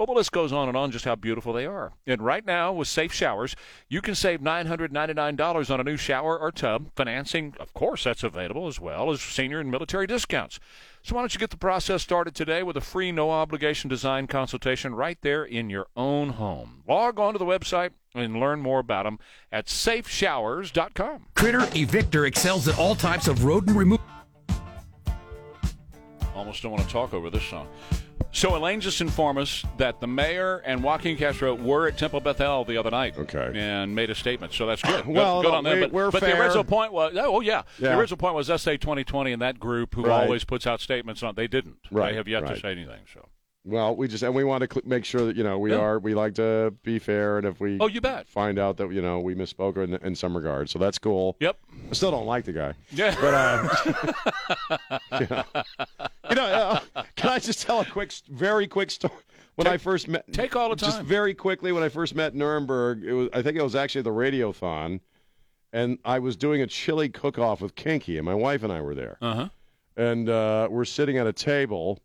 [0.00, 1.92] Well, the list goes on and on just how beautiful they are.
[2.06, 3.54] And right now, with Safe Showers,
[3.86, 6.90] you can save $999 on a new shower or tub.
[6.96, 10.58] Financing, of course, that's available as well as senior and military discounts.
[11.02, 14.26] So why don't you get the process started today with a free no obligation design
[14.26, 16.82] consultation right there in your own home.
[16.88, 19.18] Log on to the website and learn more about them
[19.52, 21.26] at safeshowers.com.
[21.34, 24.06] Critter Evictor excels at all types of rodent removal.
[26.34, 27.68] Almost don't want to talk over this song.
[28.32, 32.64] So Elaine just informed us that the mayor and Joaquin Castro were at Temple Bethel
[32.64, 33.18] the other night.
[33.18, 33.50] Okay.
[33.54, 34.52] And made a statement.
[34.52, 35.04] So that's good.
[35.04, 35.80] Good- Well, good, no, on them.
[35.80, 37.90] we- But, but the original point was, oh yeah, Yeah.
[37.90, 40.22] the original point was SA 2020 and that group who Right.
[40.22, 41.34] always puts out statements on.
[41.34, 41.76] They didn't.
[41.90, 43.00] Right, They have yet to say anything.
[43.12, 43.26] So.
[43.64, 45.80] Well, we just and we want to cl- make sure that you know we Yeah.
[45.80, 48.26] are we like to be fair, and if we Oh, you bet.
[48.26, 51.36] find out that you know we misspoke in, in some regard, so that's cool.
[51.40, 51.58] Yep.
[51.90, 52.72] I still don't like the guy.
[52.90, 53.14] Yeah.
[53.20, 55.44] But uh, you know,
[56.30, 56.44] you know,
[56.96, 59.12] uh, can I just tell a quick, very quick story?
[59.56, 60.90] When I first met, take all the time.
[60.90, 64.02] Just very quickly, when I first met Nirenberg, it was I think it was actually
[64.02, 65.00] the Radiothon,
[65.74, 68.94] and I was doing a chili cook-off with Kinky, and my wife and I were
[68.94, 69.18] there.
[69.20, 69.48] Uh huh.
[69.98, 71.98] and uh, we're sitting at a table,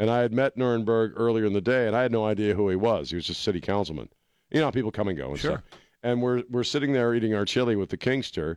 [0.00, 2.68] and I had met Nirenberg earlier in the day, and I had no idea who
[2.68, 3.10] he was.
[3.10, 4.08] He was just city councilman.
[4.50, 5.52] You know, people come and go and Sure.
[5.52, 5.62] stuff.
[6.02, 8.56] And we're we're sitting there eating our chili with the Kingster,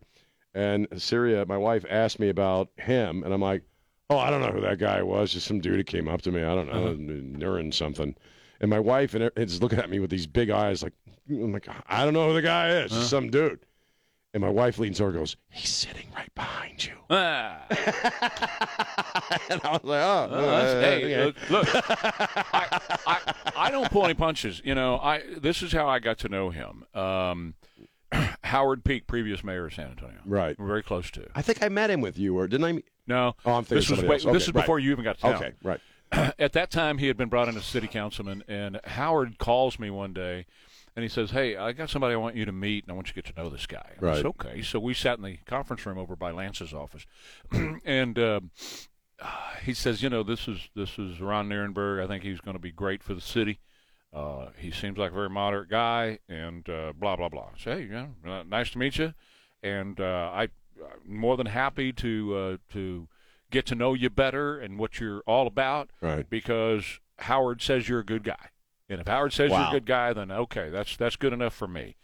[0.55, 3.63] and Syria, my wife, asked me about him, and I'm like,
[4.09, 5.33] oh, I don't know who that guy was.
[5.33, 6.41] Just some dude who came up to me.
[6.43, 6.93] I don't know, Uh-huh.
[6.95, 8.15] Nuren something.
[8.61, 10.93] And my wife and is looking at me with these big eyes, like
[11.29, 12.91] I'm like, I don't know who the guy is.
[12.91, 12.99] Uh-huh.
[13.01, 13.59] Just some dude.
[14.33, 16.93] And my wife leans over, and goes, he's sitting right behind you.
[17.09, 17.61] Ah.
[19.49, 21.23] and I was like, oh, that's- uh, hey, okay.
[21.25, 21.67] look, look
[22.53, 24.61] I, I, I don't pull any punches.
[24.65, 26.83] You know, I this is how I got to know him.
[26.95, 27.53] Um,
[28.43, 30.19] Howard Peak, previous mayor of San Antonio.
[30.25, 30.57] Right.
[30.57, 31.27] We're very close to.
[31.35, 32.83] I think I met him with you, or didn't I?
[33.05, 33.35] No.
[33.45, 34.25] Oh, I'm thinking this was somebody way- else.
[34.25, 35.35] Okay, this is before you even got to town.
[35.35, 35.79] Okay, right.
[36.39, 39.89] At that time, he had been brought in as city councilman, and Howard calls me
[39.89, 40.45] one day,
[40.95, 43.07] and he says, "Hey, I got somebody I want you to meet, and I want
[43.07, 44.35] you to get to know this guy." And I said, Right.
[44.47, 44.61] okay.
[44.61, 47.05] So we sat in the conference room over by Lance's office,
[47.85, 48.39] and uh,
[49.63, 52.03] he says, "You know, this is this is Ron Nirenberg.
[52.03, 53.59] I think he's going to be great for the city."
[54.13, 57.49] Uh, he seems like a very moderate guy, and uh, blah blah blah.
[57.55, 59.13] I say, hey, know, uh, nice to meet you,
[59.63, 60.49] and uh, I, I'm
[61.17, 63.07] more than happy to uh, to
[63.49, 65.89] get to know you better and what you're all about.
[65.99, 66.29] Right.
[66.29, 68.49] Because Howard says you're a good guy,
[68.89, 71.67] and if Howard says you're a good guy, then okay, that's that's good enough for
[71.67, 71.95] me.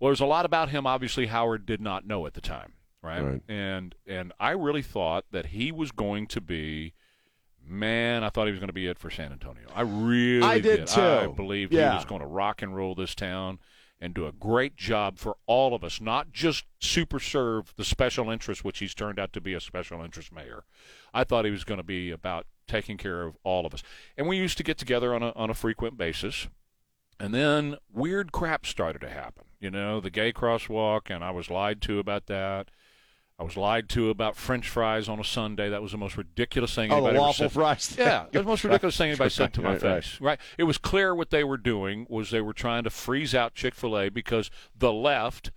[0.00, 0.86] Well, there's a lot about him.
[0.86, 2.72] Obviously, Howard did not know at the time,
[3.02, 3.20] right?
[3.22, 3.42] Right.
[3.48, 6.94] And and I really thought that he was going to be.
[7.64, 9.68] Man, I thought he was going to be it for San Antonio.
[9.72, 11.00] I really I did, too.
[11.00, 11.90] I believed Yeah.
[11.90, 13.60] he was going to rock and roll this town
[14.00, 18.30] and do a great job for all of us, not just super serve the special
[18.30, 20.64] interest, which he's turned out to be a special interest mayor.
[21.14, 23.82] I thought he was going to be about taking care of all of us.
[24.16, 26.48] And we used to get together on a, on a frequent basis.
[27.20, 29.44] And then weird crap started to happen.
[29.60, 32.68] You know, the gay crosswalk, and I was lied to about that.
[33.38, 35.68] I was lied to about French fries on a Sunday.
[35.68, 37.52] That was the most ridiculous thing Oh, anybody waffle said.
[37.52, 37.94] fries.
[37.98, 40.04] Yeah, the most ridiculous thing anybody said to my Right, right.
[40.04, 40.20] face.
[40.20, 40.38] Right.
[40.58, 43.74] It was clear what they were doing was they were trying to freeze out Chick
[43.74, 45.50] Fil A because the left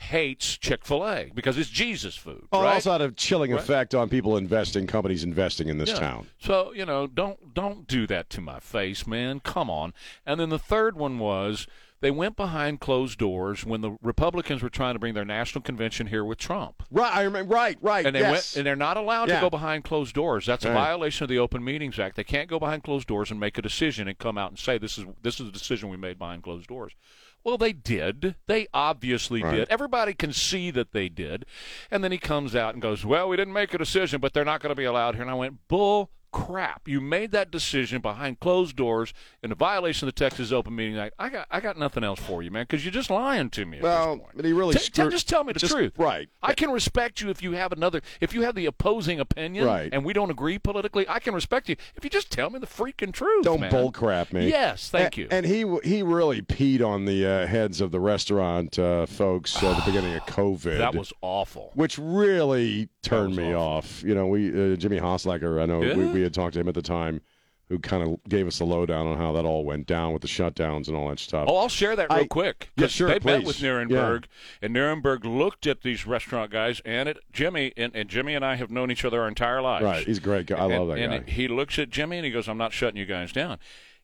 [0.00, 2.46] hates Chick Fil A because it's Jesus food.
[2.52, 2.74] Oh, right?
[2.74, 3.60] also had a chilling Right.
[3.60, 5.98] effect on people investing, companies investing in this Yeah.
[6.00, 6.26] town.
[6.38, 9.40] So you know, don't don't do that to my face, man.
[9.40, 9.92] Come on.
[10.24, 11.66] And then the third one was
[12.00, 16.06] they went behind closed doors when the Republicans were trying to bring their national convention
[16.06, 16.82] here with Trump.
[16.90, 17.54] Right, I remember.
[17.54, 18.06] Right, right.
[18.06, 18.30] And they yes.
[18.30, 19.34] went, and they're not allowed Yeah.
[19.34, 20.46] to go behind closed doors.
[20.46, 22.16] That's a violation of the Open Meetings Act.
[22.16, 24.78] They can't go behind closed doors and make a decision and come out and say
[24.78, 26.94] this is this is the decision we made behind closed doors.
[27.42, 28.36] Well, they did.
[28.46, 29.56] They obviously Right.
[29.56, 29.68] did.
[29.70, 31.46] Everybody can see that they did.
[31.90, 34.44] And then he comes out and goes, "Well, we didn't make a decision, but they're
[34.44, 36.86] not going to be allowed here." And I went, "Bull crap!
[36.88, 39.12] You made that decision behind closed doors
[39.42, 41.14] in a violation of the Texas Open Meeting Act.
[41.18, 43.78] I got I got nothing else for you, man, because you're just lying to me."
[43.80, 45.92] Well, he really T- t- just tell me the just- truth.
[45.98, 46.28] right.
[46.42, 49.90] I can respect you if you have another, if you have the opposing opinion, Right.
[49.92, 51.06] and we don't agree politically.
[51.08, 53.44] I can respect you if you just tell me the freaking truth.
[53.44, 53.70] Don't man.
[53.70, 54.48] bull crap me.
[54.48, 55.28] Yes, thank you.
[55.30, 59.76] And he he really peed on the uh, heads of the restaurant uh, folks at
[59.76, 60.78] the beginning of COVID.
[60.78, 61.70] that was awful.
[61.74, 64.02] which really turned me off.
[64.02, 65.88] You know, we uh, Jimmy Hasslocher, I know we,
[66.19, 66.19] Yeah.
[66.20, 67.20] We had talked to him at the time,
[67.68, 70.28] who kind of gave us the lowdown on how that all went down with the
[70.28, 71.46] shutdowns and all that stuff.
[71.48, 72.70] Oh, I'll share that real I- quick.
[72.76, 73.46] Yeah, 'cause sure, They met please.
[73.46, 74.26] with Nirenberg,
[74.60, 78.56] and Nirenberg looked at these restaurant guys and at Jimmy, and, and Jimmy and I
[78.56, 79.84] have known each other our entire lives.
[79.84, 80.56] Right, he's a great guy.
[80.58, 81.32] I and, love that and guy.
[81.32, 83.58] he looks at Jimmy and he goes, "I'm not shutting you guys down."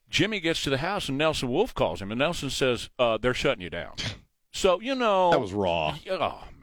[0.09, 3.35] Jimmy gets to the house and Nelson Wolff calls him, and Nelson says, uh, "They're
[3.35, 3.95] shutting you down."
[4.53, 5.95] So you know That was raw.
[6.09, 6.56] Oh man,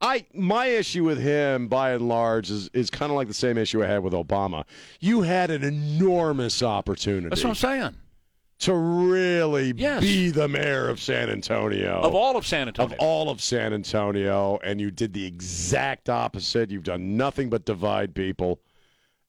[0.00, 3.58] I my issue with him, by and large, is is kind of like the same
[3.58, 4.64] issue I had with Obama.
[5.00, 7.28] You had an enormous opportunity.
[7.28, 7.94] that's what I'm saying.
[8.60, 10.00] to really Yes.
[10.02, 12.00] be the mayor of San Antonio.
[12.02, 16.08] Of all of San Antonio, of all of San Antonio, and you did the exact
[16.08, 16.70] opposite.
[16.70, 18.60] You've done nothing but divide people,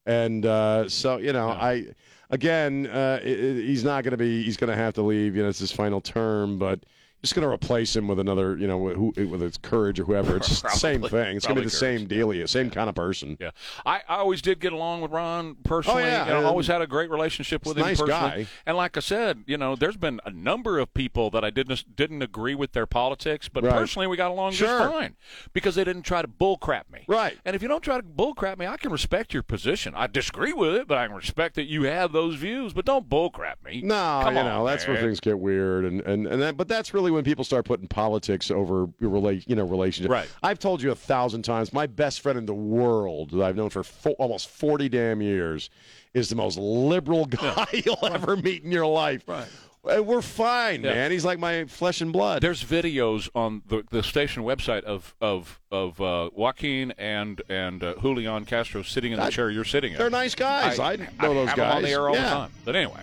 [0.06, 1.88] and uh, so you know, I
[2.30, 4.42] again, uh, he's not going to be.
[4.44, 5.36] He's going to have to leave.
[5.36, 6.86] You know, it's his final term, but.
[7.24, 10.38] Just going to replace him with another, you know, who, with his courage or whoever.
[10.38, 11.38] It's the same thing.
[11.38, 13.38] It's going to be the same dealio, same kind of person.
[13.40, 13.52] Yeah,
[13.86, 16.04] I, I always did get along with Ron personally.
[16.04, 18.44] Oh, yeah, and- always had a great relationship with him nice personally.
[18.44, 18.48] guy.
[18.66, 21.96] And like I said, you know, there's been a number of people that I didn't
[21.96, 23.72] didn't agree with their politics, but Right.
[23.74, 24.68] personally we got along Sure.
[24.80, 25.16] just fine
[25.54, 27.04] because they didn't try to bullcrap me.
[27.08, 27.38] Right.
[27.46, 29.94] And if you don't try to bullcrap me, I can respect your position.
[29.96, 32.74] I disagree with it, but I can respect that you have those views.
[32.74, 33.82] But don't bullcrap me.
[33.84, 36.68] No, Come you on, know that's where things get weird, and and and that, but
[36.68, 40.12] that's really when people start putting politics over your relate, you know, relationship.
[40.12, 40.30] Right.
[40.44, 41.72] I've told you a thousand times.
[41.74, 45.70] My best friend in the world that I've known for fo- almost forty damn years
[46.14, 49.24] is the most liberal guy you'll ever meet in your life.
[49.28, 49.48] Right.
[49.84, 50.94] And we're fine, Yeah.
[50.94, 51.12] man.
[51.12, 52.44] He's like my flesh and blood.
[52.44, 57.96] There's videos on the, the station website of of of uh, Joaquin and and uh,
[58.00, 59.98] Julian Castro sitting in the I- chair you're sitting in.
[59.98, 60.78] they're nice guys.
[60.78, 62.24] I know those have them on the air all Yeah.
[62.24, 62.52] the time.
[62.64, 63.02] But anyway,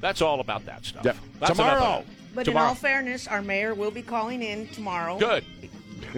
[0.00, 1.04] that's all about that stuff.
[1.04, 1.12] Yeah.
[1.40, 2.04] That's Tomorrow.
[2.34, 2.40] That.
[2.40, 2.64] But Tomorrow.
[2.64, 5.18] in all fairness, our mayor will be calling in tomorrow.
[5.18, 5.44] Good.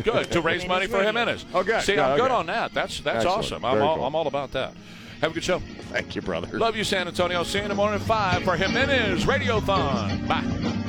[0.02, 1.06] Good to raise money for ready.
[1.06, 1.46] Jimenez.
[1.54, 1.82] Oh, good.
[1.82, 2.34] See, Yeah, I'm good okay.
[2.34, 2.74] on that.
[2.74, 3.38] That's that's Excellent.
[3.38, 3.64] awesome.
[3.64, 4.04] I'm Very all, cool.
[4.06, 4.74] I'm all about that.
[5.20, 5.60] Have a good show.
[5.90, 6.58] Thank you, brother.
[6.58, 7.42] Love you, San Antonio.
[7.42, 10.28] See you in the morning at five for Jimenez Radiothon.
[10.28, 10.82] Bye.